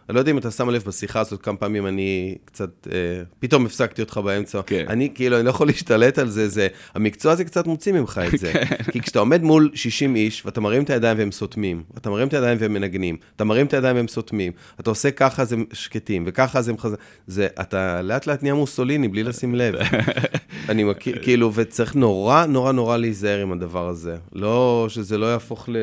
אני 0.09 0.15
לא 0.15 0.21
יודע 0.21 0.31
אם 0.31 0.39
אתה 0.39 0.51
שם 0.51 0.71
לב 0.71 0.83
בשיחה 0.87 1.21
הזאת 1.21 1.43
כמה 1.43 1.57
פעמים 1.57 1.87
אני 1.87 2.35
קצת, 2.45 2.89
אה, 2.93 3.23
פתאום 3.39 3.67
הפסקתי 3.67 4.03
אותך 4.03 4.19
באמצע. 4.19 4.61
כן. 4.67 4.85
אני 4.89 5.11
כאילו, 5.15 5.37
אני 5.37 5.45
לא 5.45 5.51
יכול 5.51 5.67
להשתלט 5.67 6.19
על 6.19 6.29
זה, 6.29 6.49
זה, 6.49 6.69
המקצוע 6.95 7.33
הזה 7.33 7.45
קצת 7.45 7.67
מוציא 7.67 7.93
ממך 7.93 8.21
את 8.35 8.39
זה. 8.39 8.53
כי 8.93 9.01
כשאתה 9.01 9.19
עומד 9.19 9.43
מול 9.43 9.71
60 9.75 10.17
איש, 10.17 10.47
ואתה 10.47 10.61
מרים 10.61 10.83
את 10.83 10.91
הידיים 10.91 11.19
והם 11.19 11.33
סותמים, 11.33 11.83
אתה 11.99 12.11
מרים 12.11 12.29
את 12.29 12.35
הידיים 12.35 12.59
והם 12.61 12.73
מנגנים, 12.73 13.17
אתה 13.37 13.45
מרים 13.45 13.67
את 13.67 13.75
הידיים 13.75 13.97
והם 13.97 14.09
סותמים, 14.09 14.53
אתה 14.81 14.91
עושה 14.91 15.11
ככה 15.11 15.43
אז 15.43 15.53
הם 15.53 15.65
שקטים, 15.73 16.25
וככה 16.27 16.59
אז 16.59 16.69
הם 16.69 16.79
חזקים, 16.79 17.05
זה, 17.27 17.49
אתה 17.61 18.03
לאט 18.03 18.27
לאט 18.27 18.43
נהיה 18.43 18.55
מוסוליני 18.55 19.09
בלי 19.09 19.23
לשים 19.23 19.55
לב. 19.55 19.75
אני 20.69 20.85
מכיר, 20.85 21.23
כאילו, 21.23 21.51
וצריך 21.55 21.95
נורא 21.95 22.47
נורא 22.47 22.73
נורא 22.73 22.97
להיזהר 22.97 23.41
עם 23.41 23.53
הדבר 23.53 23.89
הזה. 23.89 24.17
לא, 24.33 24.87
שזה 24.89 25.19
לא 25.19 25.27
יהפוך 25.27 25.69
ל... 25.69 25.77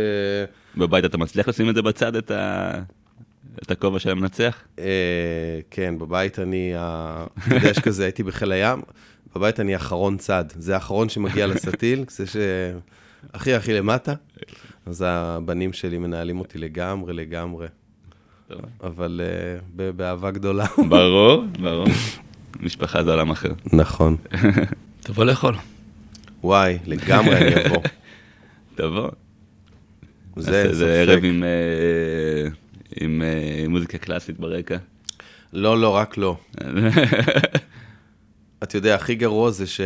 בבית 0.78 1.05
אתה 1.05 1.17
מצליח 1.17 1.47
לשים 1.47 1.69
את 1.69 1.76
זה 1.76 1.82
בצד, 1.82 2.15
את 2.15 2.32
ה... 2.32 2.80
את 3.64 3.72
הכובע 3.72 3.99
של 3.99 4.09
המנצח? 4.09 4.64
אה, 4.80 4.86
כן, 5.72 5.99
בבית 5.99 6.39
אני, 6.39 6.74
אתה 6.76 7.26
יודע, 7.55 7.70
יש 7.70 7.80
כזה, 7.80 8.03
הייתי 8.03 8.24
בחיל 8.24 8.51
הים, 8.51 8.82
בבית 9.36 9.59
אני 9.59 9.76
אחרון 9.76 10.18
צד. 10.18 10.45
זה 10.49 10.74
האחרון 10.74 11.09
שמגיע 11.09 11.47
לסטיל, 11.47 12.05
זה 12.16 12.26
שהכי 12.28 13.53
הכי 13.53 13.74
למטה, 13.74 14.14
אז 14.86 15.03
הבנים 15.07 15.74
שלי 15.74 15.97
מנהלים 15.97 16.39
אותי 16.39 16.57
לגמרי, 16.57 17.14
לגמרי. 17.14 17.68
אבל 18.84 19.22
אה, 19.24 19.91
באהבה 19.91 20.32
גדולה. 20.32 20.66
ברור, 20.89 21.43
ברור. 21.59 21.88
משפחה 22.59 23.03
זה 23.03 23.12
עולם 23.12 23.32
אחר. 23.32 23.51
נכון. 23.74 24.18
תבוא 25.05 25.26
לאכול. 25.26 25.55
וואי, 26.43 26.78
לגמרי 26.86 27.38
אני 27.38 27.66
אבוא. 27.66 27.84
תבוא. 28.76 29.09
זה 30.36 30.74
זה 30.74 30.93
ערב. 30.93 31.24
עם, 31.24 31.43
אה, 31.43 32.49
עם 32.99 33.21
אה, 33.21 33.67
מוזיקה 33.67 33.97
קלאסית 33.97 34.39
ברקע. 34.39 34.77
לא, 35.53 35.81
לא, 35.81 35.95
רק 35.95 36.17
לא. 36.17 36.37
אתה 38.63 38.77
יודע, 38.77 38.95
הכי 38.95 39.15
גרוע 39.15 39.51
זה 39.51 39.67
ש... 39.67 39.81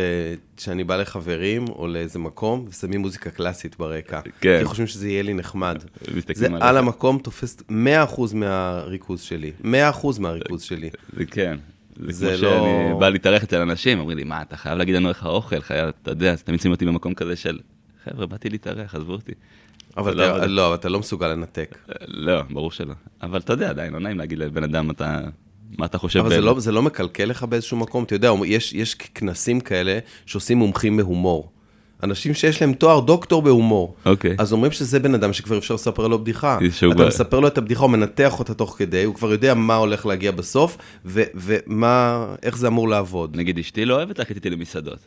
שאני 0.58 0.84
בא 0.84 0.96
לחברים 0.96 1.68
או 1.68 1.86
לאיזה 1.86 2.18
מקום 2.18 2.64
ושמים 2.68 3.00
מוזיקה 3.00 3.30
קלאסית 3.30 3.78
ברקע. 3.78 4.20
כן. 4.40 4.58
כי 4.58 4.64
חושבים 4.64 4.86
שזה 4.86 5.08
יהיה 5.08 5.22
לי 5.22 5.34
נחמד. 5.34 5.82
זה 6.34 6.46
עליך. 6.46 6.62
על 6.62 6.76
המקום 6.76 7.18
תופס 7.18 7.56
100% 7.70 7.72
מהריכוז 8.34 9.20
שלי. 9.20 9.52
100% 9.62 9.66
מהריכוז 10.20 10.62
שלי. 10.62 10.90
זה 11.12 11.26
כן. 11.26 11.56
זה 12.00 12.12
זה 12.12 12.36
כמו 12.38 12.46
לא- 12.48 12.50
שאני 12.50 13.00
בא 13.00 13.08
להתארח 13.08 13.42
אצל 13.42 13.60
אנשים, 13.60 13.98
אומרים 13.98 14.18
לי, 14.18 14.24
מה, 14.24 14.42
אתה 14.42 14.56
חייב 14.56 14.78
להגיד 14.78 14.94
לנו 14.94 15.08
איך 15.08 15.24
האוכל, 15.24 15.60
חייב, 15.60 15.90
אתה 16.02 16.10
יודע, 16.10 16.32
אז 16.32 16.42
תמיד 16.42 16.60
שמים 16.60 16.72
אותי 16.72 16.86
במקום 16.86 17.14
כזה 17.14 17.36
של, 17.36 17.58
חבר'ה, 18.04 18.26
באתי 18.26 18.50
להתארח, 18.50 18.94
עזבו 18.94 19.12
אותי. 19.12 19.32
אבל 19.96 20.16
לא 20.16 20.36
אתה-. 20.36 20.46
לא, 20.46 20.74
אתה 20.74 20.88
לא 20.88 20.98
מסוגל 20.98 21.28
לנתק. 21.28 21.78
לא, 22.06 22.42
ברור 22.50 22.70
שלא. 22.70 22.94
אבל 23.22 23.38
אתה 23.38 23.52
יודע, 23.52 23.70
עדיין, 23.70 23.92
לא 23.92 23.98
נעים 24.00 24.18
להגיד 24.18 24.38
לבן 24.38 24.62
אדם, 24.64 24.90
אתה, 24.90 25.20
מה 25.78 25.86
אתה 25.86 25.98
חושב 25.98 26.18
אבל 26.20 26.28
זה. 26.28 26.40
לא, 26.40 26.60
זה 26.60 26.72
לא 26.72 26.82
מקלקל 26.82 27.24
לך 27.24 27.42
באיזשהו 27.42 27.76
מקום? 27.76 28.04
אתה 28.04 28.14
יודע, 28.14 28.30
יש, 28.46 28.72
יש 28.72 28.94
כנסים 28.94 29.60
כאלה 29.60 29.98
שעושים 30.26 30.58
מומחים 30.58 30.96
בהומור. 30.96 31.50
אנשים 32.02 32.34
שיש 32.34 32.60
להם 32.62 32.72
תואר 32.72 33.00
דוקטור 33.00 33.42
בהומור. 33.42 33.94
אוקיי. 34.06 34.34
אז 34.38 34.52
אומרים 34.52 34.72
שזה 34.72 34.98
בן 35.00 35.14
אדם 35.14 35.32
שכבר 35.32 35.58
אפשר 35.58 35.74
לספר 35.74 36.06
לו 36.08 36.18
בדיחה. 36.18 36.58
אתה 36.58 36.94
כבר- 36.94 37.06
מספר 37.08 37.40
לו 37.40 37.48
את 37.48 37.58
הבדיחה, 37.58 37.82
הוא 37.82 37.90
מנתח 37.90 38.38
אותה 38.38 38.54
תוך 38.54 38.74
כדי, 38.78 39.04
הוא 39.04 39.14
כבר 39.14 39.32
יודע 39.32 39.54
מה 39.54 39.74
הולך 39.74 40.06
להגיע 40.06 40.30
בסוף, 40.30 40.76
ו- 41.04 41.22
ומה, 41.34 42.26
איך 42.42 42.56
זה 42.58 42.66
אמור 42.66 42.88
לעבוד. 42.88 43.36
נגיד, 43.36 43.58
אשתי 43.58 43.84
לא 43.84 43.94
אוהבת 43.94 44.18
ללכת 44.18 44.34
איתי 44.36 44.50
למסעדות. 44.50 44.98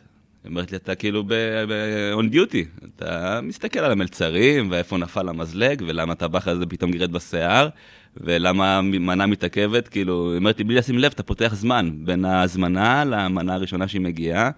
היא 0.44 0.50
אומרת 0.50 0.72
לי, 0.72 0.76
אתה 0.76 0.94
כאילו 0.94 1.24
ב-on 1.24 2.34
duty, 2.34 2.84
אתה 2.84 3.40
מסתכל 3.42 3.78
על 3.78 3.92
המלצרים, 3.92 4.70
ואיפה 4.70 4.98
נפל 4.98 5.28
המזלג, 5.28 5.82
ולמה 5.86 6.12
הטבח 6.12 6.48
הזה 6.48 6.66
פתאום 6.66 6.90
גירד 6.90 7.12
בשיער, 7.12 7.68
ולמה 8.16 8.78
המנה 8.78 9.26
מתעכבת, 9.26 9.88
כאילו, 9.88 10.30
היא 10.30 10.38
אומרת 10.38 10.58
לי, 10.58 10.64
בלי 10.64 10.74
לשים 10.74 10.98
לב, 10.98 11.12
אתה 11.14 11.22
פותח 11.22 11.54
זמן. 11.54 11.90
בין 12.04 12.24
ההזמנה 12.24 13.04
למנה 13.04 13.54
הראשונה 13.54 13.88
שהיא 13.88 14.00
מגיעה, 14.00 14.50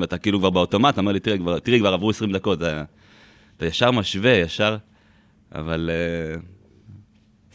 ואתה 0.00 0.18
כאילו 0.18 0.38
כבר 0.38 0.50
באוטומט, 0.50 0.94
אתה 0.94 1.00
אומר 1.00 1.12
לי, 1.12 1.20
תראי, 1.20 1.38
כבר, 1.38 1.58
תראי, 1.58 1.78
כבר 1.78 1.92
עברו 1.92 2.10
20 2.10 2.32
דקות, 2.32 2.58
אתה, 2.58 2.84
אתה 3.56 3.66
ישר 3.66 3.90
משווה, 3.90 4.32
ישר, 4.32 4.76
אבל... 5.54 5.90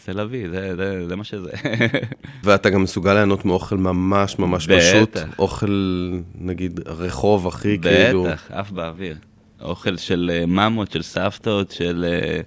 אה, 0.10 0.14
c'est 0.14 0.30
la 0.30 0.36
vie, 0.36 0.49
זה, 0.49 0.76
זה, 0.76 1.08
זה 1.08 1.16
מה 1.16 1.24
שזה. 1.24 1.52
ואתה 2.43 2.70
גם 2.70 2.84
מסוגל 2.84 3.14
ליהנות 3.14 3.45
מאוכל 3.45 3.78
ממש 3.78 4.39
ממש 4.39 4.68
בטח. 4.68 4.80
פשוט. 4.80 5.18
אוכל, 5.39 6.12
נגיד, 6.36 6.80
רחוב 6.86 7.47
הכי 7.47 7.80
כאילו... 7.82 8.24
בטח, 8.24 8.52
עף 8.52 8.72
באוויר. 8.72 9.16
אוכל 9.62 9.97
של 9.97 10.32
אה, 10.34 10.45
אמהות, 10.45 10.91
של 10.91 11.02
סבתות, 11.02 11.72
של... 11.72 12.06
אה, 12.08 12.41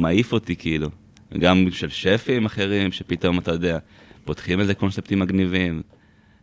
מעיף 0.00 0.32
אותי 0.32 0.56
כאילו. 0.56 0.88
גם 1.38 1.66
של 1.70 1.88
שפים 1.88 2.46
אחרים, 2.46 2.92
שפתאום, 2.92 3.38
אתה 3.38 3.52
יודע, 3.52 3.78
פותחים 4.24 4.60
איזה 4.60 4.74
קונספטים 4.74 5.18
מגניבים. 5.18 5.82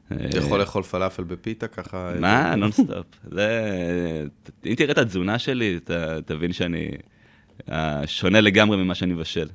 אתה 0.07 0.37
יכול 0.37 0.59
לאכול 0.59 0.83
פלאפל 0.83 1.23
בפיתה 1.23 1.67
ככה? 1.67 2.13
מה? 2.19 2.55
נונסטופ. 2.55 3.05
זה... 3.31 4.25
אם 4.65 4.73
תראה 4.75 4.91
את 4.91 4.97
התזונה 4.97 5.39
שלי, 5.39 5.79
אתה 5.83 6.21
תבין 6.25 6.53
שאני 6.53 6.91
אה, 7.71 8.07
שונה 8.07 8.41
לגמרי 8.41 8.77
ממה 8.77 8.95
שאני 8.95 9.13
מבשל. 9.13 9.47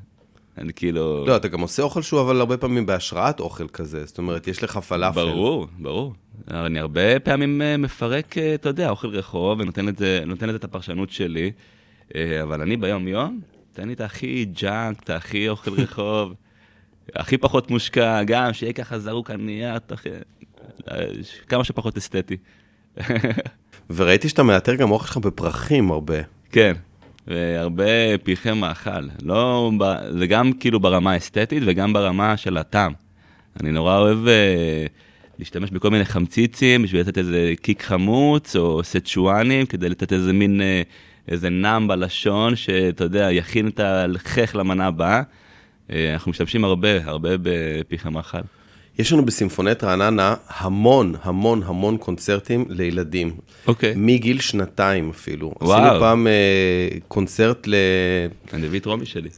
אני 0.61 0.73
כאילו... 0.73 1.27
לא, 1.27 1.37
אתה 1.37 1.49
גם 1.49 1.61
עושה 1.61 1.83
אוכל 1.83 2.03
שהוא 2.03 2.21
אבל 2.21 2.41
הרבה 2.41 2.57
פעמים 2.57 2.87
בהשראת 2.87 3.41
אוכל 3.41 3.69
כזה. 3.69 4.05
זאת 4.05 4.19
אומרת, 4.19 4.49
יש 4.49 4.63
לך 4.63 4.79
פלאפל. 4.79 5.25
ברור, 5.25 5.67
ברור. 5.79 6.15
אני 6.51 6.79
הרבה 6.79 7.21
פעמים 7.21 7.63
אה, 7.63 7.77
מפרק, 7.77 8.39
אה, 8.39 8.55
אתה 8.55 8.69
יודע, 8.69 8.91
אוכל 8.91 9.09
רחוב, 9.09 9.61
ונותן 9.61 9.87
לזה, 9.87 10.23
את 10.55 10.65
הפרשנות 10.65 11.11
שלי, 11.11 11.53
אה, 12.15 12.43
אבל 12.43 12.61
אני 12.61 12.77
ביום-יום, 12.77 13.41
תן 13.73 13.89
לי 13.89 13.95
את 13.95 14.01
הכי 14.01 14.45
ג'אנק, 14.45 15.03
את 15.03 15.11
הכי 15.11 15.49
אוכל 15.49 15.71
רחוב, 15.71 16.35
הכי 17.17 17.39
פחות 17.39 17.71
מושקע, 17.71 18.23
גם 18.23 18.53
שיהיה 18.53 18.73
ככה 18.73 18.99
זרוק 18.99 19.31
על 19.31 19.37
נייר, 19.37 19.79
כמה 21.49 21.65
שפחות 21.65 21.97
אסתטי. 21.97 22.37
וראיתי 23.91 24.29
שאתה 24.29 24.43
מאתר 24.43 24.75
גם 24.75 24.91
אוכל 24.91 25.07
שלך 25.07 25.17
בפרחים 25.17 25.91
הרבה. 25.91 26.19
כן, 26.51 26.73
והרבה 27.29 28.19
פרחי 28.23 28.53
מאכל. 28.53 28.91
לא, 29.23 29.73
זה 30.19 30.27
גם 30.27 30.53
כאילו 30.53 30.81
ברמה 30.81 31.13
האסתטית 31.13 31.63
וגם 31.67 31.93
ברמה 31.93 32.37
של 32.37 32.57
הטעם. 32.57 32.93
אני 33.61 33.73
נורא 33.73 33.99
אוהב 33.99 34.29
אה, 34.29 34.87
להשתמש 35.39 35.71
בכל 35.71 35.91
מיני 35.91 36.05
חמציצים 36.05 36.83
בשביל 36.83 37.01
לתת 37.01 37.19
איזה 37.19 37.53
קיק 37.63 37.83
חמוץ, 37.83 38.57
או 38.57 38.85
סצ'ואנים, 38.85 39.67
כדי 39.67 39.89
לתת 39.89 40.13
איזה 40.13 40.33
מין, 40.33 40.61
אה, 40.61 40.83
איזה 41.29 41.51
נאם 41.51 41.89
בלשון, 41.89 42.57
שאתה 42.57 43.05
יודע, 43.05 43.33
יכין 43.33 43.69
את 43.69 43.81
הלחך 43.81 44.57
למנה 44.57 44.87
הבאה. 44.87 45.23
אה, 45.91 46.13
אנחנו 46.13 46.31
משתמשים 46.31 46.65
הרבה, 46.65 47.05
הרבה 47.05 47.31
בפרחי 47.43 48.09
מאכל. 48.09 48.39
יש 48.99 49.13
לנו 49.13 49.27
בסימפונט 49.27 49.85
רעננה 49.85 50.35
המון, 50.49 51.15
המון, 51.23 51.63
המון 51.65 51.97
קונצרטים 51.97 52.65
לילדים. 52.69 53.33
אוקיי. 53.67 53.93
מגיל 53.97 54.41
שנתיים 54.41 55.11
אפילו. 55.11 55.55
וואו. 55.61 55.83
עשינו 55.83 56.01
פעם 56.01 56.27
אה, 56.27 56.89
קונצרט 57.09 57.67
ל... 57.67 57.75
אני 58.53 58.67
אביא 58.67 58.81
את 58.81 58.87
רומי 58.87 59.07
שלי. 59.07 59.29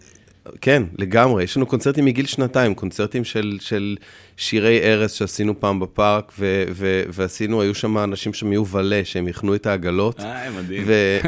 כן, 0.61 0.83
לגמרי. 0.99 1.45
יש 1.45 1.57
לנו 1.57 1.67
קונצרטים 1.67 2.05
מגיל 2.05 2.27
שנתיים, 2.27 2.75
קונצרטים 2.75 3.25
של, 3.25 3.59
של 3.61 3.97
שירי 4.37 4.81
ארז 4.81 5.11
שעשינו 5.13 5.61
פעם 5.61 5.81
בפארק, 5.81 6.33
ו, 6.39 6.65
ו, 6.71 7.03
ועשינו, 7.09 7.63
היו 7.63 7.75
שם 7.75 7.99
אנשים 7.99 8.35
שם 8.35 8.53
יהיו 8.53 8.67
ולה, 8.67 9.01
שהם 9.05 9.29
יכנו 9.29 9.55
את 9.55 9.67
העגלות. 9.67 10.21
אה, 10.21 10.51
מדהים. 10.51 10.83
ו... 10.87 11.19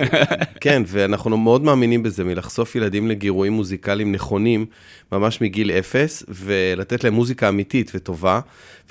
כן, 0.61 0.83
ואנחנו 0.87 1.37
מאוד 1.37 1.62
מאמינים 1.62 2.03
בזה, 2.03 2.25
מלחשוף 2.25 2.77
ילדים 2.77 3.09
לגירויים 3.09 3.53
מוזיקליים 3.53 4.12
נכונים, 4.12 4.66
ממש 5.12 5.41
מגיל 5.41 5.70
אפס, 5.70 6.25
ולתת 6.29 7.05
להם 7.05 7.14
מוזיקה 7.14 7.49
אמיתית 7.49 7.93
וטובה. 7.95 8.41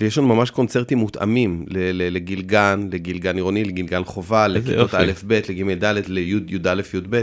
ויש 0.02 0.18
לנו 0.18 0.28
ממש 0.28 0.50
קונצרטים 0.50 0.98
מותאמים 0.98 1.66
לגיל 1.70 2.42
גן, 2.42 2.88
לגיל 2.92 3.18
גן 3.18 3.36
עירוני, 3.36 3.64
לגיל 3.64 3.86
גן 3.86 4.04
חובה, 4.04 4.48
לכיתות. 4.48 4.94
א', 4.94 5.12
ב', 5.28 5.40
לג' 5.50 5.84
ד', 5.84 6.02
לי', 6.08 6.40
י"א, 6.48 6.82
י"ב. 6.94 7.22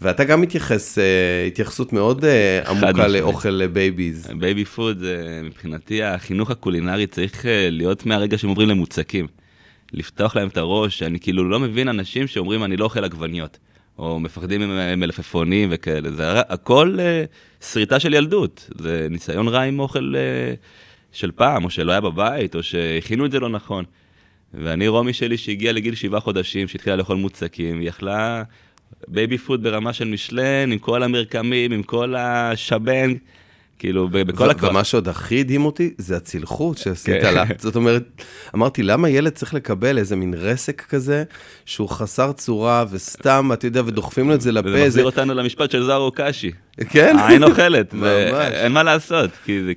ואתה 0.00 0.24
גם 0.24 0.40
מתייחס, 0.40 0.98
אה, 0.98 1.44
התייחסות 1.46 1.92
מאוד 1.92 2.24
אה, 2.24 2.70
עמוקה. 2.70 3.08
לאוכל 3.08 3.66
babies. 3.66 4.30
baby 4.38 4.64
food, 4.64 5.04
מבחינתי 5.44 6.02
החינוך 6.02 6.50
הקולינרי 6.50 7.06
צריך 7.06 7.46
אה, 7.46 7.68
להיות 7.70 8.06
מהרגע 8.06 8.38
שהם 8.38 8.50
עוברים 8.50 8.68
למוצקים. 8.68 9.26
לפתוח 9.92 10.36
להם 10.36 10.48
את 10.48 10.56
הראש, 10.56 11.02
אני 11.02 11.20
כאילו 11.20 11.48
לא 11.48 11.60
מבין 11.60 11.88
אנשים 11.88 12.26
שאומרים 12.26 12.64
אני 12.64 12.76
לא 12.76 12.84
אוכל 12.84 13.04
עגבניות, 13.04 13.58
או 13.98 14.20
מפחדים 14.20 14.60
מלפפונים 14.96 15.68
וכאלה, 15.72 16.10
זה 16.10 16.40
הכל 16.40 16.98
שריטה 17.60 18.00
של 18.00 18.14
ילדות, 18.14 18.70
זה 18.78 19.06
ניסיון 19.10 19.48
רע 19.48 19.62
עם 19.62 19.80
אוכל 19.80 20.14
אה, 20.16 20.54
של 21.12 21.30
פעם, 21.30 21.64
או 21.64 21.70
שלא 21.70 21.92
היה 21.92 22.00
בבית, 22.00 22.54
או 22.54 22.62
שהכינו 22.62 23.26
את 23.26 23.30
זה 23.30 23.40
לא 23.40 23.48
נכון. 23.48 23.84
ואני 24.54 24.88
רומי 24.88 25.12
שלי 25.12 25.36
שהגיעה 25.36 25.72
לגיל 25.72 25.94
שבעה 25.94 26.20
חודשים, 26.20 26.68
שהתחילה 26.68 26.96
לאכול 26.96 27.16
מוצקים, 27.16 27.80
היא 27.80 27.88
אכלה 27.88 28.42
baby 29.08 29.38
food 29.38 29.62
ברמה 29.62 29.92
של 29.92 30.08
מישלן, 30.08 30.72
עם 30.72 30.78
כל 30.78 31.02
המרקמים, 31.02 31.72
עם 31.72 31.82
כל 31.82 32.14
השוונג, 32.16 33.18
כאילו, 33.78 34.08
בכל 34.08 34.50
הכוח. 34.50 34.70
ומה 34.70 34.84
שעוד 34.84 35.08
הכי 35.08 35.40
הדהים 35.40 35.64
אותי, 35.64 35.94
זה 35.98 36.16
הצלחות 36.16 36.78
שעשית 36.78 37.22
כן. 37.22 37.34
לה. 37.34 37.44
זאת 37.58 37.76
אומרת, 37.76 38.22
אמרתי, 38.54 38.82
למה 38.82 39.08
ילד 39.08 39.32
צריך 39.32 39.54
לקבל 39.54 39.98
איזה 39.98 40.16
מין 40.16 40.34
רסק 40.34 40.82
כזה, 40.82 41.24
שהוא 41.64 41.88
חסר 41.88 42.32
צורה, 42.32 42.84
וסתם, 42.90 43.50
אתה 43.52 43.66
יודע, 43.66 43.82
ודוחפים 43.86 44.28
לו 44.28 44.34
את 44.34 44.40
זה 44.40 44.52
לפה, 44.52 44.68
וזה 44.68 44.78
מחזיר 44.78 44.90
זה... 45.02 45.02
אותנו 45.02 45.34
למשפט 45.34 45.70
של 45.70 45.84
זארו 45.84 46.12
קאשי. 46.12 46.50
כן? 46.90 47.16
העין 47.18 47.42
אוכלת. 47.44 47.94
ואין 48.00 48.72
מה 48.72 48.82
לעשות, 48.82 49.30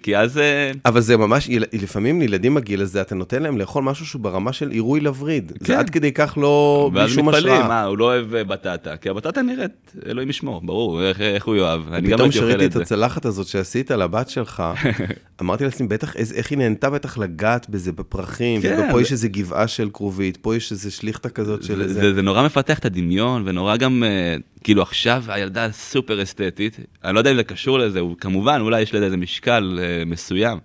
כי 0.04 0.18
אז... 0.18 0.38
אה, 0.38 0.72
אבל 0.86 1.02
זה 1.02 1.18
ממש, 1.18 1.50
לפעמים 1.74 2.20
לילדים 2.20 2.54
בגיל 2.56 2.82
הזה, 2.82 3.02
אתה 3.02 3.16
נותן 3.16 3.44
להם 3.44 3.58
לאכול 3.58 3.84
משהו 3.84 4.06
שהוא 4.06 4.22
ברמה 4.22 4.54
של 4.54 4.70
עירוי 4.70 5.00
לווריד. 5.00 5.52
כן. 5.60 5.66
זה 5.66 5.80
עד 5.80 5.90
כדי 5.90 6.12
כך 6.12 6.38
לא, 6.42 6.90
בלי 6.94 7.02
ואז 7.02 7.10
שום 7.12 7.30
מתפלאים, 7.30 7.54
השראה. 7.56 7.68
מה, 7.68 7.84
הוא 7.84 7.98
לא 7.98 8.06
אוהב 8.06 8.36
אה, 8.36 8.44
בטטה, 8.44 8.98
כי 8.98 9.10
הבטטה 9.10 9.42
נראית, 9.42 9.94
אלוהים 10.06 10.30
ישמור, 10.30 10.62
ברור, 10.66 11.04
איך- 11.04 11.22
איך 11.22 11.46
הוא 11.46 11.56
יאהב, 11.56 11.82
אני 11.94 12.08
גם 12.10 12.16
פתאום 12.16 12.22
הייתי 12.22 12.40
אוכל 12.40 12.48
כשראיתי 12.50 12.66
את 12.66 12.76
את. 12.78 12.82
הצלחת 12.82 13.26
הזאת 13.26 13.48
שעשית 13.48 13.92
לבת 13.92 14.30
שלך, 14.30 14.64
אמרתי 15.42 15.64
לעצמי, 15.64 15.88
בטח, 15.88 16.16
איך 16.16 16.50
היא 16.52 16.58
נהנתה 16.58 16.90
בטח 16.90 17.18
לגעת 17.18 17.70
בזה 17.70 17.92
בפרחים, 17.92 18.62
כן, 18.62 18.88
ופה 18.90 19.02
יש 19.02 19.12
איזה 19.12 19.28
גבעה 19.28 19.68
של 19.68 19.90
כרובית, 19.94 20.38
פה 20.38 20.56
יש 20.56 20.72
איזה 20.72 20.92
שליכטה 20.92 21.30
כזאת 21.30 21.64
של 21.64 21.76
זה- 21.78 21.84
איזה... 21.84 22.02
זה 22.02 22.14
זה 22.14 22.22
נורא 22.22 22.44
מפתח 22.46 22.80
את 22.80 22.86
הדמיון, 22.86 23.44
ונורא 23.46 23.76
גם, 23.78 24.04
אה, 24.04 24.36
כאילו 24.64 24.82
עכשיו 24.82 25.24
הילדה 25.28 25.72
סופר 25.72 26.24
אסתטית, 26.24 26.80
אני 27.04 27.14
לא 27.16 27.20
יודע 27.20 27.32
אם 27.32 27.36
זה 27.36 27.44
קשור 27.44 27.80
לזה, 27.80 28.00
הוא- 28.00 28.18
כמובן, 28.18 28.62
אולי 28.62 28.82
יש 28.82 28.94
לזה 28.94 29.06
איזה 29.06 29.18
משקל 29.18 29.80
אה, 29.82 30.06
מסוים, 30.06 30.60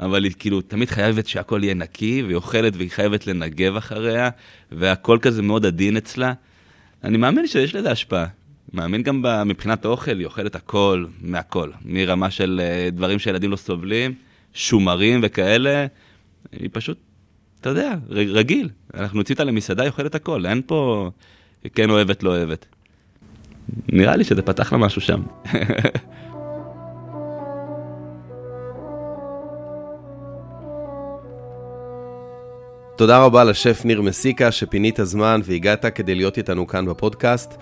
אבל 0.00 0.24
היא 0.24 0.32
כאילו 0.38 0.60
תמיד 0.60 0.90
חייבת 0.90 1.26
שהכל 1.26 1.60
יהיה 1.62 1.74
נקי, 1.74 2.22
והיא 2.22 2.36
אוכלת 2.36 2.76
והיא 2.76 2.90
חייבת 2.90 3.26
לנגב 3.26 3.76
אחריה, 3.76 4.30
והכל 4.72 5.18
כזה 5.22 5.42
מאוד 5.42 5.66
עדין 5.66 5.96
אצלה. 5.96 6.32
אני 7.04 7.16
מאמין 7.18 7.46
שיש 7.46 7.74
לזה 7.74 7.90
השפעה. 7.90 8.26
מאמין 8.72 9.02
גם 9.02 9.24
מבחינת 9.46 9.84
האוכל, 9.84 10.18
היא 10.18 10.26
אוכלת 10.26 10.54
הכל, 10.54 11.04
מהכל. 11.20 11.70
מרמה 11.84 12.30
של 12.30 12.60
אה, 12.64 12.90
דברים 12.90 13.18
שילדים 13.18 13.50
לא 13.50 13.56
סובלים, 13.56 14.14
שומרים 14.54 15.20
וכאלה, 15.22 15.86
היא 16.52 16.68
פשוט 16.72 16.98
אתה 17.60 17.68
יודע, 17.68 17.94
רגיל. 18.10 18.68
אנחנו 18.94 19.18
נוציא 19.18 19.34
אותה 19.34 19.44
למסעדה, 19.44 19.82
היא 19.82 19.90
אוכלת 19.90 20.14
הכל, 20.14 20.46
אין 20.46 20.62
פה 20.66 21.10
כן 21.74 21.90
אוהבת, 21.90 22.22
לא 22.22 22.30
אוהבת. 22.30 22.66
נראה 23.88 24.16
לי 24.16 24.24
שזה 24.24 24.42
פתח 24.42 24.72
לה 24.72 24.78
משהו 24.78 25.00
שם. 25.00 25.22
תודה 32.96 33.18
רבה 33.18 33.44
לשף 33.44 33.82
ניר 33.84 34.02
מסיקה 34.02 34.52
שפינית 34.52 34.98
זמן 35.02 35.40
והגעת 35.44 35.86
כדי 35.86 36.14
להיות 36.14 36.38
איתנו 36.38 36.66
כאן 36.66 36.86
בפודקאסט. 36.86 37.54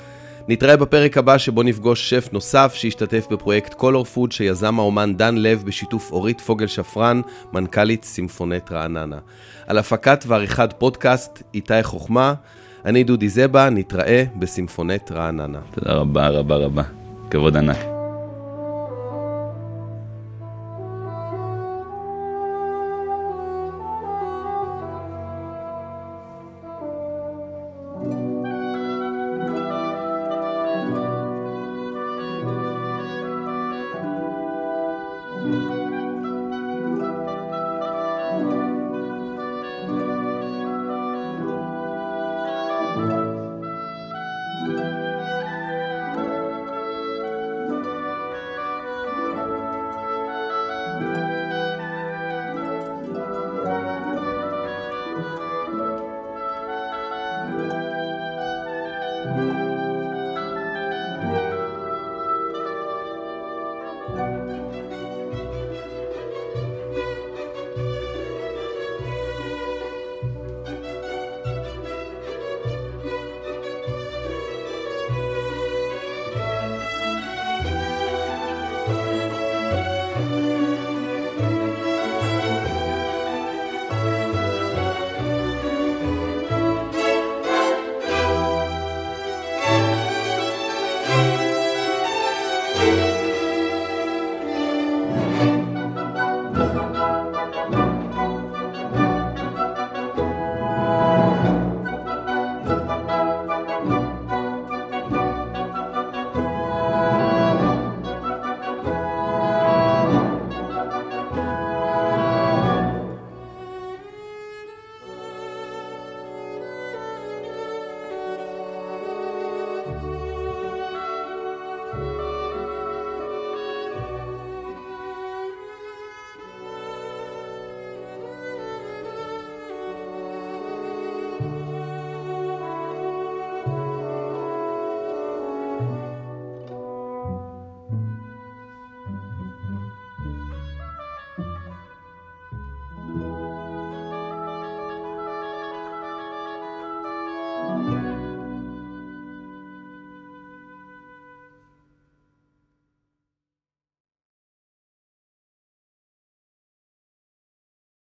נתראה 0.48 0.76
בפרק 0.76 1.18
הבא 1.18 1.38
שבו 1.38 1.62
נפגוש 1.62 2.10
שף 2.10 2.28
נוסף 2.32 2.72
שהשתתף 2.74 3.26
בפרויקט 3.30 3.74
קולור 3.74 4.04
פוד 4.04 4.32
שיזם 4.32 4.78
האומן 4.78 5.16
דן 5.16 5.36
לב 5.36 5.62
בשיתוף 5.66 6.12
אורית 6.12 6.40
פוגל 6.40 6.66
שפרן, 6.66 7.20
מנכ"לית 7.52 8.04
סימפונט 8.04 8.72
רעננה. 8.72 9.18
על 9.66 9.78
הפקת 9.78 10.24
ועריכת 10.26 10.74
פודקאסט 10.78 11.42
איתי 11.54 11.82
חוכמה, 11.82 12.34
אני 12.84 13.04
דודי 13.04 13.28
זבה, 13.28 13.70
נתראה 13.70 14.24
בסימפונט 14.36 15.12
רעננה. 15.12 15.58
תודה 15.70 15.92
רבה 15.92 16.28
רבה 16.28 16.56
רבה, 16.56 16.82
כבוד 17.30 17.56
ענק. 17.56 17.97